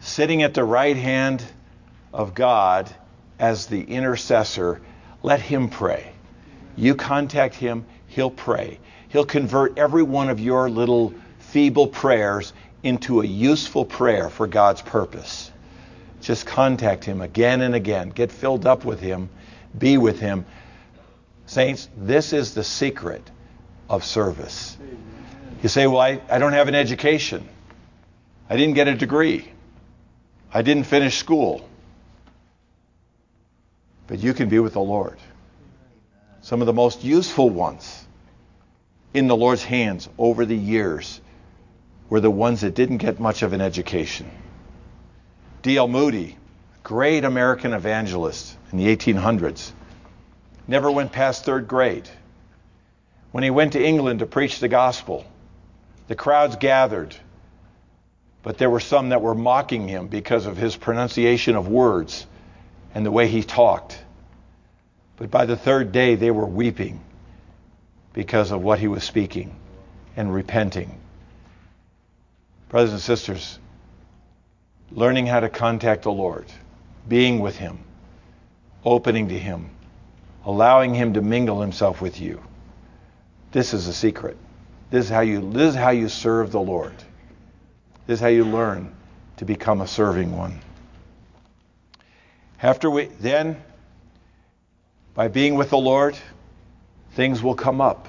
sitting 0.00 0.42
at 0.42 0.54
the 0.54 0.64
right 0.64 0.96
hand 0.96 1.44
of 2.12 2.34
God 2.34 2.88
as 3.38 3.66
the 3.66 3.82
intercessor, 3.82 4.80
let 5.22 5.40
him 5.40 5.68
pray. 5.68 6.12
You 6.76 6.94
contact 6.94 7.54
him, 7.54 7.84
he'll 8.06 8.30
pray. 8.30 8.78
He'll 9.08 9.26
convert 9.26 9.78
every 9.78 10.02
one 10.02 10.30
of 10.30 10.40
your 10.40 10.70
little 10.70 11.14
feeble 11.38 11.88
prayers 11.88 12.52
into 12.82 13.20
a 13.20 13.26
useful 13.26 13.84
prayer 13.84 14.30
for 14.30 14.46
God's 14.46 14.82
purpose. 14.82 15.50
Just 16.20 16.46
contact 16.46 17.04
him 17.04 17.20
again 17.20 17.60
and 17.60 17.74
again. 17.74 18.10
Get 18.10 18.32
filled 18.32 18.66
up 18.66 18.84
with 18.84 19.00
him. 19.00 19.28
Be 19.76 19.98
with 19.98 20.18
him. 20.18 20.46
Saints, 21.46 21.88
this 21.96 22.32
is 22.32 22.54
the 22.54 22.64
secret 22.64 23.30
of 23.88 24.04
service. 24.04 24.76
You 25.62 25.68
say, 25.68 25.86
Well, 25.86 26.00
I, 26.00 26.20
I 26.30 26.38
don't 26.38 26.52
have 26.52 26.68
an 26.68 26.74
education. 26.74 27.48
I 28.48 28.56
didn't 28.56 28.74
get 28.74 28.88
a 28.88 28.94
degree. 28.94 29.48
I 30.52 30.62
didn't 30.62 30.84
finish 30.84 31.18
school. 31.18 31.68
But 34.06 34.20
you 34.20 34.34
can 34.34 34.48
be 34.48 34.58
with 34.58 34.74
the 34.74 34.80
Lord. 34.80 35.18
Some 36.42 36.60
of 36.62 36.66
the 36.66 36.72
most 36.72 37.02
useful 37.02 37.50
ones 37.50 38.06
in 39.12 39.26
the 39.26 39.36
Lord's 39.36 39.64
hands 39.64 40.08
over 40.16 40.44
the 40.44 40.56
years 40.56 41.20
were 42.08 42.20
the 42.20 42.30
ones 42.30 42.60
that 42.60 42.74
didn't 42.74 42.98
get 42.98 43.18
much 43.18 43.42
of 43.42 43.52
an 43.52 43.60
education. 43.60 44.30
D.L. 45.62 45.88
Moody, 45.88 46.36
great 46.84 47.24
American 47.24 47.72
evangelist 47.72 48.56
in 48.70 48.78
the 48.78 48.96
1800s, 48.96 49.72
never 50.68 50.90
went 50.90 51.10
past 51.10 51.44
third 51.44 51.66
grade. 51.66 52.08
When 53.32 53.42
he 53.42 53.50
went 53.50 53.72
to 53.72 53.84
England 53.84 54.20
to 54.20 54.26
preach 54.26 54.60
the 54.60 54.68
gospel, 54.68 55.26
the 56.06 56.14
crowds 56.14 56.54
gathered, 56.56 57.16
but 58.46 58.58
there 58.58 58.70
were 58.70 58.78
some 58.78 59.08
that 59.08 59.22
were 59.22 59.34
mocking 59.34 59.88
him 59.88 60.06
because 60.06 60.46
of 60.46 60.56
his 60.56 60.76
pronunciation 60.76 61.56
of 61.56 61.66
words 61.66 62.28
and 62.94 63.04
the 63.04 63.10
way 63.10 63.26
he 63.26 63.42
talked. 63.42 63.98
But 65.16 65.32
by 65.32 65.46
the 65.46 65.56
third 65.56 65.90
day, 65.90 66.14
they 66.14 66.30
were 66.30 66.46
weeping 66.46 67.00
because 68.12 68.52
of 68.52 68.62
what 68.62 68.78
he 68.78 68.86
was 68.86 69.02
speaking 69.02 69.56
and 70.16 70.32
repenting. 70.32 70.96
Brothers 72.68 72.92
and 72.92 73.00
sisters, 73.00 73.58
learning 74.92 75.26
how 75.26 75.40
to 75.40 75.48
contact 75.48 76.04
the 76.04 76.12
Lord, 76.12 76.46
being 77.08 77.40
with 77.40 77.56
him, 77.56 77.80
opening 78.84 79.26
to 79.30 79.36
him, 79.36 79.70
allowing 80.44 80.94
him 80.94 81.14
to 81.14 81.20
mingle 81.20 81.60
himself 81.60 82.00
with 82.00 82.20
you. 82.20 82.40
This 83.50 83.74
is 83.74 83.88
a 83.88 83.92
secret. 83.92 84.36
This 84.90 85.06
is 85.06 85.10
how 85.10 85.22
you 85.22 85.50
this 85.50 85.70
is 85.70 85.74
how 85.74 85.90
you 85.90 86.08
serve 86.08 86.52
the 86.52 86.60
Lord. 86.60 86.94
This 88.06 88.18
is 88.18 88.20
how 88.20 88.28
you 88.28 88.44
learn 88.44 88.94
to 89.38 89.44
become 89.44 89.80
a 89.80 89.86
serving 89.86 90.36
one. 90.36 90.60
After 92.62 92.90
we 92.90 93.06
then 93.20 93.62
by 95.14 95.28
being 95.28 95.54
with 95.54 95.70
the 95.70 95.78
Lord, 95.78 96.16
things 97.12 97.42
will 97.42 97.54
come 97.54 97.80
up. 97.80 98.06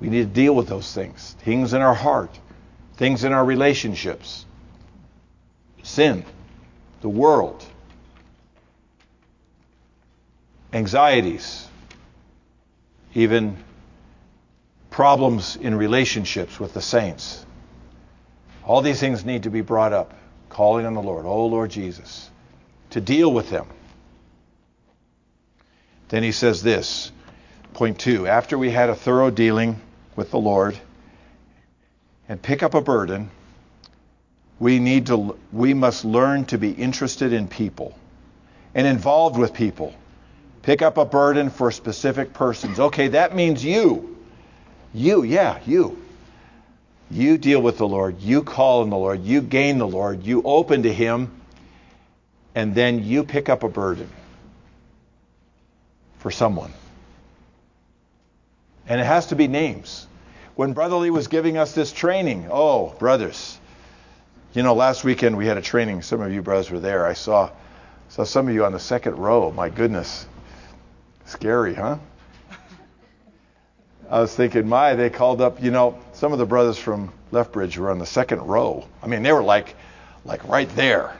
We 0.00 0.08
need 0.08 0.22
to 0.22 0.34
deal 0.34 0.54
with 0.54 0.68
those 0.68 0.92
things. 0.92 1.34
Things 1.40 1.72
in 1.72 1.80
our 1.80 1.94
heart, 1.94 2.38
things 2.96 3.24
in 3.24 3.32
our 3.32 3.44
relationships, 3.44 4.44
sin, 5.82 6.24
the 7.00 7.08
world, 7.08 7.64
anxieties, 10.72 11.66
even 13.14 13.56
problems 14.90 15.56
in 15.56 15.74
relationships 15.74 16.60
with 16.60 16.74
the 16.74 16.82
saints. 16.82 17.46
All 18.64 18.80
these 18.80 19.00
things 19.00 19.24
need 19.24 19.42
to 19.44 19.50
be 19.50 19.60
brought 19.60 19.92
up, 19.92 20.14
calling 20.48 20.86
on 20.86 20.94
the 20.94 21.02
Lord, 21.02 21.26
oh 21.26 21.46
Lord 21.46 21.70
Jesus, 21.70 22.30
to 22.90 23.00
deal 23.00 23.32
with 23.32 23.50
them. 23.50 23.66
Then 26.08 26.22
he 26.22 26.32
says 26.32 26.62
this, 26.62 27.10
point 27.74 27.98
two, 27.98 28.26
after 28.26 28.58
we 28.58 28.70
had 28.70 28.90
a 28.90 28.94
thorough 28.94 29.30
dealing 29.30 29.80
with 30.14 30.30
the 30.30 30.38
Lord 30.38 30.78
and 32.28 32.40
pick 32.40 32.62
up 32.62 32.74
a 32.74 32.80
burden, 32.80 33.30
we 34.58 34.78
need 34.78 35.06
to 35.06 35.36
we 35.52 35.74
must 35.74 36.04
learn 36.04 36.44
to 36.46 36.58
be 36.58 36.70
interested 36.70 37.32
in 37.32 37.48
people 37.48 37.98
and 38.74 38.86
involved 38.86 39.36
with 39.36 39.54
people. 39.54 39.94
Pick 40.62 40.82
up 40.82 40.98
a 40.98 41.04
burden 41.04 41.50
for 41.50 41.72
specific 41.72 42.32
persons. 42.32 42.78
Okay, 42.78 43.08
that 43.08 43.34
means 43.34 43.64
you. 43.64 44.16
You, 44.94 45.24
yeah, 45.24 45.58
you. 45.66 46.00
You 47.12 47.36
deal 47.36 47.60
with 47.60 47.76
the 47.76 47.86
Lord. 47.86 48.20
You 48.20 48.42
call 48.42 48.80
on 48.82 48.90
the 48.90 48.96
Lord. 48.96 49.22
You 49.22 49.42
gain 49.42 49.76
the 49.76 49.86
Lord. 49.86 50.24
You 50.24 50.42
open 50.44 50.84
to 50.84 50.92
Him. 50.92 51.30
And 52.54 52.74
then 52.74 53.04
you 53.04 53.24
pick 53.24 53.48
up 53.50 53.62
a 53.62 53.68
burden 53.68 54.08
for 56.18 56.30
someone. 56.30 56.72
And 58.86 59.00
it 59.00 59.04
has 59.04 59.26
to 59.26 59.36
be 59.36 59.46
names. 59.46 60.06
When 60.54 60.72
Brother 60.72 60.96
Lee 60.96 61.10
was 61.10 61.28
giving 61.28 61.58
us 61.58 61.74
this 61.74 61.92
training, 61.92 62.48
oh, 62.50 62.94
brothers, 62.98 63.58
you 64.54 64.62
know, 64.62 64.74
last 64.74 65.04
weekend 65.04 65.36
we 65.36 65.46
had 65.46 65.58
a 65.58 65.62
training. 65.62 66.02
Some 66.02 66.20
of 66.20 66.32
you 66.32 66.42
brothers 66.42 66.70
were 66.70 66.80
there. 66.80 67.06
I 67.06 67.12
saw 67.12 67.50
saw 68.08 68.24
some 68.24 68.48
of 68.48 68.54
you 68.54 68.64
on 68.64 68.72
the 68.72 68.78
second 68.78 69.16
row. 69.16 69.50
My 69.50 69.68
goodness. 69.68 70.26
Scary, 71.24 71.74
huh? 71.74 71.98
I 74.12 74.20
was 74.20 74.34
thinking, 74.34 74.68
my, 74.68 74.94
they 74.94 75.08
called 75.08 75.40
up, 75.40 75.62
you 75.62 75.70
know, 75.70 75.98
some 76.12 76.34
of 76.34 76.38
the 76.38 76.44
brothers 76.44 76.76
from 76.76 77.10
Lethbridge 77.30 77.78
were 77.78 77.90
on 77.90 77.98
the 77.98 78.04
second 78.04 78.42
row. 78.42 78.86
I 79.02 79.06
mean, 79.06 79.22
they 79.22 79.32
were 79.32 79.42
like, 79.42 79.74
like 80.26 80.46
right 80.46 80.68
there. 80.76 81.16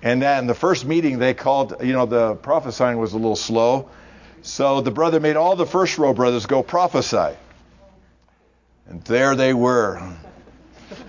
And 0.00 0.22
then 0.22 0.46
the 0.46 0.54
first 0.54 0.84
meeting 0.84 1.18
they 1.18 1.34
called, 1.34 1.74
you 1.82 1.92
know, 1.92 2.06
the 2.06 2.36
prophesying 2.36 2.98
was 2.98 3.14
a 3.14 3.16
little 3.16 3.34
slow. 3.34 3.90
So 4.42 4.80
the 4.80 4.92
brother 4.92 5.18
made 5.18 5.34
all 5.34 5.56
the 5.56 5.66
first 5.66 5.98
row 5.98 6.14
brothers 6.14 6.46
go 6.46 6.62
prophesy. 6.62 7.36
And 8.86 9.02
there 9.02 9.34
they 9.34 9.52
were. 9.52 9.96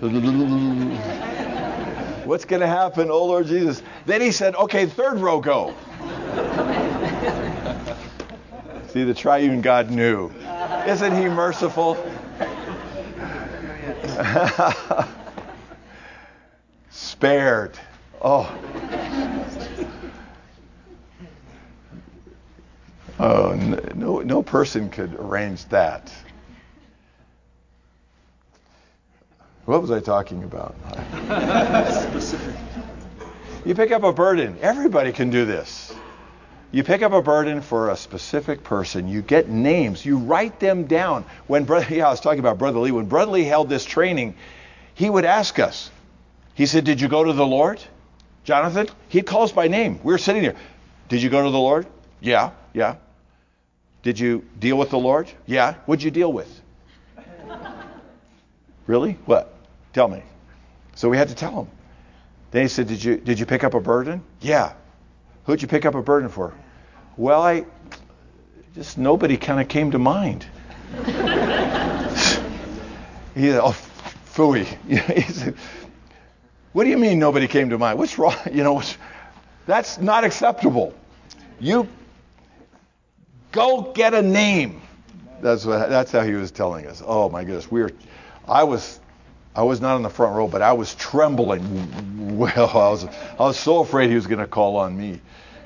What's 2.24 2.46
going 2.46 2.62
to 2.62 2.66
happen, 2.66 3.12
oh 3.12 3.26
Lord 3.26 3.46
Jesus? 3.46 3.80
Then 4.06 4.20
he 4.20 4.32
said, 4.32 4.56
okay, 4.56 4.86
third 4.86 5.18
row 5.18 5.40
go. 5.40 5.72
See, 8.92 9.04
the 9.04 9.14
triune 9.14 9.62
God 9.62 9.90
knew. 9.90 10.30
Isn't 10.86 11.16
he 11.16 11.26
merciful? 11.26 11.96
Spared. 16.90 17.78
Oh. 18.20 18.54
Oh, 23.18 23.54
no, 23.94 24.20
no 24.20 24.42
person 24.42 24.90
could 24.90 25.14
arrange 25.14 25.64
that. 25.70 26.12
What 29.64 29.80
was 29.80 29.90
I 29.90 30.00
talking 30.00 30.44
about? 30.44 30.74
you 33.64 33.74
pick 33.74 33.90
up 33.90 34.02
a 34.02 34.12
burden. 34.12 34.58
Everybody 34.60 35.12
can 35.12 35.30
do 35.30 35.46
this. 35.46 35.94
You 36.72 36.82
pick 36.82 37.02
up 37.02 37.12
a 37.12 37.20
burden 37.20 37.60
for 37.60 37.90
a 37.90 37.96
specific 37.96 38.64
person. 38.64 39.06
You 39.06 39.20
get 39.20 39.50
names. 39.50 40.06
You 40.06 40.16
write 40.16 40.58
them 40.58 40.84
down. 40.84 41.26
When 41.46 41.64
brother, 41.64 41.86
yeah, 41.94 42.06
I 42.06 42.10
was 42.10 42.20
talking 42.20 42.40
about 42.40 42.58
Brother 42.58 42.78
Lee. 42.78 42.90
When 42.90 43.06
Brother 43.06 43.32
Lee 43.32 43.44
held 43.44 43.68
this 43.68 43.84
training, 43.84 44.34
he 44.94 45.08
would 45.08 45.26
ask 45.26 45.58
us. 45.58 45.90
He 46.54 46.64
said, 46.64 46.84
"Did 46.84 47.00
you 47.00 47.08
go 47.08 47.24
to 47.24 47.32
the 47.32 47.46
Lord, 47.46 47.80
Jonathan?" 48.44 48.88
He'd 49.08 49.26
call 49.26 49.42
us 49.42 49.52
by 49.52 49.68
name. 49.68 50.00
We 50.02 50.12
were 50.12 50.18
sitting 50.18 50.42
there. 50.42 50.56
Did 51.08 51.22
you 51.22 51.28
go 51.28 51.44
to 51.44 51.50
the 51.50 51.58
Lord? 51.58 51.86
Yeah, 52.20 52.52
yeah. 52.72 52.96
Did 54.02 54.18
you 54.18 54.44
deal 54.58 54.78
with 54.78 54.90
the 54.90 54.98
Lord? 54.98 55.30
Yeah. 55.46 55.74
What'd 55.86 56.02
you 56.02 56.10
deal 56.10 56.32
with? 56.32 56.60
really? 58.86 59.18
What? 59.26 59.54
Tell 59.92 60.08
me. 60.08 60.22
So 60.94 61.08
we 61.10 61.18
had 61.18 61.28
to 61.28 61.34
tell 61.34 61.62
him. 61.62 61.68
Then 62.50 62.62
he 62.62 62.68
said, 62.68 62.88
"Did 62.88 63.04
you 63.04 63.18
did 63.18 63.38
you 63.38 63.44
pick 63.44 63.62
up 63.62 63.74
a 63.74 63.80
burden?" 63.80 64.22
Yeah. 64.40 64.72
Who'd 65.44 65.60
you 65.60 65.68
pick 65.68 65.84
up 65.84 65.94
a 65.94 66.02
burden 66.02 66.28
for? 66.28 66.54
Well, 67.16 67.42
I 67.42 67.64
just 68.74 68.98
nobody 68.98 69.36
kind 69.36 69.60
of 69.60 69.68
came 69.68 69.90
to 69.90 69.98
mind. 69.98 70.46
he 71.04 71.12
said, 73.50 73.60
"Oh, 73.60 73.76
phooey." 74.34 74.64
he 74.88 75.32
said, 75.32 75.54
"What 76.72 76.84
do 76.84 76.90
you 76.90 76.98
mean 76.98 77.18
nobody 77.18 77.48
came 77.48 77.70
to 77.70 77.78
mind? 77.78 77.98
What's 77.98 78.18
wrong? 78.18 78.36
You 78.52 78.64
know, 78.64 78.82
that's 79.66 79.98
not 79.98 80.24
acceptable. 80.24 80.94
You 81.60 81.88
go 83.52 83.92
get 83.94 84.14
a 84.14 84.22
name." 84.22 84.80
That's 85.40 85.64
what. 85.64 85.90
That's 85.90 86.12
how 86.12 86.22
he 86.22 86.32
was 86.32 86.50
telling 86.50 86.86
us. 86.86 87.02
Oh 87.04 87.28
my 87.28 87.44
goodness, 87.44 87.70
we 87.70 87.82
were. 87.82 87.90
I 88.48 88.64
was 88.64 89.00
I 89.54 89.62
was 89.64 89.80
not 89.80 89.96
in 89.96 90.02
the 90.02 90.10
front 90.10 90.34
row, 90.34 90.48
but 90.48 90.62
I 90.62 90.72
was 90.72 90.94
trembling. 90.94 92.38
Well, 92.38 92.70
I 92.70 92.88
was, 92.88 93.04
I 93.04 93.42
was 93.42 93.58
so 93.58 93.80
afraid 93.80 94.08
he 94.08 94.14
was 94.14 94.26
going 94.26 94.38
to 94.38 94.46
call 94.46 94.76
on 94.76 94.96
me. 94.96 95.20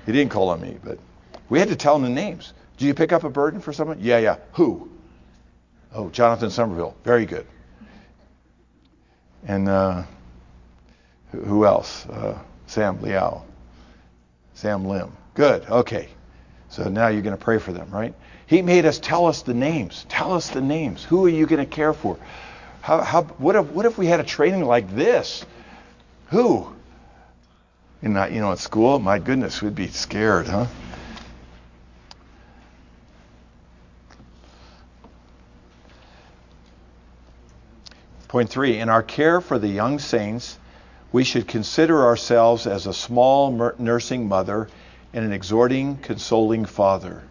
He 0.07 0.13
didn't 0.13 0.33
call 0.33 0.49
on 0.49 0.61
me, 0.61 0.77
but 0.83 0.99
we 1.49 1.59
had 1.59 1.69
to 1.69 1.77
tell 1.77 1.99
them 1.99 2.03
the 2.03 2.21
names. 2.21 2.53
Do 2.77 2.87
you 2.87 2.95
pick 2.95 3.13
up 3.13 3.25
a 3.25 3.31
burden 3.31 3.61
for 3.61 3.73
someone? 3.73 3.99
Yeah, 4.01 4.19
yeah. 4.19 4.37
Who? 4.53 4.91
Oh, 5.93 6.11
Jonathan 6.11 6.51
Somerville. 6.51 6.95
Very 7.05 7.25
good. 7.25 7.47
And 9.47 9.69
uh, 9.69 10.03
who 11.31 11.65
else? 11.65 12.07
Uh, 12.07 12.39
Sam 12.67 13.01
Liao. 13.01 13.45
Sam 14.55 14.85
Lim. 14.85 15.13
Good. 15.35 15.65
Okay. 15.69 16.09
So 16.69 16.89
now 16.89 17.09
you're 17.09 17.23
going 17.23 17.37
to 17.37 17.43
pray 17.43 17.59
for 17.59 17.73
them, 17.73 17.89
right? 17.91 18.15
He 18.47 18.63
made 18.63 18.85
us 18.85 18.99
tell 18.99 19.27
us 19.27 19.43
the 19.43 19.55
names. 19.55 20.05
Tell 20.09 20.33
us 20.33 20.51
the 20.51 20.61
names. 20.61 21.05
Who 21.05 21.25
are 21.27 21.31
you 21.31 21.47
going 21.47 21.65
to 21.65 21.71
care 21.71 21.93
for? 21.93 22.19
How, 22.81 23.01
how, 23.01 23.23
what, 23.23 23.57
if, 23.57 23.67
what 23.67 23.87
if 23.87 23.99
we 23.99 24.07
had 24.07 24.21
a 24.21 24.25
training 24.25 24.65
like 24.65 24.95
this? 24.95 25.45
Who? 26.29 26.73
In 28.03 28.15
that, 28.15 28.33
you 28.33 28.41
know, 28.41 28.53
at 28.53 28.59
school, 28.59 28.99
my 28.99 29.19
goodness, 29.19 29.63
we'd 29.63 29.75
be 29.75 29.89
scared, 29.89 30.47
huh? 30.47 30.67
Point 38.29 38.51
three, 38.51 38.79
in 38.79 38.89
our 38.89 39.03
care 39.03 39.41
for 39.41 39.59
the 39.59 39.68
young 39.68 39.99
saints, 39.99 40.59
we 41.12 41.22
should 41.22 41.47
consider 41.47 42.05
ourselves 42.05 42.66
as 42.66 42.87
a 42.87 42.93
small 42.93 43.74
nursing 43.79 44.29
mother 44.29 44.68
and 45.12 45.24
an 45.24 45.33
exhorting, 45.33 45.97
consoling 45.99 46.64
father. 46.64 47.22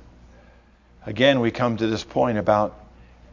Again, 1.05 1.41
we 1.41 1.51
come 1.51 1.77
to 1.77 1.87
this 1.87 2.03
point 2.03 2.37
about 2.37 2.79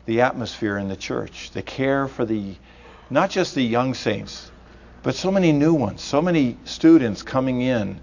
the 0.04 0.22
atmosphere 0.22 0.76
in 0.76 0.88
the 0.88 0.96
church, 0.96 1.52
the 1.52 1.62
care 1.62 2.08
for 2.08 2.24
the 2.24 2.56
not 3.08 3.30
just 3.30 3.54
the 3.54 3.62
young 3.62 3.94
saints, 3.94 4.50
but 5.02 5.14
so 5.14 5.30
many 5.30 5.52
new 5.52 5.74
ones, 5.74 6.00
so 6.02 6.20
many 6.20 6.56
students 6.64 7.22
coming 7.22 7.60
in. 7.60 8.00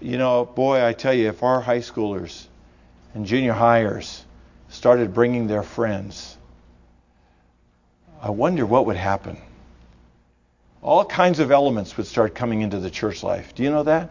You 0.00 0.18
know, 0.18 0.44
boy, 0.44 0.84
I 0.84 0.92
tell 0.92 1.14
you, 1.14 1.28
if 1.28 1.42
our 1.42 1.60
high 1.60 1.78
schoolers 1.78 2.46
and 3.14 3.26
junior 3.26 3.52
hires 3.52 4.24
started 4.68 5.12
bringing 5.12 5.46
their 5.46 5.62
friends, 5.62 6.36
I 8.22 8.30
wonder 8.30 8.66
what 8.66 8.86
would 8.86 8.96
happen. 8.96 9.38
All 10.82 11.04
kinds 11.04 11.40
of 11.40 11.50
elements 11.50 11.96
would 11.96 12.06
start 12.06 12.34
coming 12.34 12.60
into 12.60 12.78
the 12.78 12.90
church 12.90 13.22
life. 13.22 13.54
Do 13.54 13.62
you 13.62 13.70
know 13.70 13.82
that? 13.84 14.10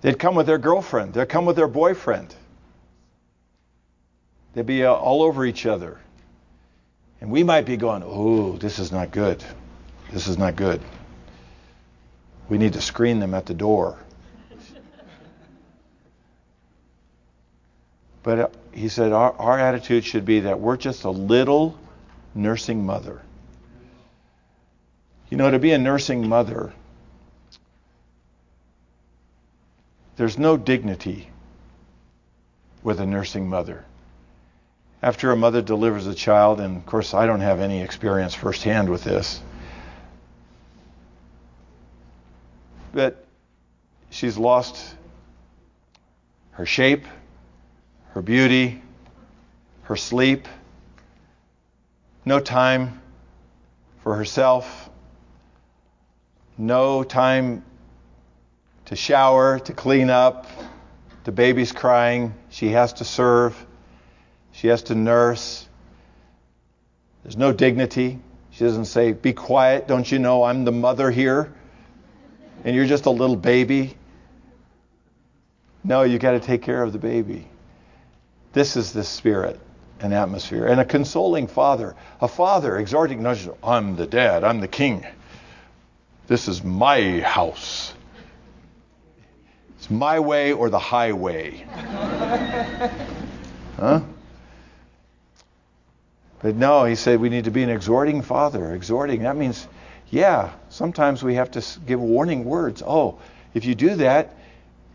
They'd 0.00 0.18
come 0.18 0.34
with 0.34 0.46
their 0.46 0.58
girlfriend, 0.58 1.14
they'd 1.14 1.28
come 1.28 1.46
with 1.46 1.56
their 1.56 1.68
boyfriend. 1.68 2.34
They'd 4.54 4.66
be 4.66 4.84
uh, 4.84 4.92
all 4.92 5.22
over 5.22 5.44
each 5.44 5.66
other. 5.66 5.98
And 7.20 7.30
we 7.30 7.42
might 7.42 7.66
be 7.66 7.76
going, 7.76 8.02
oh, 8.04 8.56
this 8.56 8.78
is 8.78 8.90
not 8.90 9.10
good. 9.10 9.44
This 10.12 10.28
is 10.28 10.38
not 10.38 10.56
good. 10.56 10.80
We 12.48 12.56
need 12.56 12.72
to 12.74 12.80
screen 12.80 13.20
them 13.20 13.34
at 13.34 13.44
the 13.44 13.54
door. 13.54 13.98
But 18.22 18.38
uh, 18.38 18.48
he 18.72 18.88
said 18.88 19.12
our, 19.12 19.32
our 19.34 19.58
attitude 19.58 20.04
should 20.04 20.24
be 20.24 20.40
that 20.40 20.58
we're 20.58 20.76
just 20.76 21.04
a 21.04 21.10
little 21.10 21.78
nursing 22.36 22.84
mother. 22.84 23.22
You 25.30 25.36
know, 25.36 25.50
to 25.50 25.58
be 25.58 25.72
a 25.72 25.78
nursing 25.78 26.28
mother, 26.28 26.72
there's 30.16 30.38
no 30.38 30.56
dignity 30.56 31.28
with 32.82 33.00
a 33.00 33.06
nursing 33.06 33.48
mother. 33.48 33.84
After 35.02 35.32
a 35.32 35.36
mother 35.36 35.62
delivers 35.62 36.06
a 36.06 36.14
child, 36.14 36.60
and 36.60 36.76
of 36.76 36.86
course, 36.86 37.14
I 37.14 37.26
don't 37.26 37.40
have 37.40 37.60
any 37.60 37.82
experience 37.82 38.34
firsthand 38.34 38.88
with 38.88 39.04
this, 39.04 39.40
but 42.92 43.26
she's 44.10 44.38
lost 44.38 44.94
her 46.52 46.64
shape, 46.64 47.04
her 48.12 48.22
beauty, 48.22 48.80
her 49.82 49.96
sleep, 49.96 50.48
no 52.26 52.40
time 52.40 53.00
for 54.02 54.16
herself, 54.16 54.90
no 56.58 57.04
time 57.04 57.64
to 58.86 58.96
shower, 58.96 59.60
to 59.60 59.72
clean 59.72 60.10
up. 60.10 60.46
The 61.22 61.32
baby's 61.32 61.72
crying. 61.72 62.34
She 62.50 62.70
has 62.70 62.94
to 62.94 63.04
serve. 63.04 63.64
She 64.52 64.66
has 64.68 64.82
to 64.84 64.94
nurse. 64.94 65.68
There's 67.22 67.36
no 67.36 67.52
dignity. 67.52 68.18
She 68.50 68.64
doesn't 68.64 68.86
say, 68.86 69.12
Be 69.12 69.32
quiet. 69.32 69.86
Don't 69.86 70.10
you 70.10 70.18
know 70.18 70.42
I'm 70.44 70.64
the 70.64 70.72
mother 70.72 71.10
here? 71.10 71.52
And 72.64 72.74
you're 72.74 72.86
just 72.86 73.06
a 73.06 73.10
little 73.10 73.36
baby. 73.36 73.96
No, 75.84 76.02
you 76.02 76.18
got 76.18 76.32
to 76.32 76.40
take 76.40 76.62
care 76.62 76.82
of 76.82 76.92
the 76.92 76.98
baby. 76.98 77.46
This 78.52 78.76
is 78.76 78.92
the 78.92 79.04
spirit 79.04 79.60
and 80.00 80.12
atmosphere. 80.12 80.66
And 80.66 80.80
a 80.80 80.84
consoling 80.84 81.46
father. 81.46 81.94
A 82.20 82.28
father 82.28 82.78
exhorting, 82.78 83.26
I'm 83.62 83.96
the 83.96 84.06
dad, 84.06 84.44
I'm 84.44 84.60
the 84.60 84.68
king. 84.68 85.06
This 86.26 86.48
is 86.48 86.62
my 86.64 87.20
house. 87.20 87.94
It's 89.78 89.90
my 89.90 90.20
way 90.20 90.52
or 90.52 90.70
the 90.70 90.78
highway. 90.78 91.64
huh? 93.76 94.00
But 96.40 96.56
no, 96.56 96.84
he 96.84 96.94
said 96.94 97.20
we 97.20 97.28
need 97.28 97.44
to 97.44 97.50
be 97.50 97.62
an 97.62 97.70
exhorting 97.70 98.22
father. 98.22 98.74
Exhorting, 98.74 99.22
that 99.22 99.36
means, 99.36 99.66
yeah, 100.10 100.52
sometimes 100.68 101.22
we 101.22 101.34
have 101.34 101.50
to 101.52 101.64
give 101.86 102.00
warning 102.00 102.44
words. 102.44 102.82
Oh, 102.84 103.18
if 103.54 103.64
you 103.64 103.74
do 103.74 103.96
that, 103.96 104.34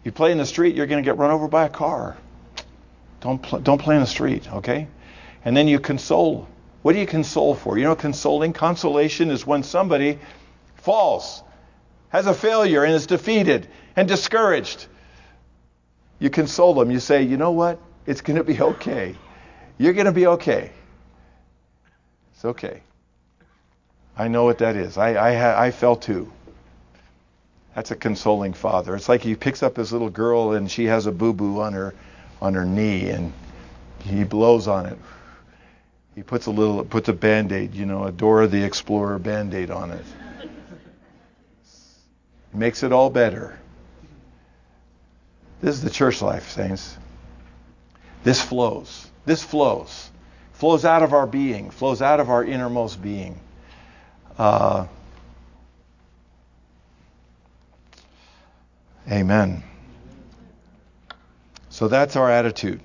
you 0.04 0.12
play 0.12 0.32
in 0.32 0.38
the 0.38 0.46
street, 0.46 0.76
you're 0.76 0.88
going 0.88 1.04
to 1.04 1.08
get 1.08 1.18
run 1.18 1.32
over 1.32 1.48
by 1.48 1.66
a 1.66 1.70
car. 1.70 2.18
Don't, 3.22 3.42
pl- 3.42 3.60
don't 3.60 3.78
play 3.78 3.96
in 3.96 4.02
the 4.02 4.08
street, 4.08 4.52
okay? 4.52 4.88
And 5.46 5.56
then 5.56 5.68
you 5.68 5.80
console. 5.80 6.48
What 6.82 6.94
do 6.94 7.00
you 7.00 7.06
console 7.06 7.56
for? 7.56 7.78
You 7.78 7.86
know, 7.86 7.96
consoling? 7.96 8.54
Consolation 8.54 9.30
is 9.30 9.46
when 9.46 9.64
somebody 9.64 10.20
falls, 10.76 11.44
has 12.10 12.26
a 12.26 12.34
failure, 12.34 12.84
and 12.84 12.94
is 12.94 13.06
defeated 13.06 13.68
and 13.96 14.08
discouraged. 14.08 14.88
You 16.20 16.30
console 16.30 16.74
them. 16.74 16.92
You 16.92 17.00
say, 17.00 17.24
you 17.24 17.38
know 17.38 17.52
what? 17.52 17.80
It's 18.08 18.22
going 18.22 18.38
to 18.38 18.44
be 18.44 18.60
okay. 18.60 19.16
You're 19.78 19.94
going 19.94 20.08
to 20.08 20.12
be 20.12 20.28
okay. 20.28 20.72
It's 22.34 22.46
okay. 22.46 22.82
I 24.18 24.28
know 24.28 24.44
what 24.44 24.58
that 24.60 24.76
is. 24.76 24.98
I, 24.98 25.14
I, 25.14 25.68
I 25.68 25.72
fell 25.72 25.96
too. 25.96 26.32
That's 27.76 27.92
a 27.92 27.96
consoling 27.96 28.54
father. 28.54 28.96
It's 28.96 29.08
like 29.08 29.22
he 29.22 29.36
picks 29.36 29.64
up 29.64 29.78
his 29.78 29.94
little 29.94 30.10
girl 30.10 30.54
and 30.54 30.70
she 30.70 30.86
has 30.86 31.06
a 31.06 31.12
boo 31.12 31.34
boo 31.34 31.62
on 31.62 31.74
her 31.74 31.94
on 32.42 32.54
her 32.56 32.66
knee 32.66 33.10
and 33.10 33.32
he 34.00 34.24
blows 34.24 34.68
on 34.68 34.86
it. 34.88 34.98
He 36.16 36.24
puts 36.24 36.48
a 36.48 36.52
little 36.52 36.84
puts 36.84 37.08
a 37.08 37.14
band-aid, 37.14 37.74
you 37.74 37.86
know, 37.86 38.06
a 38.06 38.12
Dora 38.12 38.48
the 38.48 38.64
Explorer 38.64 39.20
band-aid 39.20 39.70
on 39.70 39.92
it. 39.92 40.06
Makes 42.54 42.84
it 42.84 42.92
all 42.92 43.10
better. 43.10 43.58
This 45.62 45.76
is 45.76 45.84
the 45.84 45.90
church 45.90 46.22
life, 46.22 46.50
saints. 46.50 46.98
This 48.24 48.42
flows. 48.42 49.10
This 49.26 49.44
flows. 49.44 50.10
Flows 50.54 50.84
out 50.84 51.02
of 51.02 51.14
our 51.14 51.26
being, 51.26 51.72
flows 51.72 52.02
out 52.02 52.20
of 52.20 52.30
our 52.30 52.44
innermost 52.44 53.02
being. 53.02 53.40
Uh, 54.38 54.86
amen. 59.10 59.64
So 61.82 61.88
that's 61.88 62.16
our 62.16 62.30
attitude. 62.30 62.80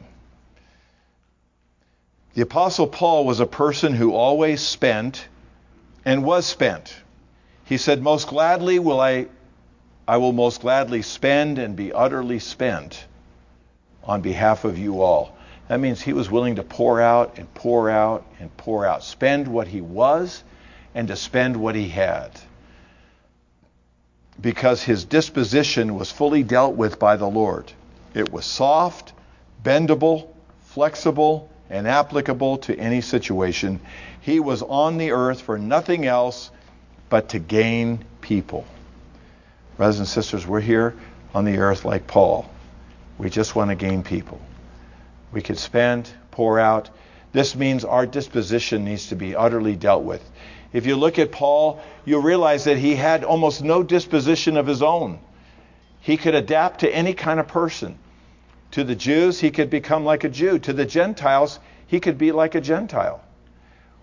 The 2.33 2.41
Apostle 2.41 2.87
Paul 2.87 3.27
was 3.27 3.41
a 3.41 3.47
person 3.47 3.93
who 3.93 4.15
always 4.15 4.63
spent 4.63 5.29
and 6.07 6.25
was 6.25 6.47
spent. 6.47 6.97
He 7.67 7.77
said, 7.77 8.01
Most 8.01 8.29
gladly 8.29 8.79
will 8.79 8.99
I, 8.99 9.27
I 10.09 10.17
will 10.17 10.33
most 10.33 10.63
gladly 10.63 11.03
spend 11.03 11.59
and 11.59 11.77
be 11.77 11.93
utterly 11.93 12.39
spent 12.39 13.05
on 14.03 14.23
behalf 14.23 14.65
of 14.65 14.79
you 14.79 15.03
all. 15.03 15.37
That 15.69 15.79
means 15.79 16.01
he 16.01 16.15
was 16.15 16.31
willing 16.31 16.57
to 16.57 16.63
pour 16.63 16.99
out 16.99 17.37
and 17.37 17.53
pour 17.53 17.91
out 17.91 18.25
and 18.41 18.57
pour 18.57 18.87
out, 18.87 19.05
spend 19.05 19.47
what 19.47 19.69
he 19.69 19.83
was 19.83 20.43
and 20.95 21.09
to 21.09 21.17
spend 21.17 21.59
what 21.59 21.75
he 21.75 21.91
had. 21.91 22.31
Because 24.41 24.83
his 24.83 25.05
disposition 25.05 25.97
was 25.97 26.11
fully 26.11 26.43
dealt 26.43 26.77
with 26.77 26.99
by 26.99 27.17
the 27.17 27.29
Lord. 27.29 27.75
It 28.17 28.33
was 28.33 28.47
soft, 28.47 29.13
bendable, 29.63 30.29
flexible, 30.63 31.51
and 31.69 31.87
applicable 31.87 32.57
to 32.59 32.75
any 32.75 33.03
situation. 33.03 33.79
He 34.23 34.41
was 34.41 34.63
on 34.63 34.97
the 34.97 35.11
earth 35.11 35.43
for 35.43 35.59
nothing 35.59 36.07
else 36.07 36.51
but 37.11 37.29
to 37.31 37.39
gain 37.39 38.03
people. 38.23 38.65
Brothers 39.77 39.99
and 39.99 40.09
sisters, 40.09 40.47
we're 40.47 40.63
here 40.63 40.95
on 41.35 41.45
the 41.45 41.59
earth 41.59 41.85
like 41.85 42.07
Paul. 42.07 42.49
We 43.19 43.29
just 43.29 43.55
want 43.55 43.69
to 43.69 43.75
gain 43.77 44.03
people. 44.03 44.41
We 45.31 45.43
could 45.43 45.59
spend, 45.59 46.09
pour 46.31 46.59
out. 46.59 46.89
This 47.33 47.55
means 47.55 47.85
our 47.85 48.07
disposition 48.07 48.87
needs 48.87 49.09
to 49.09 49.17
be 49.17 49.37
utterly 49.37 49.77
dealt 49.77 50.05
with. 50.05 50.27
If 50.73 50.87
you 50.87 50.97
look 50.97 51.19
at 51.19 51.33
Paul, 51.33 51.83
you'll 52.07 52.23
realize 52.23 52.65
that 52.65 52.79
he 52.79 52.95
had 52.95 53.25
almost 53.25 53.63
no 53.63 53.83
disposition 53.83 54.57
of 54.57 54.67
his 54.67 54.83
own. 54.83 55.19
He 56.01 56.17
could 56.17 56.35
adapt 56.35 56.81
to 56.81 56.89
any 56.89 57.13
kind 57.13 57.39
of 57.39 57.49
person. 57.49 57.99
To 58.73 58.85
the 58.85 58.95
Jews, 58.95 59.41
he 59.41 59.51
could 59.51 59.71
become 59.71 60.05
like 60.05 60.25
a 60.25 60.29
Jew. 60.29 60.59
To 60.61 60.73
the 60.73 60.85
Gentiles, 60.85 61.59
he 61.87 62.01
could 62.01 62.19
be 62.19 62.33
like 62.33 62.55
a 62.55 62.61
Gentile. 62.61 63.23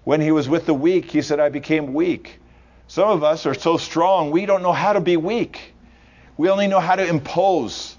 When 0.03 0.21
he 0.21 0.31
was 0.31 0.49
with 0.49 0.65
the 0.65 0.73
weak, 0.73 1.11
he 1.11 1.21
said, 1.21 1.39
I 1.39 1.49
became 1.49 1.93
weak. 1.93 2.39
Some 2.87 3.09
of 3.09 3.23
us 3.23 3.45
are 3.45 3.53
so 3.53 3.77
strong, 3.77 4.31
we 4.31 4.45
don't 4.45 4.61
know 4.61 4.73
how 4.73 4.93
to 4.93 5.01
be 5.01 5.17
weak. 5.17 5.73
We 6.37 6.49
only 6.49 6.67
know 6.67 6.79
how 6.79 6.95
to 6.95 7.05
impose 7.05 7.95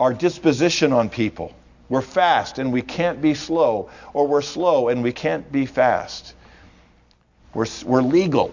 our 0.00 0.12
disposition 0.12 0.92
on 0.92 1.08
people. 1.08 1.54
We're 1.88 2.02
fast 2.02 2.58
and 2.58 2.72
we 2.72 2.82
can't 2.82 3.20
be 3.20 3.34
slow, 3.34 3.90
or 4.12 4.26
we're 4.26 4.42
slow 4.42 4.88
and 4.88 5.02
we 5.02 5.12
can't 5.12 5.50
be 5.52 5.66
fast. 5.66 6.34
We're, 7.52 7.66
we're 7.84 8.02
legal 8.02 8.52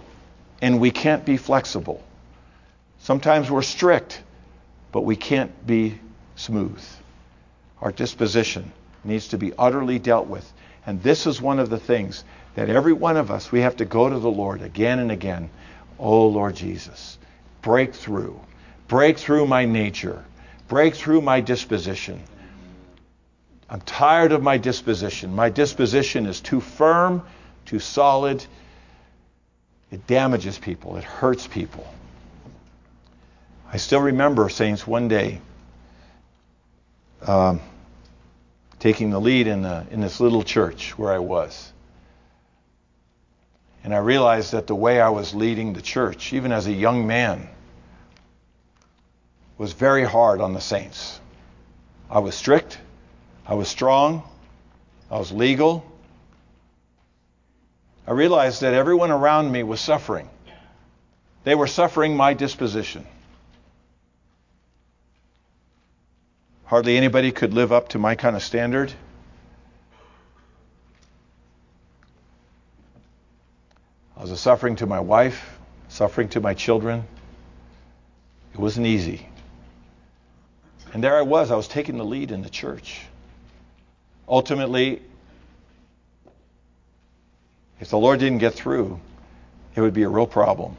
and 0.61 0.79
we 0.79 0.91
can't 0.91 1.25
be 1.25 1.37
flexible. 1.37 2.03
Sometimes 2.99 3.49
we're 3.49 3.63
strict 3.63 4.21
but 4.91 5.01
we 5.01 5.15
can't 5.15 5.65
be 5.65 5.99
smooth. 6.35 6.83
Our 7.81 7.91
disposition 7.91 8.71
needs 9.03 9.29
to 9.29 9.37
be 9.37 9.53
utterly 9.57 9.99
dealt 9.99 10.27
with. 10.27 10.51
And 10.85 11.01
this 11.01 11.27
is 11.27 11.41
one 11.41 11.59
of 11.59 11.69
the 11.69 11.79
things 11.79 12.23
that 12.55 12.69
every 12.69 12.93
one 12.93 13.17
of 13.17 13.31
us, 13.31 13.51
we 13.51 13.61
have 13.61 13.77
to 13.77 13.85
go 13.85 14.09
to 14.09 14.19
the 14.19 14.29
Lord 14.29 14.61
again 14.61 14.99
and 14.99 15.11
again. 15.11 15.49
Oh, 15.99 16.27
Lord 16.27 16.55
Jesus, 16.55 17.17
break 17.61 17.93
through. 17.93 18.39
Break 18.87 19.17
through 19.17 19.45
my 19.45 19.65
nature. 19.65 20.23
Break 20.67 20.95
through 20.95 21.21
my 21.21 21.41
disposition. 21.41 22.21
I'm 23.69 23.81
tired 23.81 24.33
of 24.33 24.43
my 24.43 24.57
disposition. 24.57 25.33
My 25.33 25.49
disposition 25.49 26.25
is 26.25 26.41
too 26.41 26.59
firm, 26.59 27.23
too 27.65 27.79
solid. 27.79 28.45
It 29.91 30.07
damages 30.07 30.57
people, 30.57 30.97
it 30.97 31.03
hurts 31.03 31.47
people. 31.47 31.87
I 33.73 33.77
still 33.77 34.01
remember, 34.01 34.49
Saints, 34.49 34.85
one 34.85 35.07
day 35.07 35.39
um, 37.25 37.61
taking 38.79 39.11
the 39.11 39.19
lead 39.19 39.47
in, 39.47 39.61
the, 39.61 39.85
in 39.91 40.01
this 40.01 40.19
little 40.19 40.43
church 40.43 40.97
where 40.97 41.13
I 41.13 41.19
was. 41.19 41.71
And 43.83 43.93
I 43.93 43.99
realized 43.99 44.51
that 44.51 44.67
the 44.67 44.75
way 44.75 44.99
I 44.99 45.09
was 45.09 45.33
leading 45.33 45.71
the 45.71 45.81
church, 45.81 46.33
even 46.33 46.51
as 46.51 46.67
a 46.67 46.71
young 46.71 47.07
man, 47.07 47.47
was 49.57 49.71
very 49.71 50.03
hard 50.03 50.41
on 50.41 50.53
the 50.53 50.61
saints. 50.61 51.21
I 52.09 52.19
was 52.19 52.35
strict, 52.35 52.77
I 53.47 53.53
was 53.53 53.69
strong, 53.69 54.23
I 55.09 55.17
was 55.17 55.31
legal. 55.31 55.85
I 58.05 58.11
realized 58.11 58.61
that 58.61 58.73
everyone 58.73 59.11
around 59.11 59.49
me 59.49 59.63
was 59.63 59.79
suffering. 59.79 60.27
They 61.45 61.55
were 61.55 61.67
suffering 61.67 62.17
my 62.17 62.33
disposition. 62.33 63.05
Hardly 66.71 66.95
anybody 66.95 67.33
could 67.33 67.53
live 67.53 67.73
up 67.73 67.89
to 67.89 67.99
my 67.99 68.15
kind 68.15 68.33
of 68.33 68.41
standard. 68.41 68.93
I 74.15 74.21
was 74.21 74.31
a 74.31 74.37
suffering 74.37 74.77
to 74.77 74.85
my 74.85 75.01
wife, 75.01 75.59
suffering 75.89 76.29
to 76.29 76.39
my 76.39 76.53
children. 76.53 77.03
It 78.53 78.59
wasn't 78.61 78.87
easy. 78.87 79.27
And 80.93 81.03
there 81.03 81.17
I 81.17 81.23
was, 81.23 81.51
I 81.51 81.57
was 81.57 81.67
taking 81.67 81.97
the 81.97 82.05
lead 82.05 82.31
in 82.31 82.41
the 82.41 82.49
church. 82.49 83.01
Ultimately, 84.25 85.01
if 87.81 87.89
the 87.89 87.97
Lord 87.97 88.21
didn't 88.21 88.37
get 88.37 88.53
through, 88.53 88.97
it 89.75 89.81
would 89.81 89.93
be 89.93 90.03
a 90.03 90.09
real 90.09 90.25
problem. 90.25 90.77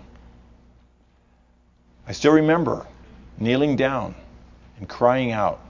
I 2.09 2.13
still 2.13 2.33
remember 2.33 2.87
kneeling 3.39 3.77
down 3.77 4.15
and 4.79 4.89
crying 4.89 5.33
out, 5.33 5.61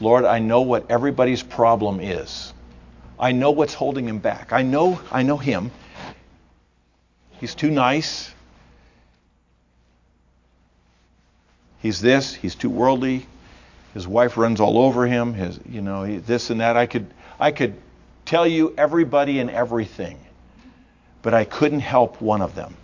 Lord, 0.00 0.24
I 0.24 0.38
know 0.38 0.62
what 0.62 0.90
everybody's 0.90 1.42
problem 1.42 2.00
is. 2.00 2.52
I 3.18 3.32
know 3.32 3.50
what's 3.50 3.74
holding 3.74 4.08
him 4.08 4.18
back. 4.18 4.52
I 4.52 4.62
know 4.62 5.00
I 5.12 5.22
know 5.22 5.36
him. 5.36 5.70
He's 7.38 7.54
too 7.54 7.70
nice. 7.70 8.32
He's 11.80 12.00
this, 12.00 12.34
he's 12.34 12.54
too 12.54 12.70
worldly. 12.70 13.26
His 13.94 14.06
wife 14.06 14.36
runs 14.36 14.60
all 14.60 14.78
over 14.78 15.06
him, 15.06 15.34
his 15.34 15.60
you 15.68 15.82
know, 15.82 16.18
this 16.18 16.50
and 16.50 16.60
that. 16.60 16.76
I 16.76 16.86
could 16.86 17.06
I 17.38 17.50
could 17.50 17.74
tell 18.24 18.46
you 18.46 18.74
everybody 18.78 19.38
and 19.38 19.50
everything. 19.50 20.18
But 21.22 21.34
I 21.34 21.44
couldn't 21.44 21.80
help 21.80 22.22
one 22.22 22.40
of 22.40 22.54
them. 22.54 22.74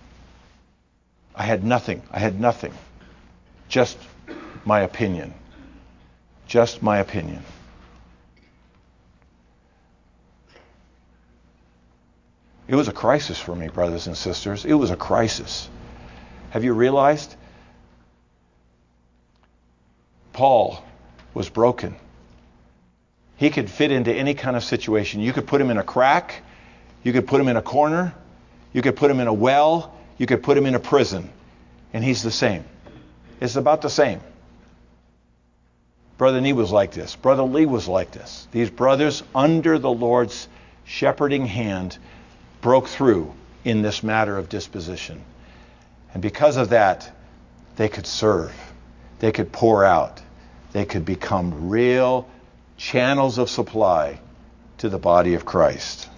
I 1.34 1.44
had 1.44 1.64
nothing. 1.64 2.02
I 2.10 2.18
had 2.18 2.38
nothing. 2.38 2.74
Just 3.68 3.96
my 4.66 4.80
opinion. 4.80 5.32
Just 6.46 6.82
my 6.82 6.98
opinion. 6.98 7.42
It 12.68 12.74
was 12.74 12.88
a 12.88 12.92
crisis 12.92 13.38
for 13.38 13.54
me, 13.54 13.68
brothers 13.68 14.06
and 14.06 14.16
sisters. 14.16 14.64
It 14.64 14.74
was 14.74 14.90
a 14.90 14.96
crisis. 14.96 15.68
Have 16.50 16.64
you 16.64 16.72
realized? 16.72 17.36
Paul 20.32 20.82
was 21.32 21.48
broken. 21.48 21.96
He 23.36 23.50
could 23.50 23.70
fit 23.70 23.92
into 23.92 24.12
any 24.12 24.34
kind 24.34 24.56
of 24.56 24.64
situation. 24.64 25.20
You 25.20 25.32
could 25.32 25.46
put 25.46 25.60
him 25.60 25.70
in 25.70 25.78
a 25.78 25.82
crack, 25.82 26.42
you 27.02 27.12
could 27.12 27.26
put 27.26 27.40
him 27.40 27.48
in 27.48 27.56
a 27.56 27.62
corner, 27.62 28.14
you 28.72 28.82
could 28.82 28.96
put 28.96 29.10
him 29.10 29.20
in 29.20 29.26
a 29.26 29.32
well, 29.32 29.94
you 30.18 30.26
could 30.26 30.42
put 30.42 30.56
him 30.56 30.66
in 30.66 30.74
a 30.74 30.80
prison, 30.80 31.30
and 31.92 32.02
he's 32.02 32.22
the 32.22 32.30
same. 32.30 32.64
It's 33.40 33.56
about 33.56 33.82
the 33.82 33.90
same. 33.90 34.20
Brother 36.18 36.40
Nee 36.40 36.52
was 36.52 36.72
like 36.72 36.92
this. 36.92 37.14
Brother 37.14 37.42
Lee 37.42 37.66
was 37.66 37.88
like 37.88 38.10
this. 38.10 38.48
These 38.50 38.70
brothers, 38.70 39.22
under 39.34 39.78
the 39.78 39.90
Lord's 39.90 40.48
shepherding 40.84 41.46
hand, 41.46 41.98
broke 42.62 42.88
through 42.88 43.34
in 43.64 43.82
this 43.82 44.02
matter 44.02 44.38
of 44.38 44.48
disposition. 44.48 45.22
And 46.14 46.22
because 46.22 46.56
of 46.56 46.70
that, 46.70 47.10
they 47.76 47.88
could 47.88 48.06
serve, 48.06 48.54
they 49.18 49.32
could 49.32 49.52
pour 49.52 49.84
out, 49.84 50.22
they 50.72 50.86
could 50.86 51.04
become 51.04 51.68
real 51.68 52.28
channels 52.78 53.36
of 53.38 53.50
supply 53.50 54.18
to 54.78 54.88
the 54.88 54.98
body 54.98 55.34
of 55.34 55.44
Christ. 55.44 56.08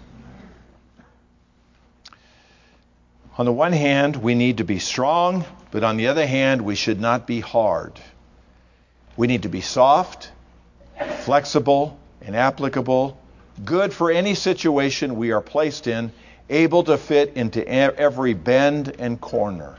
On 3.36 3.46
the 3.46 3.52
one 3.52 3.72
hand, 3.72 4.16
we 4.16 4.34
need 4.34 4.58
to 4.58 4.64
be 4.64 4.78
strong, 4.78 5.44
but 5.70 5.84
on 5.84 5.96
the 5.96 6.08
other 6.08 6.26
hand, 6.26 6.62
we 6.62 6.74
should 6.74 7.00
not 7.00 7.26
be 7.26 7.40
hard. 7.40 7.98
We 9.18 9.26
need 9.26 9.42
to 9.42 9.48
be 9.48 9.62
soft, 9.62 10.30
flexible, 11.24 11.98
and 12.22 12.36
applicable, 12.36 13.18
good 13.64 13.92
for 13.92 14.12
any 14.12 14.36
situation 14.36 15.16
we 15.16 15.32
are 15.32 15.40
placed 15.40 15.88
in, 15.88 16.12
able 16.48 16.84
to 16.84 16.96
fit 16.96 17.32
into 17.34 17.66
every 17.68 18.34
bend 18.34 18.94
and 19.00 19.20
corner. 19.20 19.76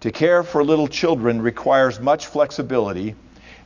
To 0.00 0.10
care 0.10 0.42
for 0.42 0.64
little 0.64 0.88
children 0.88 1.40
requires 1.40 2.00
much 2.00 2.26
flexibility. 2.26 3.14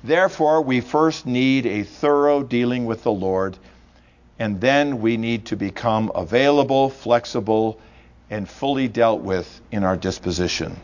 Therefore, 0.02 0.60
we 0.60 0.82
first 0.82 1.24
need 1.24 1.64
a 1.64 1.82
thorough 1.82 2.42
dealing 2.42 2.84
with 2.84 3.02
the 3.02 3.12
Lord, 3.12 3.56
and 4.38 4.60
then 4.60 5.00
we 5.00 5.16
need 5.16 5.46
to 5.46 5.56
become 5.56 6.12
available, 6.14 6.90
flexible, 6.90 7.80
and 8.28 8.46
fully 8.46 8.88
dealt 8.88 9.22
with 9.22 9.62
in 9.72 9.84
our 9.84 9.96
disposition. 9.96 10.78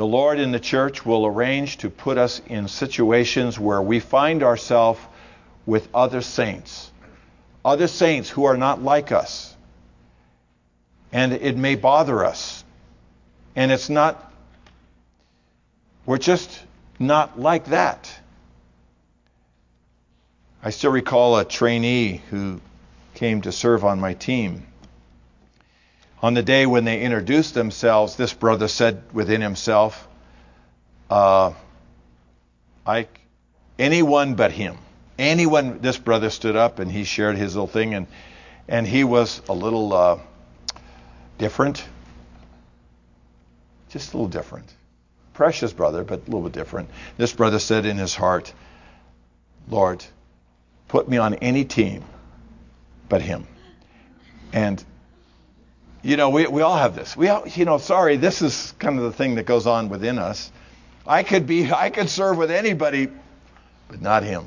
The 0.00 0.06
Lord 0.06 0.40
in 0.40 0.50
the 0.50 0.58
church 0.58 1.04
will 1.04 1.26
arrange 1.26 1.76
to 1.76 1.90
put 1.90 2.16
us 2.16 2.40
in 2.46 2.68
situations 2.68 3.60
where 3.60 3.82
we 3.82 4.00
find 4.00 4.42
ourselves 4.42 4.98
with 5.66 5.86
other 5.94 6.22
saints, 6.22 6.90
other 7.62 7.86
saints 7.86 8.30
who 8.30 8.44
are 8.44 8.56
not 8.56 8.82
like 8.82 9.12
us. 9.12 9.54
And 11.12 11.34
it 11.34 11.54
may 11.58 11.74
bother 11.74 12.24
us. 12.24 12.64
And 13.54 13.70
it's 13.70 13.90
not, 13.90 14.32
we're 16.06 16.16
just 16.16 16.48
not 16.98 17.38
like 17.38 17.66
that. 17.66 18.10
I 20.62 20.70
still 20.70 20.92
recall 20.92 21.38
a 21.38 21.44
trainee 21.44 22.22
who 22.30 22.62
came 23.12 23.42
to 23.42 23.52
serve 23.52 23.84
on 23.84 24.00
my 24.00 24.14
team. 24.14 24.66
On 26.22 26.34
the 26.34 26.42
day 26.42 26.66
when 26.66 26.84
they 26.84 27.00
introduced 27.00 27.54
themselves, 27.54 28.16
this 28.16 28.32
brother 28.34 28.68
said 28.68 29.02
within 29.12 29.40
himself, 29.40 30.06
uh, 31.08 31.52
I, 32.86 33.08
anyone 33.78 34.34
but 34.34 34.52
him. 34.52 34.76
Anyone, 35.18 35.80
this 35.80 35.96
brother 35.96 36.30
stood 36.30 36.56
up 36.56 36.78
and 36.78 36.90
he 36.90 37.04
shared 37.04 37.36
his 37.36 37.54
little 37.54 37.66
thing, 37.66 37.94
and, 37.94 38.06
and 38.68 38.86
he 38.86 39.04
was 39.04 39.40
a 39.48 39.54
little 39.54 39.92
uh, 39.92 40.18
different. 41.38 41.84
Just 43.88 44.12
a 44.12 44.16
little 44.16 44.28
different. 44.28 44.72
Precious 45.32 45.72
brother, 45.72 46.04
but 46.04 46.20
a 46.20 46.24
little 46.24 46.42
bit 46.42 46.52
different. 46.52 46.90
This 47.16 47.32
brother 47.32 47.58
said 47.58 47.86
in 47.86 47.96
his 47.96 48.14
heart, 48.14 48.52
Lord, 49.68 50.04
put 50.88 51.08
me 51.08 51.16
on 51.16 51.34
any 51.34 51.64
team 51.64 52.04
but 53.08 53.22
him. 53.22 53.46
And 54.52 54.82
you 56.02 56.16
know, 56.16 56.30
we, 56.30 56.46
we 56.46 56.62
all 56.62 56.76
have 56.76 56.94
this. 56.94 57.16
We 57.16 57.28
all, 57.28 57.46
you 57.46 57.64
know, 57.64 57.78
sorry, 57.78 58.16
this 58.16 58.42
is 58.42 58.72
kind 58.78 58.98
of 58.98 59.04
the 59.04 59.12
thing 59.12 59.34
that 59.34 59.44
goes 59.44 59.66
on 59.66 59.88
within 59.88 60.18
us. 60.18 60.50
I 61.06 61.22
could 61.22 61.46
be, 61.46 61.70
I 61.70 61.90
could 61.90 62.08
serve 62.08 62.36
with 62.36 62.50
anybody, 62.50 63.08
but 63.88 64.00
not 64.00 64.22
him. 64.22 64.46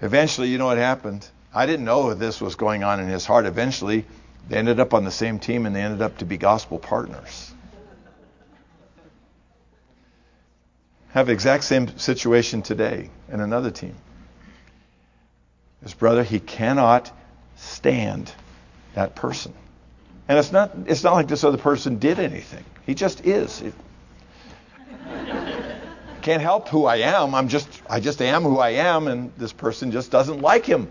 Eventually, 0.00 0.48
you 0.48 0.58
know 0.58 0.66
what 0.66 0.78
happened? 0.78 1.28
I 1.52 1.66
didn't 1.66 1.84
know 1.84 2.14
this 2.14 2.40
was 2.40 2.54
going 2.54 2.84
on 2.84 3.00
in 3.00 3.08
his 3.08 3.26
heart. 3.26 3.46
Eventually, 3.46 4.04
they 4.48 4.56
ended 4.56 4.80
up 4.80 4.94
on 4.94 5.04
the 5.04 5.10
same 5.10 5.38
team 5.38 5.66
and 5.66 5.74
they 5.74 5.82
ended 5.82 6.02
up 6.02 6.18
to 6.18 6.24
be 6.24 6.36
gospel 6.36 6.78
partners. 6.78 7.52
Have 11.10 11.28
exact 11.28 11.64
same 11.64 11.98
situation 11.98 12.62
today 12.62 13.10
in 13.32 13.40
another 13.40 13.70
team. 13.70 13.94
His 15.88 15.94
brother, 15.94 16.22
he 16.22 16.38
cannot 16.38 17.10
stand 17.56 18.30
that 18.92 19.14
person. 19.14 19.54
And 20.28 20.38
it's 20.38 20.52
not 20.52 20.70
it's 20.84 21.02
not 21.02 21.14
like 21.14 21.28
this 21.28 21.44
other 21.44 21.56
person 21.56 21.98
did 21.98 22.18
anything. 22.18 22.62
He 22.84 22.94
just 22.94 23.24
is. 23.24 23.62
It, 23.62 23.72
can't 26.20 26.42
help 26.42 26.68
who 26.68 26.84
I 26.84 26.96
am. 26.96 27.34
I'm 27.34 27.48
just 27.48 27.70
I 27.88 28.00
just 28.00 28.20
am 28.20 28.42
who 28.42 28.58
I 28.58 28.72
am 28.72 29.08
and 29.08 29.32
this 29.38 29.54
person 29.54 29.90
just 29.90 30.10
doesn't 30.10 30.42
like 30.42 30.66
him. 30.66 30.90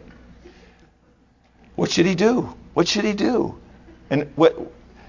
What 1.76 1.92
should 1.92 2.08
he 2.08 2.16
do? 2.16 2.52
What 2.74 2.88
should 2.88 3.06
he 3.06 3.14
do? 3.14 3.56
And 4.10 4.32
what 4.36 4.58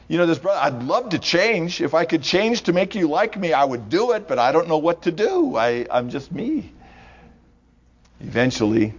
you 0.07 0.19
know, 0.19 0.27
this 0.27 0.39
brother, 0.39 0.61
I'd 0.61 0.83
love 0.83 1.09
to 1.11 1.19
change. 1.19 1.81
If 1.81 1.95
I 1.95 2.05
could 2.05 2.23
change 2.23 2.65
to 2.65 2.75
make 2.75 2.95
you 2.95 3.09
like 3.09 3.39
me, 3.39 3.55
I 3.55 3.65
would 3.65 3.89
do 3.89 4.13
it, 4.13 4.29
but 4.29 4.39
I 4.39 4.53
don't 4.53 4.69
know 4.69 4.77
what 4.77 5.05
to 5.05 5.13
do. 5.13 5.57
I, 5.57 5.87
I'm 5.91 6.11
just 6.11 6.31
me. 6.31 6.75
Eventually, 8.21 8.93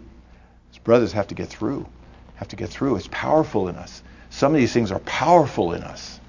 brothers 0.78 1.14
have 1.14 1.28
to 1.28 1.36
get 1.36 1.50
through. 1.50 1.88
Have 2.36 2.50
to 2.50 2.56
get 2.56 2.70
through. 2.70 2.96
It's 2.96 3.10
powerful 3.12 3.68
in 3.68 3.76
us. 3.76 4.02
Some 4.30 4.54
of 4.54 4.60
these 4.60 4.72
things 4.72 4.92
are 4.92 5.00
powerful 5.00 5.74
in 5.74 5.84
us. 5.84 6.20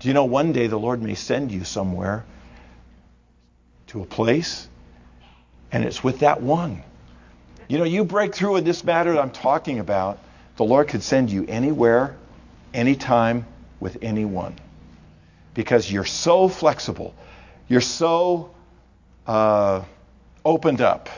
Do 0.00 0.08
you 0.08 0.14
know 0.14 0.24
one 0.24 0.52
day 0.52 0.66
the 0.66 0.78
Lord 0.78 1.02
may 1.02 1.14
send 1.14 1.52
you 1.52 1.64
somewhere 1.64 2.24
to 3.88 4.02
a 4.02 4.06
place, 4.06 4.68
and 5.70 5.84
it's 5.84 6.02
with 6.02 6.20
that 6.20 6.42
one. 6.42 6.82
You 7.68 7.78
know, 7.78 7.84
you 7.84 8.04
break 8.04 8.34
through 8.34 8.56
in 8.56 8.64
this 8.64 8.82
matter 8.82 9.12
that 9.12 9.20
I'm 9.20 9.30
talking 9.30 9.78
about, 9.78 10.18
the 10.56 10.64
Lord 10.64 10.88
could 10.88 11.02
send 11.02 11.30
you 11.30 11.44
anywhere, 11.46 12.16
anytime, 12.72 13.46
with 13.78 13.98
anyone. 14.02 14.56
Because 15.54 15.90
you're 15.90 16.04
so 16.04 16.48
flexible, 16.48 17.14
you're 17.68 17.80
so 17.80 18.54
uh, 19.26 19.84
opened 20.44 20.80
up 20.80 21.08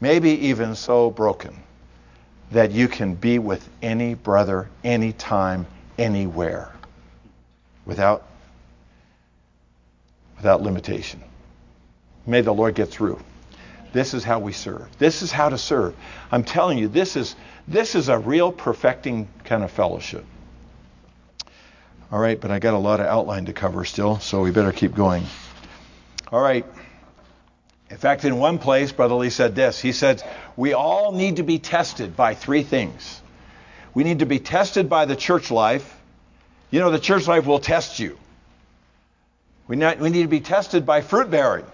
maybe 0.00 0.30
even 0.48 0.74
so 0.74 1.10
broken 1.10 1.56
that 2.50 2.70
you 2.70 2.88
can 2.88 3.14
be 3.14 3.38
with 3.38 3.68
any 3.82 4.14
brother, 4.14 4.68
anytime, 4.82 5.66
anywhere, 5.98 6.72
without, 7.84 8.26
without 10.36 10.62
limitation. 10.62 11.22
May 12.26 12.40
the 12.40 12.52
Lord 12.52 12.74
get 12.74 12.88
through. 12.88 13.20
This 13.92 14.14
is 14.14 14.24
how 14.24 14.38
we 14.38 14.52
serve. 14.52 14.86
This 14.98 15.22
is 15.22 15.32
how 15.32 15.48
to 15.48 15.58
serve. 15.58 15.94
I'm 16.30 16.44
telling 16.44 16.78
you, 16.78 16.88
this 16.88 17.16
is 17.16 17.34
this 17.66 17.94
is 17.94 18.08
a 18.08 18.18
real 18.18 18.50
perfecting 18.50 19.28
kind 19.44 19.62
of 19.62 19.70
fellowship. 19.70 20.24
All 22.10 22.18
right, 22.18 22.40
but 22.40 22.50
I 22.50 22.58
got 22.58 22.72
a 22.72 22.78
lot 22.78 23.00
of 23.00 23.06
outline 23.06 23.44
to 23.46 23.52
cover 23.52 23.84
still, 23.84 24.18
so 24.18 24.40
we 24.40 24.50
better 24.50 24.72
keep 24.72 24.94
going. 24.94 25.24
All 26.32 26.40
right. 26.40 26.64
In 27.90 27.96
fact, 27.96 28.24
in 28.24 28.38
one 28.38 28.58
place, 28.58 28.92
Brother 28.92 29.14
Lee 29.14 29.30
said 29.30 29.54
this. 29.54 29.80
He 29.80 29.92
said, 29.92 30.22
We 30.56 30.74
all 30.74 31.12
need 31.12 31.36
to 31.36 31.42
be 31.42 31.58
tested 31.58 32.16
by 32.16 32.34
three 32.34 32.62
things. 32.62 33.20
We 33.94 34.04
need 34.04 34.18
to 34.18 34.26
be 34.26 34.38
tested 34.38 34.88
by 34.88 35.06
the 35.06 35.16
church 35.16 35.50
life. 35.50 35.96
You 36.70 36.80
know, 36.80 36.90
the 36.90 36.98
church 36.98 37.26
life 37.26 37.46
will 37.46 37.58
test 37.58 37.98
you. 37.98 38.18
We, 39.66 39.76
not, 39.76 39.98
we 39.98 40.10
need 40.10 40.22
to 40.22 40.28
be 40.28 40.40
tested 40.40 40.84
by 40.84 41.00
fruit 41.00 41.30
bearing. 41.30 41.64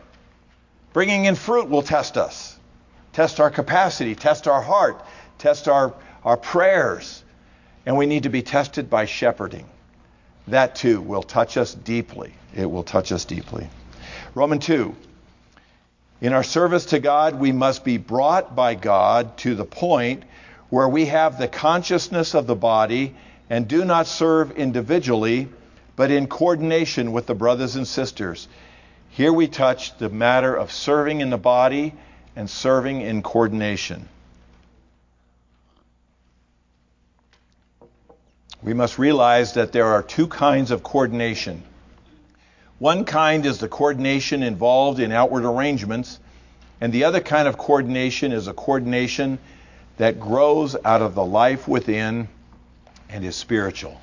Bringing 0.92 1.24
in 1.24 1.34
fruit 1.34 1.68
will 1.68 1.82
test 1.82 2.16
us, 2.16 2.56
test 3.12 3.40
our 3.40 3.50
capacity, 3.50 4.14
test 4.14 4.46
our 4.46 4.62
heart, 4.62 5.04
test 5.38 5.66
our, 5.66 5.94
our 6.24 6.36
prayers. 6.36 7.24
And 7.86 7.96
we 7.96 8.06
need 8.06 8.22
to 8.22 8.28
be 8.28 8.42
tested 8.42 8.88
by 8.88 9.04
shepherding. 9.04 9.68
That 10.46 10.76
too 10.76 11.00
will 11.00 11.22
touch 11.22 11.56
us 11.56 11.74
deeply. 11.74 12.32
It 12.54 12.70
will 12.70 12.84
touch 12.84 13.10
us 13.10 13.24
deeply. 13.24 13.68
Roman 14.34 14.60
2. 14.60 14.94
In 16.20 16.32
our 16.32 16.42
service 16.42 16.86
to 16.86 17.00
God, 17.00 17.38
we 17.38 17.52
must 17.52 17.84
be 17.84 17.98
brought 17.98 18.54
by 18.56 18.74
God 18.74 19.36
to 19.38 19.54
the 19.54 19.64
point 19.64 20.22
where 20.70 20.88
we 20.88 21.06
have 21.06 21.38
the 21.38 21.48
consciousness 21.48 22.34
of 22.34 22.46
the 22.46 22.54
body 22.54 23.14
and 23.50 23.68
do 23.68 23.84
not 23.84 24.06
serve 24.06 24.52
individually, 24.52 25.48
but 25.96 26.10
in 26.10 26.26
coordination 26.26 27.12
with 27.12 27.26
the 27.26 27.34
brothers 27.34 27.76
and 27.76 27.86
sisters. 27.86 28.48
Here 29.10 29.32
we 29.32 29.46
touch 29.46 29.96
the 29.98 30.08
matter 30.08 30.54
of 30.54 30.72
serving 30.72 31.20
in 31.20 31.30
the 31.30 31.38
body 31.38 31.94
and 32.34 32.48
serving 32.48 33.00
in 33.00 33.22
coordination. 33.22 34.08
We 38.62 38.72
must 38.72 38.98
realize 38.98 39.52
that 39.54 39.72
there 39.72 39.86
are 39.86 40.02
two 40.02 40.26
kinds 40.26 40.70
of 40.70 40.82
coordination. 40.82 41.62
One 42.78 43.04
kind 43.04 43.46
is 43.46 43.58
the 43.58 43.68
coordination 43.68 44.42
involved 44.42 45.00
in 45.00 45.12
outward 45.12 45.44
arrangements, 45.44 46.18
and 46.80 46.92
the 46.92 47.04
other 47.04 47.20
kind 47.20 47.46
of 47.46 47.56
coordination 47.56 48.32
is 48.32 48.48
a 48.48 48.52
coordination 48.52 49.38
that 49.96 50.18
grows 50.18 50.76
out 50.84 51.00
of 51.00 51.14
the 51.14 51.24
life 51.24 51.68
within 51.68 52.28
and 53.08 53.24
is 53.24 53.36
spiritual. 53.36 54.00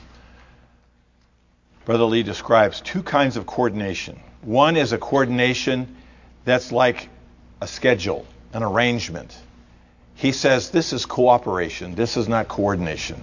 Brother 1.83 2.05
Lee 2.05 2.23
describes 2.23 2.79
two 2.79 3.03
kinds 3.03 3.35
of 3.35 3.45
coordination. 3.45 4.19
One 4.41 4.77
is 4.77 4.93
a 4.93 4.97
coordination 4.97 5.97
that's 6.45 6.71
like 6.71 7.09
a 7.59 7.67
schedule, 7.67 8.25
an 8.53 8.63
arrangement. 8.63 9.37
He 10.15 10.31
says 10.31 10.69
this 10.69 10.93
is 10.93 11.05
cooperation, 11.05 11.95
this 11.95 12.15
is 12.15 12.27
not 12.27 12.47
coordination. 12.47 13.21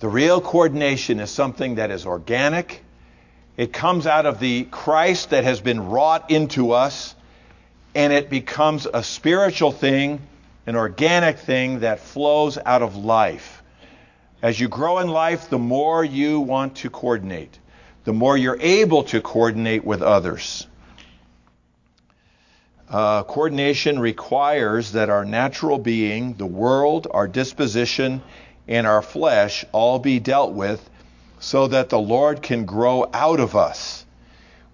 The 0.00 0.08
real 0.08 0.40
coordination 0.40 1.20
is 1.20 1.30
something 1.30 1.74
that 1.74 1.90
is 1.90 2.06
organic. 2.06 2.82
It 3.60 3.74
comes 3.74 4.06
out 4.06 4.24
of 4.24 4.40
the 4.40 4.64
Christ 4.64 5.28
that 5.30 5.44
has 5.44 5.60
been 5.60 5.90
wrought 5.90 6.30
into 6.30 6.72
us, 6.72 7.14
and 7.94 8.10
it 8.10 8.30
becomes 8.30 8.86
a 8.86 9.02
spiritual 9.02 9.70
thing, 9.70 10.22
an 10.66 10.76
organic 10.76 11.40
thing 11.40 11.80
that 11.80 12.00
flows 12.00 12.56
out 12.56 12.80
of 12.80 12.96
life. 12.96 13.62
As 14.40 14.58
you 14.58 14.68
grow 14.68 15.00
in 15.00 15.08
life, 15.08 15.50
the 15.50 15.58
more 15.58 16.02
you 16.02 16.40
want 16.40 16.76
to 16.76 16.88
coordinate, 16.88 17.58
the 18.04 18.14
more 18.14 18.34
you're 18.34 18.56
able 18.58 19.02
to 19.02 19.20
coordinate 19.20 19.84
with 19.84 20.00
others. 20.00 20.66
Uh, 22.88 23.24
coordination 23.24 23.98
requires 23.98 24.92
that 24.92 25.10
our 25.10 25.26
natural 25.26 25.76
being, 25.76 26.32
the 26.32 26.46
world, 26.46 27.08
our 27.10 27.28
disposition, 27.28 28.22
and 28.66 28.86
our 28.86 29.02
flesh 29.02 29.66
all 29.72 29.98
be 29.98 30.18
dealt 30.18 30.52
with 30.52 30.80
so 31.40 31.66
that 31.66 31.88
the 31.88 31.98
Lord 31.98 32.42
can 32.42 32.66
grow 32.66 33.10
out 33.12 33.40
of 33.40 33.56
us. 33.56 34.04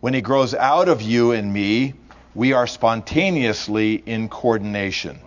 When 0.01 0.13
He 0.13 0.21
grows 0.21 0.53
out 0.53 0.89
of 0.89 1.01
you 1.01 1.33
and 1.33 1.53
me, 1.53 1.95
we 2.35 2.53
are 2.53 2.67
spontaneously 2.67 3.95
in 4.05 4.29
coordination. 4.29 5.21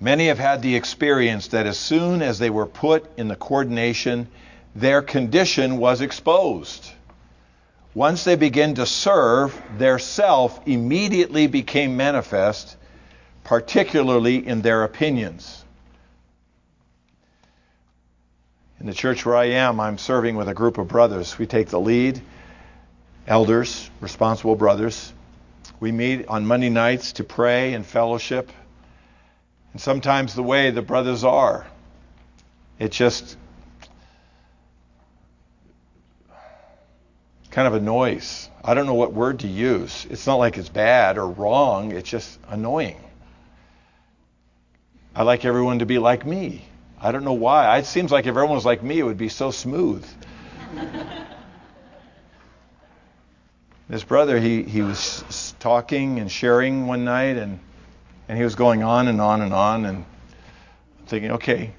Many 0.00 0.28
have 0.28 0.38
had 0.38 0.62
the 0.62 0.76
experience 0.76 1.48
that 1.48 1.66
as 1.66 1.76
soon 1.76 2.22
as 2.22 2.38
they 2.38 2.50
were 2.50 2.66
put 2.66 3.04
in 3.18 3.26
the 3.26 3.34
coordination, 3.34 4.28
their 4.76 5.02
condition 5.02 5.78
was 5.78 6.00
exposed. 6.02 6.88
Once 7.94 8.22
they 8.22 8.36
began 8.36 8.74
to 8.74 8.86
serve, 8.86 9.60
their 9.76 9.98
self 9.98 10.60
immediately 10.68 11.48
became 11.48 11.96
manifest, 11.96 12.76
particularly 13.42 14.46
in 14.46 14.62
their 14.62 14.84
opinions. 14.84 15.64
In 18.80 18.86
the 18.86 18.94
church 18.94 19.26
where 19.26 19.36
I 19.36 19.46
am, 19.46 19.80
I'm 19.80 19.98
serving 19.98 20.36
with 20.36 20.48
a 20.48 20.54
group 20.54 20.78
of 20.78 20.86
brothers. 20.86 21.36
We 21.36 21.46
take 21.46 21.68
the 21.68 21.80
lead, 21.80 22.20
elders, 23.26 23.90
responsible 24.00 24.54
brothers. 24.54 25.12
We 25.80 25.90
meet 25.90 26.28
on 26.28 26.46
Monday 26.46 26.68
nights 26.68 27.14
to 27.14 27.24
pray 27.24 27.74
and 27.74 27.84
fellowship. 27.84 28.52
And 29.72 29.82
sometimes 29.82 30.34
the 30.34 30.44
way 30.44 30.70
the 30.70 30.82
brothers 30.82 31.24
are, 31.24 31.66
it 32.78 32.92
just 32.92 33.36
kind 37.50 37.66
of 37.66 37.74
annoys. 37.74 38.48
I 38.62 38.74
don't 38.74 38.86
know 38.86 38.94
what 38.94 39.12
word 39.12 39.40
to 39.40 39.48
use. 39.48 40.06
It's 40.08 40.26
not 40.26 40.36
like 40.36 40.56
it's 40.56 40.68
bad 40.68 41.18
or 41.18 41.28
wrong, 41.28 41.90
it's 41.90 42.08
just 42.08 42.38
annoying. 42.48 43.00
I 45.16 45.24
like 45.24 45.44
everyone 45.44 45.80
to 45.80 45.86
be 45.86 45.98
like 45.98 46.24
me. 46.24 46.67
I 47.00 47.12
don't 47.12 47.24
know 47.24 47.32
why. 47.32 47.78
It 47.78 47.86
seems 47.86 48.10
like 48.10 48.26
if 48.26 48.30
everyone 48.30 48.54
was 48.54 48.64
like 48.64 48.82
me, 48.82 48.98
it 48.98 49.04
would 49.04 49.18
be 49.18 49.28
so 49.28 49.50
smooth. 49.50 50.06
this 53.88 54.02
brother, 54.04 54.38
he, 54.38 54.62
he 54.64 54.82
was 54.82 55.54
talking 55.60 56.18
and 56.18 56.30
sharing 56.30 56.86
one 56.86 57.04
night, 57.04 57.36
and 57.36 57.60
and 58.28 58.36
he 58.36 58.44
was 58.44 58.54
going 58.54 58.82
on 58.82 59.08
and 59.08 59.20
on 59.20 59.40
and 59.40 59.54
on, 59.54 59.86
and 59.86 60.04
thinking, 61.06 61.32
okay, 61.32 61.72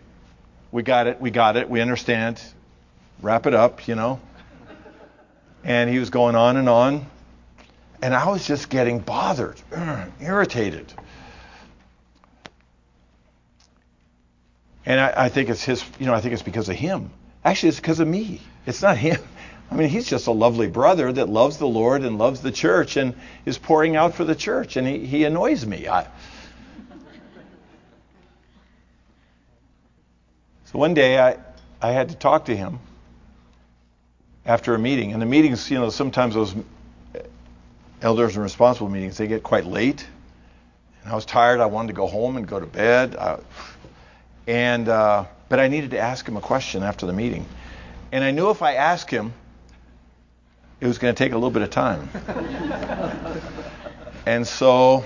we 0.72 0.82
got 0.82 1.08
it, 1.08 1.22
we 1.22 1.30
got 1.32 1.58
it, 1.58 1.70
we 1.70 1.80
understand. 1.80 2.42
Wrap 3.22 3.46
it 3.46 3.54
up, 3.54 3.88
you 3.88 3.96
know. 3.96 4.20
And 5.64 5.90
he 5.90 6.00
was 6.00 6.10
going 6.10 6.36
on 6.36 6.58
and 6.58 6.68
on. 6.68 7.06
And 8.02 8.16
I 8.16 8.30
was 8.30 8.48
just 8.48 8.70
getting 8.70 9.00
bothered, 9.00 9.62
irritated. 10.22 10.92
And 14.86 15.00
I, 15.00 15.26
I, 15.26 15.30
think 15.30 15.50
it's 15.50 15.64
his, 15.64 15.84
you 16.00 16.06
know, 16.06 16.14
I 16.14 16.22
think 16.22 16.34
it's 16.34 16.42
because 16.42 16.70
of 16.70 16.76
him. 16.76 17.12
Actually, 17.44 17.70
it's 17.70 17.80
because 17.80 18.00
of 18.00 18.08
me. 18.08 18.42
It's 18.66 18.82
not 18.82 18.98
him. 18.98 19.22
I 19.72 19.76
mean, 19.76 19.90
he's 19.90 20.08
just 20.08 20.26
a 20.28 20.32
lovely 20.32 20.68
brother 20.68 21.12
that 21.14 21.30
loves 21.30 21.58
the 21.58 21.68
Lord 21.68 22.02
and 22.04 22.18
loves 22.18 22.42
the 22.42 22.52
church 22.52 22.98
and 22.98 23.14
is 23.46 23.60
pouring 23.60 23.96
out 23.96 24.16
for 24.16 24.24
the 24.24 24.34
church. 24.36 24.78
And 24.78 24.88
he, 24.88 25.06
he 25.06 25.24
annoys 25.26 25.66
me. 25.66 25.88
I, 25.88 26.08
So 30.66 30.78
one 30.78 30.94
day 30.94 31.20
I, 31.20 31.38
I 31.82 31.92
had 31.92 32.10
to 32.10 32.16
talk 32.16 32.46
to 32.46 32.56
him 32.56 32.80
after 34.46 34.74
a 34.74 34.80
meeting. 34.80 35.14
And 35.14 35.22
the 35.22 35.26
meetings, 35.26 35.70
you 35.70 35.78
know, 35.78 35.90
sometimes 35.90 36.34
those 36.34 36.56
elders 38.02 38.36
and 38.36 38.44
responsible 38.44 38.90
meetings, 38.90 39.18
they 39.18 39.28
get 39.28 39.44
quite 39.44 39.66
late. 39.66 40.06
And 41.04 41.12
I 41.12 41.16
was 41.16 41.26
tired. 41.26 41.60
I 41.60 41.68
wanted 41.68 41.90
to 41.90 41.94
go 41.94 42.08
home 42.08 42.38
and 42.38 42.48
go 42.48 42.60
to 42.60 42.66
bed. 42.66 43.16
I, 43.16 43.40
and 44.50 44.90
uh, 44.90 45.26
but 45.48 45.60
I 45.60 45.68
needed 45.68 45.92
to 45.92 46.00
ask 46.00 46.28
him 46.28 46.36
a 46.36 46.42
question 46.42 46.82
after 46.82 47.06
the 47.06 47.14
meeting. 47.14 47.46
And 48.12 48.24
I 48.24 48.32
knew 48.32 48.50
if 48.50 48.64
I 48.64 48.74
asked 48.74 49.12
him, 49.12 49.32
it 50.82 50.88
was 50.88 50.98
going 50.98 51.14
to 51.14 51.24
take 51.24 51.34
a 51.34 51.36
little 51.36 51.52
bit 51.52 51.62
of 51.62 51.70
time. 51.70 52.10
and 54.26 54.48
so 54.48 55.06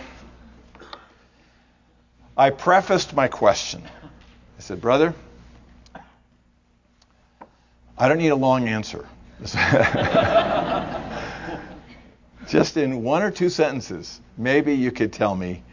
I 2.37 2.51
prefaced 2.51 3.13
my 3.13 3.27
question. 3.27 3.83
I 3.83 4.61
said, 4.61 4.79
Brother, 4.79 5.13
I 7.97 8.07
don't 8.07 8.19
need 8.19 8.29
a 8.29 8.35
long 8.35 8.69
answer. 8.69 9.05
Just 12.47 12.77
in 12.77 13.03
one 13.03 13.23
or 13.23 13.31
two 13.31 13.49
sentences, 13.49 14.21
maybe 14.37 14.73
you 14.73 14.91
could 14.91 15.11
tell 15.11 15.35
me 15.35 15.63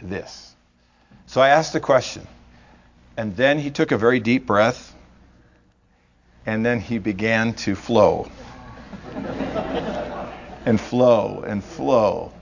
this. 0.00 0.54
So 1.26 1.40
I 1.40 1.48
asked 1.48 1.72
the 1.72 1.80
question, 1.80 2.28
and 3.16 3.34
then 3.36 3.58
he 3.58 3.70
took 3.70 3.92
a 3.92 3.98
very 3.98 4.20
deep 4.20 4.46
breath, 4.46 4.94
and 6.44 6.64
then 6.64 6.80
he 6.80 6.98
began 6.98 7.54
to 7.54 7.74
flow. 7.74 8.30
and 10.66 10.80
flow 10.80 11.44
and 11.46 11.64
flow. 11.64 12.32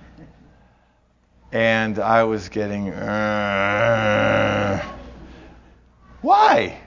And 1.52 1.98
I 1.98 2.24
was 2.24 2.48
getting, 2.48 2.90
uh, 2.90 4.82
why? 6.20 6.78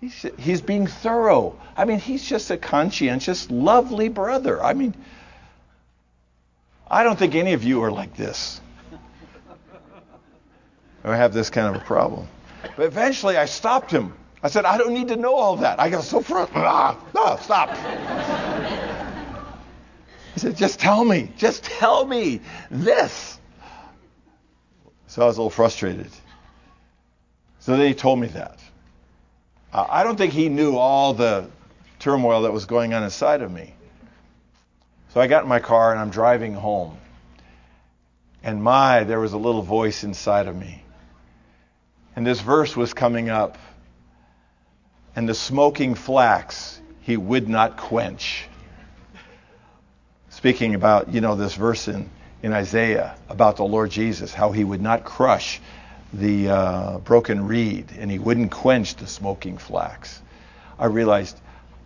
He's, 0.00 0.26
he's 0.38 0.60
being 0.60 0.86
thorough. 0.86 1.58
I 1.76 1.84
mean, 1.84 1.98
he's 1.98 2.24
just 2.24 2.50
a 2.50 2.56
conscientious, 2.56 3.50
lovely 3.50 4.08
brother. 4.08 4.62
I 4.62 4.72
mean, 4.72 4.94
I 6.88 7.02
don't 7.02 7.18
think 7.18 7.34
any 7.34 7.54
of 7.54 7.64
you 7.64 7.82
are 7.82 7.90
like 7.90 8.16
this 8.16 8.60
or 11.04 11.14
have 11.14 11.32
this 11.32 11.50
kind 11.50 11.74
of 11.74 11.80
a 11.80 11.84
problem. 11.84 12.26
But 12.76 12.86
eventually 12.86 13.36
I 13.36 13.46
stopped 13.46 13.90
him. 13.90 14.12
I 14.42 14.48
said, 14.48 14.64
I 14.64 14.78
don't 14.78 14.94
need 14.94 15.08
to 15.08 15.16
know 15.16 15.34
all 15.34 15.56
that. 15.56 15.78
I 15.80 15.90
got 15.90 16.04
so 16.04 16.20
frustrated. 16.20 16.64
Ah, 16.64 16.98
no, 17.14 17.36
stop. 17.42 17.76
He 20.34 20.40
said, 20.40 20.56
just 20.56 20.80
tell 20.80 21.04
me. 21.04 21.30
Just 21.36 21.64
tell 21.64 22.06
me 22.06 22.40
this. 22.70 23.38
So 25.08 25.22
I 25.22 25.26
was 25.26 25.36
a 25.36 25.40
little 25.40 25.50
frustrated. 25.50 26.10
So 27.58 27.76
then 27.76 27.86
he 27.86 27.94
told 27.94 28.18
me 28.20 28.28
that. 28.28 28.58
Uh, 29.72 29.86
I 29.88 30.02
don't 30.02 30.16
think 30.16 30.32
he 30.32 30.48
knew 30.48 30.76
all 30.76 31.12
the 31.12 31.48
turmoil 31.98 32.42
that 32.42 32.52
was 32.52 32.64
going 32.64 32.94
on 32.94 33.02
inside 33.02 33.42
of 33.42 33.52
me. 33.52 33.74
So 35.10 35.20
I 35.20 35.26
got 35.26 35.42
in 35.42 35.48
my 35.48 35.60
car 35.60 35.90
and 35.90 36.00
I'm 36.00 36.10
driving 36.10 36.54
home. 36.54 36.96
And 38.42 38.62
my, 38.62 39.04
there 39.04 39.20
was 39.20 39.34
a 39.34 39.38
little 39.38 39.62
voice 39.62 40.02
inside 40.04 40.46
of 40.46 40.56
me. 40.56 40.82
And 42.16 42.26
this 42.26 42.40
verse 42.40 42.76
was 42.76 42.92
coming 42.94 43.30
up. 43.30 43.58
And 45.16 45.28
the 45.28 45.34
smoking 45.34 45.94
flax 45.94 46.80
he 47.00 47.16
would 47.16 47.48
not 47.48 47.76
quench. 47.76 48.46
Speaking 50.28 50.74
about, 50.74 51.12
you 51.12 51.20
know, 51.20 51.34
this 51.34 51.54
verse 51.54 51.88
in, 51.88 52.08
in 52.42 52.52
Isaiah 52.52 53.16
about 53.28 53.56
the 53.56 53.64
Lord 53.64 53.90
Jesus, 53.90 54.32
how 54.32 54.52
he 54.52 54.64
would 54.64 54.80
not 54.80 55.04
crush 55.04 55.60
the 56.12 56.48
uh, 56.48 56.98
broken 56.98 57.46
reed 57.46 57.86
and 57.98 58.10
he 58.10 58.18
wouldn't 58.18 58.50
quench 58.50 58.96
the 58.96 59.06
smoking 59.06 59.58
flax. 59.58 60.20
I 60.78 60.86
realized 60.86 61.38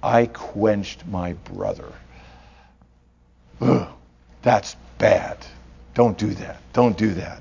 I 0.03 0.27
quenched 0.27 1.07
my 1.07 1.33
brother. 1.33 1.91
Ugh, 3.61 3.89
that's 4.43 4.77
bad. 4.99 5.39
Don't 5.95 6.18
do 6.18 6.35
that. 6.35 6.61
Don't 6.72 6.97
do 6.97 7.14
that. 7.14 7.41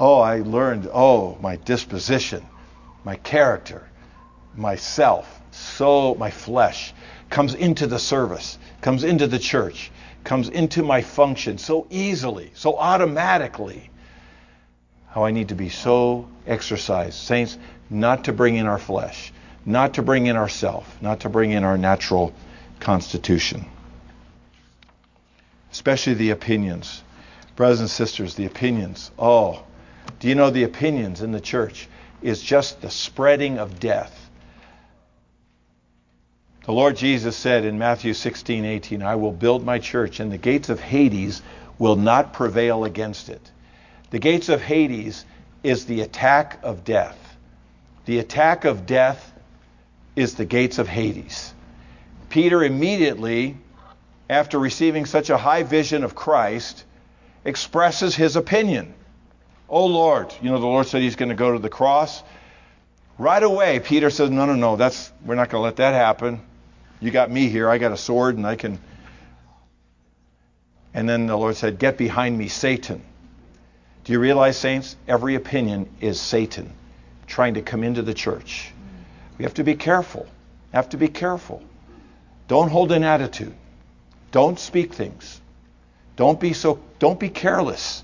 Oh, 0.00 0.18
I 0.18 0.38
learned, 0.38 0.88
oh, 0.90 1.36
my 1.42 1.56
disposition, 1.56 2.42
my 3.04 3.16
character, 3.16 3.86
myself, 4.56 5.42
so 5.50 6.14
my 6.14 6.30
flesh 6.30 6.94
comes 7.28 7.54
into 7.54 7.86
the 7.86 7.98
service, 7.98 8.56
comes 8.80 9.04
into 9.04 9.26
the 9.26 9.38
church, 9.38 9.92
comes 10.24 10.48
into 10.48 10.82
my 10.82 11.02
function 11.02 11.58
so 11.58 11.86
easily, 11.90 12.50
so 12.54 12.78
automatically. 12.78 13.90
How 15.08 15.24
I 15.24 15.32
need 15.32 15.48
to 15.50 15.54
be 15.54 15.68
so 15.68 16.26
exercised. 16.46 17.18
Saints, 17.18 17.58
not 17.90 18.24
to 18.24 18.32
bring 18.32 18.56
in 18.56 18.66
our 18.66 18.78
flesh, 18.78 19.34
not 19.66 19.94
to 19.94 20.02
bring 20.02 20.28
in 20.28 20.36
ourself, 20.36 20.96
not 21.02 21.20
to 21.20 21.28
bring 21.28 21.50
in 21.50 21.62
our 21.62 21.76
natural 21.76 22.32
constitution. 22.78 23.66
Especially 25.70 26.14
the 26.14 26.30
opinions. 26.30 27.02
Brothers 27.54 27.80
and 27.80 27.90
sisters, 27.90 28.34
the 28.34 28.46
opinions. 28.46 29.10
Oh, 29.18 29.64
do 30.18 30.28
you 30.28 30.34
know 30.34 30.50
the 30.50 30.64
opinions 30.64 31.22
in 31.22 31.32
the 31.32 31.40
church 31.40 31.88
is 32.22 32.42
just 32.42 32.80
the 32.80 32.90
spreading 32.90 33.58
of 33.58 33.80
death? 33.80 34.30
The 36.64 36.72
Lord 36.72 36.96
Jesus 36.96 37.36
said 37.36 37.64
in 37.64 37.78
Matthew 37.78 38.12
16, 38.12 38.64
18, 38.64 39.02
I 39.02 39.16
will 39.16 39.32
build 39.32 39.64
my 39.64 39.78
church, 39.78 40.20
and 40.20 40.30
the 40.30 40.38
gates 40.38 40.68
of 40.68 40.78
Hades 40.78 41.42
will 41.78 41.96
not 41.96 42.34
prevail 42.34 42.84
against 42.84 43.30
it. 43.30 43.50
The 44.10 44.18
gates 44.18 44.48
of 44.48 44.60
Hades 44.60 45.24
is 45.62 45.86
the 45.86 46.02
attack 46.02 46.60
of 46.62 46.84
death. 46.84 47.18
The 48.04 48.18
attack 48.18 48.64
of 48.64 48.86
death 48.86 49.32
is 50.16 50.34
the 50.34 50.44
gates 50.44 50.78
of 50.78 50.88
Hades. 50.88 51.54
Peter 52.28 52.62
immediately, 52.62 53.56
after 54.28 54.58
receiving 54.58 55.06
such 55.06 55.30
a 55.30 55.38
high 55.38 55.62
vision 55.62 56.04
of 56.04 56.14
Christ, 56.14 56.84
expresses 57.44 58.14
his 58.14 58.36
opinion. 58.36 58.94
Oh 59.70 59.86
Lord, 59.86 60.34
you 60.42 60.50
know, 60.50 60.58
the 60.58 60.66
Lord 60.66 60.86
said 60.86 61.00
he's 61.00 61.16
going 61.16 61.28
to 61.28 61.36
go 61.36 61.52
to 61.52 61.58
the 61.60 61.68
cross. 61.68 62.22
Right 63.18 63.42
away, 63.42 63.78
Peter 63.78 64.10
says, 64.10 64.28
No, 64.28 64.44
no, 64.44 64.54
no, 64.54 64.76
that's 64.76 65.12
we're 65.24 65.36
not 65.36 65.48
going 65.48 65.60
to 65.60 65.64
let 65.64 65.76
that 65.76 65.94
happen. 65.94 66.42
You 67.00 67.10
got 67.12 67.30
me 67.30 67.48
here. 67.48 67.70
I 67.70 67.78
got 67.78 67.92
a 67.92 67.96
sword 67.96 68.36
and 68.36 68.46
I 68.46 68.56
can. 68.56 68.80
And 70.92 71.08
then 71.08 71.26
the 71.26 71.36
Lord 71.36 71.56
said, 71.56 71.78
Get 71.78 71.96
behind 71.96 72.36
me, 72.36 72.48
Satan. 72.48 73.00
Do 74.04 74.12
you 74.12 74.18
realize, 74.18 74.56
saints? 74.56 74.96
Every 75.06 75.36
opinion 75.36 75.88
is 76.00 76.20
Satan 76.20 76.72
trying 77.26 77.54
to 77.54 77.62
come 77.62 77.84
into 77.84 78.02
the 78.02 78.14
church. 78.14 78.72
We 79.38 79.44
have 79.44 79.54
to 79.54 79.64
be 79.64 79.76
careful. 79.76 80.26
Have 80.72 80.88
to 80.90 80.96
be 80.96 81.08
careful. 81.08 81.62
Don't 82.48 82.70
hold 82.70 82.90
an 82.90 83.04
attitude. 83.04 83.54
Don't 84.32 84.58
speak 84.58 84.94
things. 84.94 85.40
Don't 86.16 86.40
be 86.40 86.52
so 86.52 86.80
don't 86.98 87.20
be 87.20 87.28
careless. 87.28 88.02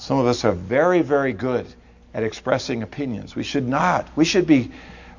Some 0.00 0.18
of 0.18 0.26
us 0.26 0.46
are 0.46 0.52
very, 0.52 1.02
very 1.02 1.34
good 1.34 1.66
at 2.14 2.22
expressing 2.22 2.82
opinions. 2.82 3.36
We 3.36 3.42
should 3.42 3.68
not. 3.68 4.08
We 4.16 4.24
should 4.24 4.46
be 4.46 4.70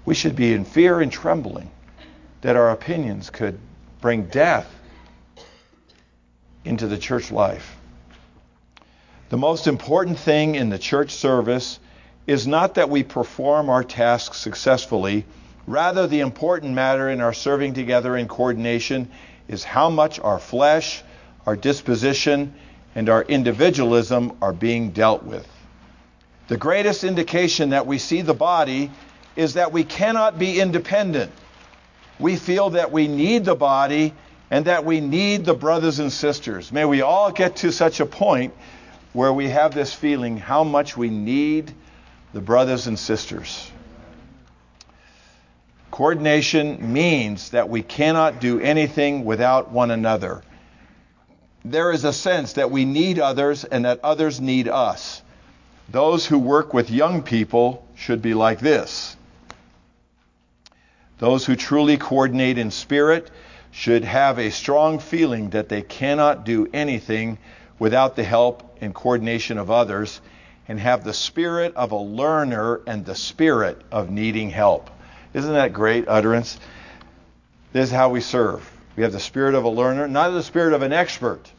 we 0.06 0.16
should 0.16 0.36
be 0.36 0.54
in 0.54 0.66
fear 0.66 1.00
and 1.00 1.12
trembling 1.12 1.70
that 2.42 2.56
our 2.56 2.72
opinions 2.72 3.30
could 3.30 3.60
bring 4.02 4.24
death 4.24 4.68
into 6.66 6.88
the 6.88 6.98
church 6.98 7.32
life. 7.32 7.78
The 9.30 9.38
most 9.38 9.68
important 9.68 10.18
thing 10.18 10.56
in 10.56 10.70
the 10.70 10.80
church 10.80 11.12
service 11.12 11.80
is 12.26 12.48
not 12.48 12.74
that 12.74 12.90
we 12.90 13.04
perform 13.04 13.70
our 13.70 13.84
tasks 13.84 14.38
successfully. 14.38 15.26
Rather, 15.68 16.08
the 16.08 16.22
important 16.22 16.74
matter 16.74 17.08
in 17.08 17.22
our 17.22 17.34
serving 17.34 17.76
together 17.76 18.18
in 18.18 18.28
coordination 18.28 19.12
is 19.48 19.64
how 19.64 19.92
much 19.92 20.20
our 20.20 20.40
flesh, 20.40 21.04
our 21.46 21.56
disposition, 21.56 22.56
and 22.96 23.10
our 23.10 23.24
individualism 23.24 24.38
are 24.42 24.54
being 24.54 24.92
dealt 24.92 25.24
with. 25.24 25.48
The 26.48 26.58
greatest 26.58 27.04
indication 27.04 27.70
that 27.70 27.88
we 27.88 27.98
see 27.98 28.22
the 28.22 28.34
body 28.34 28.92
is 29.36 29.54
that 29.54 29.72
we 29.72 29.84
cannot 29.84 30.38
be 30.38 30.60
independent. 30.60 31.32
We 32.20 32.36
feel 32.36 32.72
that 32.72 32.92
we 32.92 33.08
need 33.08 33.46
the 33.46 33.56
body 33.56 34.14
and 34.50 34.66
that 34.66 34.84
we 34.84 35.00
need 35.00 35.46
the 35.46 35.54
brothers 35.54 36.00
and 36.00 36.12
sisters. 36.12 36.72
May 36.72 36.84
we 36.84 37.02
all 37.02 37.32
get 37.32 37.58
to 37.58 37.72
such 37.72 38.02
a 38.02 38.06
point 38.06 38.54
where 39.14 39.32
we 39.32 39.50
have 39.50 39.74
this 39.74 39.94
feeling 39.94 40.38
how 40.38 40.64
much 40.64 40.98
we 40.98 41.10
need 41.10 41.74
the 42.34 42.42
brothers 42.42 42.88
and 42.88 43.00
sisters. 43.00 43.72
Coordination 45.90 46.94
means 46.94 47.50
that 47.52 47.70
we 47.70 47.82
cannot 47.82 48.40
do 48.40 48.60
anything 48.60 49.26
without 49.26 49.72
one 49.72 49.92
another. 49.92 50.42
There 51.64 51.92
is 51.92 52.04
a 52.04 52.14
sense 52.14 52.54
that 52.54 52.72
we 52.72 52.86
need 52.86 53.20
others 53.20 53.64
and 53.64 53.86
that 53.86 54.00
others 54.04 54.42
need 54.42 54.68
us. 54.68 55.22
Those 55.90 56.26
who 56.26 56.40
work 56.40 56.74
with 56.74 56.90
young 56.90 57.22
people 57.22 57.86
should 57.96 58.22
be 58.22 58.34
like 58.34 58.60
this. 58.60 59.16
Those 61.20 61.46
who 61.46 61.56
truly 61.56 61.98
coordinate 61.98 62.58
in 62.58 62.72
spirit 62.72 63.30
should 63.72 64.04
have 64.04 64.40
a 64.40 64.50
strong 64.50 65.00
feeling 65.00 65.52
that 65.52 65.70
they 65.70 65.82
cannot 65.82 66.46
do 66.46 66.68
anything 66.74 67.38
without 67.78 68.16
the 68.16 68.24
help 68.24 68.78
and 68.82 68.94
coordination 68.94 69.58
of 69.58 69.70
others 69.70 70.20
and 70.68 70.80
have 70.80 71.04
the 71.04 71.14
spirit 71.14 71.76
of 71.76 71.92
a 71.92 71.98
learner 71.98 72.82
and 72.88 73.06
the 73.06 73.16
spirit 73.16 73.82
of 73.92 74.10
needing 74.10 74.50
help. 74.50 74.90
Isn't 75.34 75.54
that 75.54 75.74
great 75.74 76.08
utterance? 76.08 76.60
This 77.72 77.90
is 77.90 77.96
how 77.96 78.10
we 78.10 78.22
serve. 78.22 78.70
We 79.02 79.04
have 79.06 79.14
the 79.14 79.20
spirit 79.20 79.56
of 79.56 79.64
a 79.64 79.70
learner, 79.70 80.08
not 80.08 80.30
the 80.30 80.44
spirit 80.44 80.74
of 80.74 80.84
an 80.84 80.94
expert. 80.94 81.52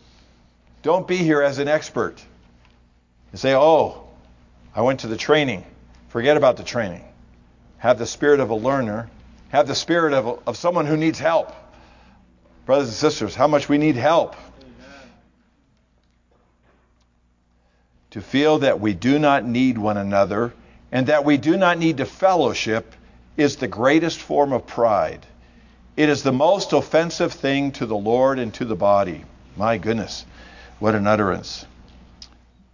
Don't 0.83 1.09
be 1.09 1.17
here 1.17 1.43
as 1.43 1.59
an 1.59 1.67
expert. 1.67 2.23
and 3.33 3.41
say, 3.41 3.53
oh, 3.53 4.05
I 4.73 4.83
went 4.83 5.01
to 5.01 5.09
the 5.09 5.17
training. 5.17 5.65
Forget 6.11 6.37
about 6.37 6.57
the 6.57 6.63
training. 6.63 7.05
Have 7.79 7.99
the 7.99 8.07
spirit 8.07 8.39
of 8.39 8.51
a 8.51 8.55
learner. 8.55 9.11
Have 9.49 9.67
the 9.67 9.75
spirit 9.75 10.13
of, 10.13 10.41
of 10.47 10.57
someone 10.57 10.87
who 10.87 10.97
needs 10.97 11.19
help. 11.19 11.53
Brothers 12.65 12.91
and 12.91 12.97
sisters, 12.97 13.35
how 13.35 13.49
much 13.49 13.69
we 13.69 13.77
need 13.77 13.97
help. 13.97 14.37
To 18.11 18.21
feel 18.21 18.61
that 18.61 18.79
we 18.79 18.95
do 18.95 19.19
not 19.19 19.45
need 19.45 19.79
one 19.79 19.97
another 19.97 20.53
and 20.93 21.09
that 21.09 21.25
we 21.25 21.39
do 21.39 21.57
not 21.57 21.77
need 21.77 21.97
to 21.97 22.07
fellowship 22.07 22.95
is 23.37 23.57
the 23.57 23.67
greatest 23.67 24.21
form 24.21 24.53
of 24.53 24.65
pride. 24.65 25.27
It 25.97 26.09
is 26.09 26.23
the 26.23 26.33
most 26.33 26.73
offensive 26.73 27.33
thing 27.33 27.73
to 27.73 27.87
the 27.87 27.97
Lord 27.97 28.39
and 28.39 28.53
to 28.55 28.65
the 28.65 28.77
body. 28.77 29.25
My 29.57 29.77
goodness, 29.77 30.25
what 30.79 30.95
an 30.95 31.07
utterance. 31.07 31.67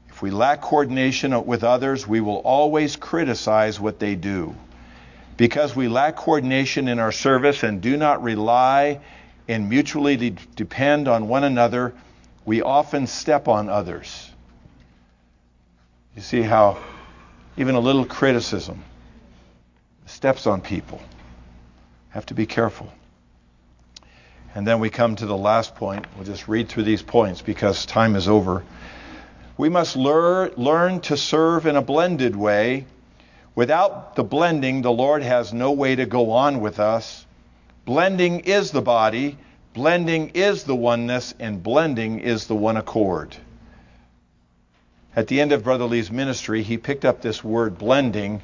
If 0.09 0.23
we 0.23 0.31
lack 0.31 0.61
coordination 0.61 1.45
with 1.47 1.65
others, 1.65 2.07
we 2.07 2.21
will 2.21 2.39
always 2.39 2.95
criticize 2.95 3.81
what 3.81 3.99
they 3.99 4.15
do. 4.15 4.55
Because 5.37 5.75
we 5.75 5.89
lack 5.89 6.17
coordination 6.17 6.89
in 6.89 6.99
our 6.99 7.13
service 7.13 7.63
and 7.63 7.81
do 7.81 7.97
not 7.97 8.23
rely 8.23 9.01
and 9.49 9.69
mutually 9.69 10.17
de- 10.17 10.31
depend 10.55 11.09
on 11.09 11.29
one 11.29 11.45
another, 11.45 11.95
we 12.45 12.63
often 12.63 13.07
step 13.07 13.49
on 13.49 13.69
others. 13.69 14.31
You 16.15 16.23
see 16.23 16.43
how 16.43 16.79
even 17.57 17.75
a 17.75 17.81
little 17.81 18.05
criticism 18.05 18.83
steps 20.07 20.47
on 20.47 20.61
people. 20.61 21.01
Have 22.11 22.27
to 22.27 22.35
be 22.35 22.47
careful. 22.47 22.93
And 24.59 24.67
then 24.67 24.81
we 24.81 24.91
come 24.91 25.15
to 25.15 25.27
the 25.27 25.37
last 25.37 25.77
point. 25.77 26.05
We'll 26.17 26.25
just 26.25 26.49
read 26.49 26.69
through 26.69 26.83
these 26.83 27.01
points 27.01 27.43
because 27.43 27.87
time 27.87 28.17
is 28.17 28.27
over. 28.27 28.65
We 29.57 29.69
must 29.69 29.95
learn, 29.95 30.51
learn 30.57 31.01
to 31.03 31.17
serve 31.17 31.65
in 31.65 31.77
a 31.77 31.81
blended 31.81 32.35
way. 32.35 32.85
Without 33.55 34.17
the 34.17 34.25
blending, 34.25 34.83
the 34.83 34.91
Lord 34.91 35.23
has 35.23 35.53
no 35.53 35.71
way 35.71 35.95
to 35.95 36.07
go 36.07 36.33
on 36.33 36.61
with 36.61 36.81
us. 36.81 37.25
Blending 37.85 38.41
is 38.41 38.73
the 38.73 38.83
body, 38.83 39.39
blending 39.75 40.31
is 40.31 40.65
the 40.65 40.75
oneness, 40.75 41.35
and 41.39 41.63
blending 41.63 42.19
is 42.19 42.49
the 42.49 42.57
one 42.57 42.77
accord. 42.77 43.37
At 45.15 45.29
the 45.29 45.41
end 45.41 45.53
of 45.53 45.63
Brother 45.63 45.85
Lee's 45.85 46.11
ministry, 46.11 46.65
he 46.65 46.79
picked 46.79 47.05
up 47.05 47.23
this 47.23 47.45
word 47.45 47.79
blending 47.79 48.43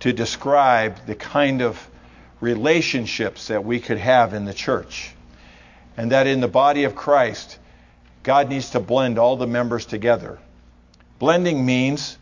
to 0.00 0.12
describe 0.12 1.06
the 1.06 1.14
kind 1.14 1.62
of 1.62 1.88
relationships 2.42 3.48
that 3.48 3.64
we 3.64 3.80
could 3.80 3.96
have 3.96 4.34
in 4.34 4.44
the 4.44 4.52
church. 4.52 5.14
And 5.96 6.10
that 6.12 6.26
in 6.26 6.40
the 6.40 6.48
body 6.48 6.84
of 6.84 6.94
Christ, 6.94 7.58
God 8.22 8.48
needs 8.48 8.70
to 8.70 8.80
blend 8.80 9.18
all 9.18 9.36
the 9.36 9.46
members 9.46 9.86
together. 9.86 10.38
Blending 11.18 11.64
means, 11.64 12.18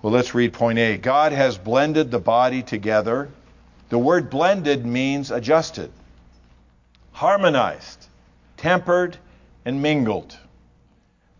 well, 0.00 0.12
let's 0.12 0.34
read 0.34 0.52
point 0.52 0.78
A. 0.78 0.96
God 0.96 1.32
has 1.32 1.58
blended 1.58 2.10
the 2.10 2.18
body 2.18 2.62
together. 2.62 3.28
The 3.90 3.98
word 3.98 4.30
blended 4.30 4.86
means 4.86 5.30
adjusted, 5.30 5.90
harmonized, 7.12 8.06
tempered, 8.56 9.18
and 9.64 9.82
mingled. 9.82 10.36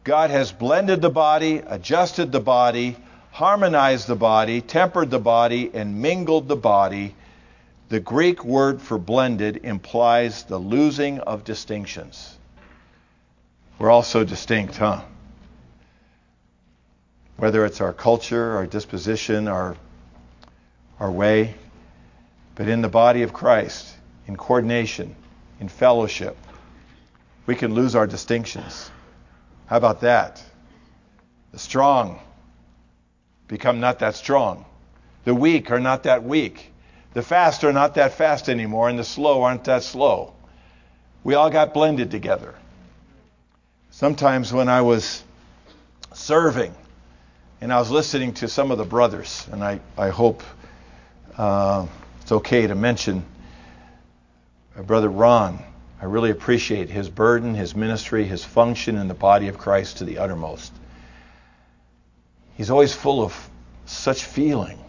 God 0.05 0.31
has 0.31 0.53
blended 0.53 1.01
the 1.01 1.11
body, 1.11 1.59
adjusted 1.59 2.33
the 2.33 2.41
body, 2.41 2.97
harmonized 3.31 4.09
the 4.09 4.17
body, 4.17 4.61
tempered 4.61 5.11
the 5.11 5.19
body, 5.19 5.71
and 5.73 6.03
mingled 6.03 6.49
the 6.49 6.57
body. 6.57 7.15
The 7.93 8.01
Greek 8.01 8.43
word 8.43 8.81
for 8.81 8.97
blended 8.97 9.67
implies 9.67 10.45
the 10.45 10.57
losing 10.57 11.19
of 11.21 11.45
distinctions. 11.45 12.39
We're 13.79 13.91
all 13.91 14.03
so 14.03 14.25
distinct, 14.25 14.79
huh? 14.79 15.03
Whether 17.37 17.67
it's 17.67 17.83
our 17.83 17.93
culture, 17.93 18.57
our 18.57 18.67
disposition, 18.67 19.47
our, 19.47 19.77
our 20.99 21.11
way, 21.11 21.55
but 22.55 22.67
in 22.67 22.81
the 22.81 22.89
body 22.89 23.25
of 23.25 23.35
Christ, 23.35 23.95
in 24.27 24.37
coordination, 24.37 25.15
in 25.61 25.69
fellowship, 25.69 26.39
we 27.45 27.55
can 27.55 27.75
lose 27.75 27.95
our 27.95 28.07
distinctions. 28.07 28.91
How 29.67 29.77
about 29.77 30.01
that? 30.01 30.43
The 31.51 31.59
strong 31.59 32.21
become 33.49 33.81
not 33.81 33.99
that 33.99 34.15
strong. 34.15 34.65
The 35.25 35.35
weak 35.35 35.71
are 35.71 35.79
not 35.79 36.05
that 36.05 36.25
weak. 36.25 36.72
The 37.15 37.23
fast 37.23 37.65
are 37.65 37.73
not 37.73 37.95
that 37.97 38.15
fast 38.15 38.49
anymore, 38.49 38.89
and 38.89 38.99
the 38.99 39.05
slow 39.05 39.43
aren't 39.43 39.65
that 39.65 39.83
slow. 39.83 40.35
We 41.25 41.35
all 41.35 41.51
got 41.51 41.75
blended 41.75 42.11
together. 42.11 42.55
Sometimes 43.91 44.53
when 44.53 44.69
I 44.69 44.81
was 44.81 45.23
serving 46.15 46.75
and 47.61 47.73
I 47.73 47.79
was 47.79 47.91
listening 47.91 48.35
to 48.35 48.49
some 48.49 48.71
of 48.71 48.79
the 48.79 48.85
brothers, 48.85 49.47
and 49.53 49.63
I, 49.63 49.81
I 49.97 50.09
hope 50.09 50.43
uh, 51.37 51.87
it's 52.21 52.33
okay 52.33 52.67
to 52.67 52.75
mention 52.75 53.25
brother 54.87 55.09
Ron 55.09 55.63
I 56.03 56.07
really 56.07 56.31
appreciate 56.31 56.91
his 56.91 57.09
burden, 57.09 57.55
his 57.55 57.77
ministry, 57.77 58.25
his 58.25 58.45
function 58.45 58.97
in 58.97 59.07
the 59.07 59.15
body 59.15 59.47
of 59.47 59.57
Christ 59.57 59.99
to 59.99 60.05
the 60.05 60.19
uttermost. 60.19 60.73
He's 62.57 62.71
always 62.71 62.93
full 62.93 63.23
of 63.23 63.51
such 63.87 64.25
feeling. 64.25 64.81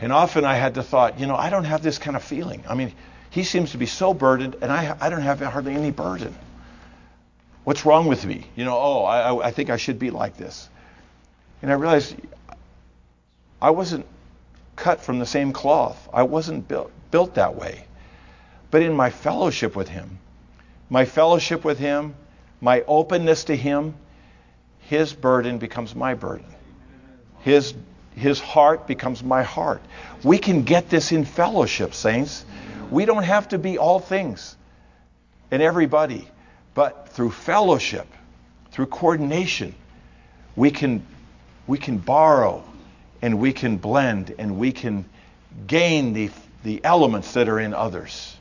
And 0.00 0.12
often 0.12 0.44
I 0.44 0.54
had 0.54 0.74
the 0.74 0.82
thought, 0.82 1.18
you 1.18 1.26
know, 1.26 1.36
I 1.36 1.50
don't 1.50 1.64
have 1.64 1.82
this 1.82 1.98
kind 1.98 2.16
of 2.16 2.22
feeling. 2.22 2.64
I 2.68 2.74
mean, 2.74 2.92
he 3.30 3.44
seems 3.44 3.72
to 3.72 3.78
be 3.78 3.86
so 3.86 4.14
burdened, 4.14 4.56
and 4.60 4.70
I, 4.70 4.96
I 5.00 5.08
don't 5.08 5.22
have 5.22 5.40
hardly 5.40 5.74
any 5.74 5.90
burden. 5.90 6.34
What's 7.64 7.84
wrong 7.84 8.06
with 8.06 8.24
me? 8.24 8.46
You 8.54 8.64
know, 8.64 8.76
oh, 8.76 9.04
I, 9.04 9.46
I 9.48 9.50
think 9.50 9.70
I 9.70 9.76
should 9.76 9.98
be 9.98 10.10
like 10.10 10.36
this. 10.36 10.68
And 11.62 11.70
I 11.70 11.74
realized 11.74 12.14
I 13.60 13.70
wasn't 13.70 14.06
cut 14.76 15.00
from 15.00 15.18
the 15.18 15.26
same 15.26 15.52
cloth. 15.52 16.08
I 16.12 16.22
wasn't 16.24 16.68
built, 16.68 16.92
built 17.10 17.34
that 17.34 17.56
way 17.56 17.86
but 18.70 18.82
in 18.82 18.92
my 18.92 19.10
fellowship 19.10 19.76
with 19.76 19.88
Him. 19.88 20.18
My 20.90 21.04
fellowship 21.04 21.64
with 21.64 21.78
Him, 21.78 22.14
my 22.60 22.82
openness 22.86 23.44
to 23.44 23.56
Him, 23.56 23.94
His 24.80 25.12
burden 25.12 25.58
becomes 25.58 25.94
my 25.94 26.14
burden. 26.14 26.46
His, 27.40 27.74
his 28.16 28.40
heart 28.40 28.86
becomes 28.86 29.22
my 29.22 29.42
heart. 29.42 29.82
We 30.24 30.38
can 30.38 30.62
get 30.62 30.88
this 30.88 31.12
in 31.12 31.24
fellowship, 31.24 31.94
saints. 31.94 32.44
We 32.90 33.04
don't 33.04 33.22
have 33.22 33.48
to 33.48 33.58
be 33.58 33.78
all 33.78 34.00
things 34.00 34.56
and 35.50 35.62
everybody, 35.62 36.26
but 36.74 37.10
through 37.10 37.30
fellowship, 37.30 38.06
through 38.70 38.86
coordination, 38.86 39.74
we 40.56 40.70
can, 40.70 41.06
we 41.66 41.78
can 41.78 41.98
borrow 41.98 42.64
and 43.20 43.38
we 43.38 43.52
can 43.52 43.76
blend 43.76 44.34
and 44.38 44.58
we 44.58 44.72
can 44.72 45.04
gain 45.66 46.14
the, 46.14 46.30
the 46.64 46.82
elements 46.84 47.34
that 47.34 47.48
are 47.48 47.60
in 47.60 47.74
others. 47.74 48.34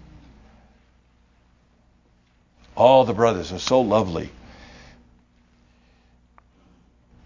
All 2.78 3.04
the 3.04 3.14
brothers 3.14 3.52
are 3.52 3.60
so 3.60 3.82
lovely. 3.82 4.30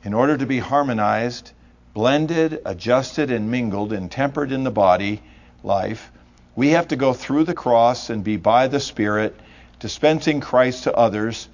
In 0.03 0.13
order 0.13 0.37
to 0.37 0.45
be 0.45 0.59
harmonized, 0.59 1.51
blended, 1.99 2.61
adjusted, 2.63 3.29
and 3.29 3.51
mingled 3.51 3.91
and 3.91 4.09
tempered 4.09 4.53
in 4.53 4.63
the 4.63 4.71
body 4.71 5.21
life, 5.65 6.13
we 6.55 6.69
have 6.69 6.87
to 6.87 6.95
go 6.95 7.11
through 7.11 7.43
the 7.43 7.53
cross 7.53 8.09
and 8.09 8.23
be 8.23 8.37
by 8.37 8.69
the 8.69 8.79
Spirit, 8.79 9.35
dispensing 9.81 10.39
Christ 10.39 10.85
to 10.85 10.95
others 10.95 11.49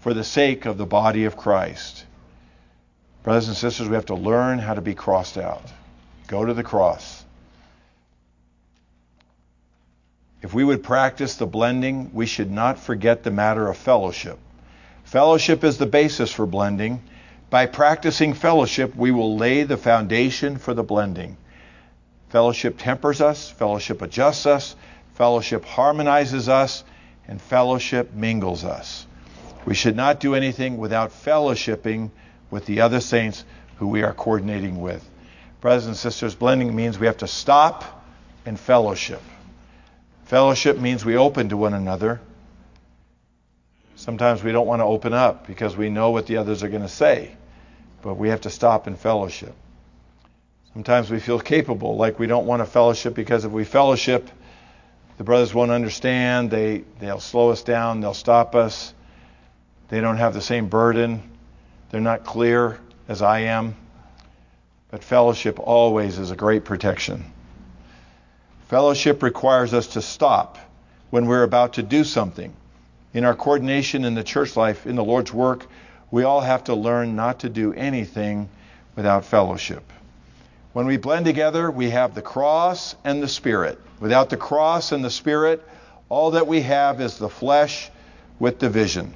for 0.00 0.14
the 0.14 0.24
sake 0.24 0.64
of 0.64 0.78
the 0.78 0.86
body 0.86 1.26
of 1.26 1.36
Christ. 1.36 2.06
Brothers 3.24 3.48
and 3.48 3.56
sisters, 3.58 3.90
we 3.90 3.94
have 3.94 4.06
to 4.06 4.14
learn 4.14 4.58
how 4.58 4.72
to 4.72 4.80
be 4.80 4.94
crossed 4.94 5.36
out. 5.36 5.70
Go 6.28 6.46
to 6.46 6.54
the 6.54 6.62
cross. 6.62 7.22
If 10.40 10.54
we 10.54 10.64
would 10.64 10.82
practice 10.82 11.34
the 11.34 11.44
blending, 11.44 12.14
we 12.14 12.24
should 12.24 12.50
not 12.50 12.78
forget 12.78 13.22
the 13.22 13.30
matter 13.30 13.68
of 13.68 13.76
fellowship. 13.76 14.38
Fellowship 15.04 15.62
is 15.62 15.76
the 15.76 15.84
basis 15.84 16.32
for 16.32 16.46
blending. 16.46 17.02
By 17.50 17.66
practicing 17.66 18.34
fellowship, 18.34 18.94
we 18.94 19.10
will 19.10 19.36
lay 19.36 19.64
the 19.64 19.76
foundation 19.76 20.56
for 20.56 20.72
the 20.72 20.84
blending. 20.84 21.36
Fellowship 22.28 22.76
tempers 22.78 23.20
us, 23.20 23.50
fellowship 23.50 24.02
adjusts 24.02 24.46
us, 24.46 24.76
fellowship 25.14 25.64
harmonizes 25.64 26.48
us, 26.48 26.84
and 27.26 27.42
fellowship 27.42 28.14
mingles 28.14 28.64
us. 28.64 29.04
We 29.66 29.74
should 29.74 29.96
not 29.96 30.20
do 30.20 30.36
anything 30.36 30.78
without 30.78 31.10
fellowshipping 31.10 32.10
with 32.50 32.66
the 32.66 32.80
other 32.82 33.00
saints 33.00 33.44
who 33.76 33.88
we 33.88 34.04
are 34.04 34.14
coordinating 34.14 34.80
with. 34.80 35.04
Brothers 35.60 35.86
and 35.86 35.96
sisters, 35.96 36.36
blending 36.36 36.74
means 36.74 36.98
we 36.98 37.06
have 37.06 37.18
to 37.18 37.26
stop 37.26 38.04
and 38.46 38.58
fellowship. 38.58 39.20
Fellowship 40.24 40.78
means 40.78 41.04
we 41.04 41.16
open 41.16 41.48
to 41.48 41.56
one 41.56 41.74
another. 41.74 42.20
Sometimes 43.96 44.42
we 44.42 44.52
don't 44.52 44.66
want 44.66 44.80
to 44.80 44.84
open 44.84 45.12
up 45.12 45.46
because 45.46 45.76
we 45.76 45.90
know 45.90 46.10
what 46.10 46.26
the 46.26 46.36
others 46.38 46.62
are 46.62 46.68
going 46.68 46.82
to 46.82 46.88
say, 46.88 47.32
but 48.02 48.14
we 48.14 48.28
have 48.28 48.42
to 48.42 48.50
stop 48.50 48.86
and 48.86 48.98
fellowship. 48.98 49.54
Sometimes 50.72 51.10
we 51.10 51.18
feel 51.18 51.40
capable, 51.40 51.96
like 51.96 52.18
we 52.18 52.26
don't 52.26 52.46
want 52.46 52.60
to 52.60 52.66
fellowship 52.66 53.14
because 53.14 53.44
if 53.44 53.50
we 53.50 53.64
fellowship, 53.64 54.30
the 55.18 55.24
brothers 55.24 55.52
won't 55.52 55.70
understand. 55.70 56.50
They, 56.50 56.84
they'll 57.00 57.20
slow 57.20 57.50
us 57.50 57.62
down, 57.62 58.00
they'll 58.00 58.14
stop 58.14 58.54
us. 58.54 58.94
They 59.88 60.00
don't 60.00 60.18
have 60.18 60.34
the 60.34 60.40
same 60.40 60.68
burden, 60.68 61.22
they're 61.90 62.00
not 62.00 62.24
clear 62.24 62.78
as 63.08 63.22
I 63.22 63.40
am. 63.40 63.74
But 64.90 65.04
fellowship 65.04 65.58
always 65.58 66.18
is 66.18 66.30
a 66.30 66.36
great 66.36 66.64
protection. 66.64 67.24
Fellowship 68.68 69.22
requires 69.22 69.74
us 69.74 69.88
to 69.88 70.02
stop 70.02 70.56
when 71.10 71.26
we're 71.26 71.42
about 71.42 71.74
to 71.74 71.82
do 71.82 72.04
something. 72.04 72.52
In 73.12 73.24
our 73.24 73.34
coordination 73.34 74.04
in 74.04 74.14
the 74.14 74.22
church 74.22 74.56
life, 74.56 74.86
in 74.86 74.94
the 74.94 75.04
Lord's 75.04 75.32
work, 75.32 75.66
we 76.10 76.24
all 76.24 76.40
have 76.40 76.64
to 76.64 76.74
learn 76.74 77.16
not 77.16 77.40
to 77.40 77.48
do 77.48 77.72
anything 77.72 78.48
without 78.96 79.24
fellowship. 79.24 79.82
When 80.72 80.86
we 80.86 80.96
blend 80.96 81.24
together, 81.24 81.70
we 81.70 81.90
have 81.90 82.14
the 82.14 82.22
cross 82.22 82.94
and 83.04 83.22
the 83.22 83.28
spirit. 83.28 83.78
Without 83.98 84.30
the 84.30 84.36
cross 84.36 84.92
and 84.92 85.04
the 85.04 85.10
spirit, 85.10 85.62
all 86.08 86.32
that 86.32 86.46
we 86.46 86.62
have 86.62 87.00
is 87.00 87.18
the 87.18 87.28
flesh 87.28 87.90
with 88.38 88.58
division. 88.58 89.14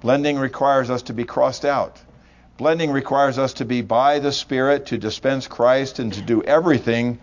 Blending 0.00 0.38
requires 0.38 0.90
us 0.90 1.02
to 1.02 1.12
be 1.12 1.24
crossed 1.24 1.64
out. 1.64 2.00
Blending 2.58 2.90
requires 2.90 3.38
us 3.38 3.52
to 3.54 3.64
be 3.64 3.82
by 3.82 4.18
the 4.18 4.32
Spirit, 4.32 4.86
to 4.86 4.98
dispense 4.98 5.46
Christ, 5.46 6.00
and 6.00 6.12
to 6.12 6.20
do 6.20 6.42
everything 6.42 7.20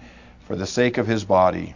for 0.47 0.55
the 0.55 0.65
sake 0.65 0.97
of 0.97 1.07
his 1.07 1.25
body. 1.25 1.75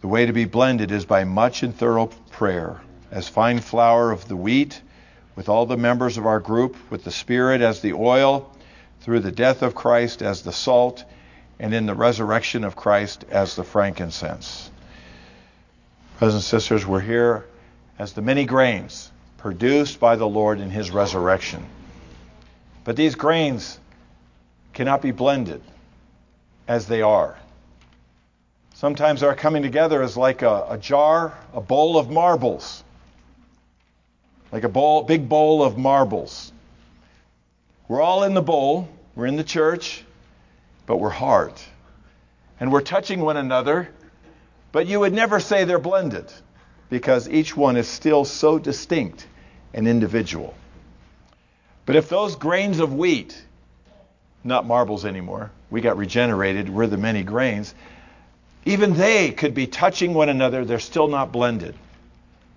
The 0.00 0.08
way 0.08 0.24
to 0.24 0.32
be 0.32 0.46
blended 0.46 0.90
is 0.90 1.04
by 1.04 1.24
much 1.24 1.62
and 1.62 1.76
thorough 1.76 2.06
prayer, 2.30 2.80
as 3.12 3.28
fine 3.28 3.60
flour 3.60 4.10
of 4.10 4.26
the 4.26 4.36
wheat, 4.36 4.80
with 5.36 5.48
all 5.48 5.66
the 5.66 5.76
members 5.76 6.18
of 6.18 6.26
our 6.26 6.40
group, 6.40 6.76
with 6.90 7.04
the 7.04 7.10
Spirit 7.10 7.60
as 7.60 7.80
the 7.80 7.92
oil, 7.92 8.50
through 9.02 9.20
the 9.20 9.30
death 9.30 9.62
of 9.62 9.74
Christ 9.74 10.22
as 10.22 10.42
the 10.42 10.52
salt, 10.52 11.04
and 11.60 11.74
in 11.74 11.86
the 11.86 11.94
resurrection 11.94 12.64
of 12.64 12.74
Christ 12.74 13.24
as 13.30 13.54
the 13.54 13.64
frankincense. 13.64 14.70
Brothers 16.18 16.34
and 16.34 16.42
sisters, 16.42 16.86
we're 16.86 17.00
here 17.00 17.46
as 17.98 18.14
the 18.14 18.22
many 18.22 18.46
grains 18.46 19.12
produced 19.38 20.00
by 20.00 20.16
the 20.16 20.26
Lord 20.26 20.60
in 20.60 20.70
his 20.70 20.90
resurrection. 20.90 21.66
But 22.84 22.96
these 22.96 23.14
grains 23.14 23.78
cannot 24.72 25.02
be 25.02 25.10
blended 25.10 25.60
as 26.66 26.86
they 26.86 27.02
are. 27.02 27.36
Sometimes 28.74 29.22
our 29.22 29.34
coming 29.34 29.62
together 29.62 30.02
is 30.02 30.16
like 30.16 30.42
a, 30.42 30.66
a 30.70 30.78
jar, 30.78 31.36
a 31.52 31.60
bowl 31.60 31.98
of 31.98 32.10
marbles. 32.10 32.82
Like 34.52 34.64
a 34.64 34.68
bowl, 34.68 35.02
big 35.02 35.28
bowl 35.28 35.64
of 35.64 35.78
marbles. 35.78 36.52
We're 37.88 38.02
all 38.02 38.22
in 38.22 38.34
the 38.34 38.42
bowl, 38.42 38.88
we're 39.16 39.26
in 39.26 39.36
the 39.36 39.44
church, 39.44 40.04
but 40.86 40.98
we're 40.98 41.08
hard. 41.08 41.54
And 42.60 42.70
we're 42.70 42.82
touching 42.82 43.20
one 43.22 43.38
another, 43.38 43.88
but 44.70 44.86
you 44.86 45.00
would 45.00 45.14
never 45.14 45.40
say 45.40 45.64
they're 45.64 45.78
blended 45.78 46.30
because 46.90 47.28
each 47.28 47.56
one 47.56 47.76
is 47.76 47.88
still 47.88 48.24
so 48.26 48.58
distinct 48.58 49.26
and 49.72 49.88
individual. 49.88 50.54
But 51.86 51.96
if 51.96 52.08
those 52.08 52.36
grains 52.36 52.78
of 52.78 52.92
wheat, 52.94 53.42
not 54.44 54.66
marbles 54.66 55.04
anymore, 55.04 55.50
we 55.70 55.80
got 55.80 55.96
regenerated, 55.96 56.68
we're 56.68 56.86
the 56.86 56.98
many 56.98 57.22
grains, 57.22 57.74
even 58.64 58.94
they 58.94 59.32
could 59.32 59.54
be 59.54 59.66
touching 59.66 60.14
one 60.14 60.28
another, 60.28 60.64
they're 60.64 60.78
still 60.78 61.08
not 61.08 61.32
blended. 61.32 61.74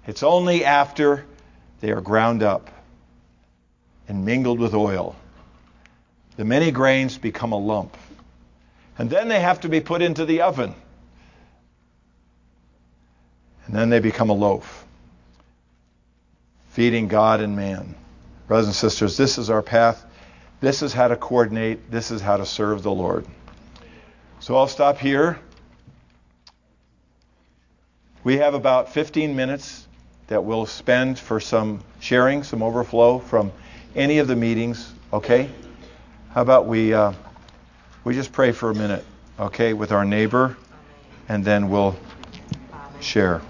It's 0.06 0.22
only 0.22 0.66
after 0.66 1.26
they 1.86 1.92
are 1.92 2.02
ground 2.02 2.42
up 2.42 2.72
and 4.08 4.26
mingled 4.26 4.60
with 4.60 4.74
oil. 4.74 5.16
The 6.36 6.44
many 6.44 6.72
grains 6.72 7.20
become 7.20 7.52
a 7.52 7.60
lump. 7.60 7.96
And 8.98 9.08
then 9.08 9.28
they 9.28 9.40
have 9.40 9.62
to 9.62 9.70
be 9.70 9.82
put 9.82 10.02
into 10.02 10.26
the 10.26 10.42
oven. 10.42 10.74
And 13.68 13.76
then 13.76 13.92
they 13.92 14.00
become 14.00 14.32
a 14.32 14.34
loaf, 14.34 14.84
feeding 16.70 17.08
God 17.08 17.40
and 17.40 17.56
man. 17.56 17.94
Brothers 18.48 18.66
and 18.66 18.76
sisters, 18.76 19.16
this 19.16 19.38
is 19.38 19.52
our 19.52 19.62
path. 19.62 20.04
This 20.62 20.82
is 20.82 20.92
how 20.92 21.08
to 21.08 21.16
coordinate. 21.16 21.92
This 21.92 22.10
is 22.10 22.20
how 22.20 22.38
to 22.38 22.48
serve 22.48 22.82
the 22.82 22.92
Lord. 22.92 23.28
So 24.40 24.56
I'll 24.56 24.68
stop 24.68 24.98
here. 24.98 25.38
We 28.24 28.38
have 28.38 28.56
about 28.56 28.92
15 28.92 29.36
minutes 29.36 29.85
that 30.28 30.44
we'll 30.44 30.66
spend 30.66 31.20
for 31.20 31.40
some 31.40 31.82
sharing, 32.00 32.44
some 32.44 32.64
overflow 32.64 33.20
from 33.20 33.52
any 33.96 34.20
of 34.20 34.28
the 34.28 34.36
meetings. 34.36 34.94
Okay? 35.14 35.50
How 36.32 36.42
about 36.42 36.66
we 36.66 36.94
uh, 36.94 37.14
we 38.04 38.14
just 38.14 38.32
pray 38.32 38.52
for 38.52 38.70
a 38.70 38.76
minute, 38.76 39.04
okay, 39.40 39.74
with 39.74 39.92
our 39.92 40.06
neighbor, 40.06 40.58
and 41.28 41.44
then 41.44 41.70
we'll 41.70 41.96
share. 43.02 43.42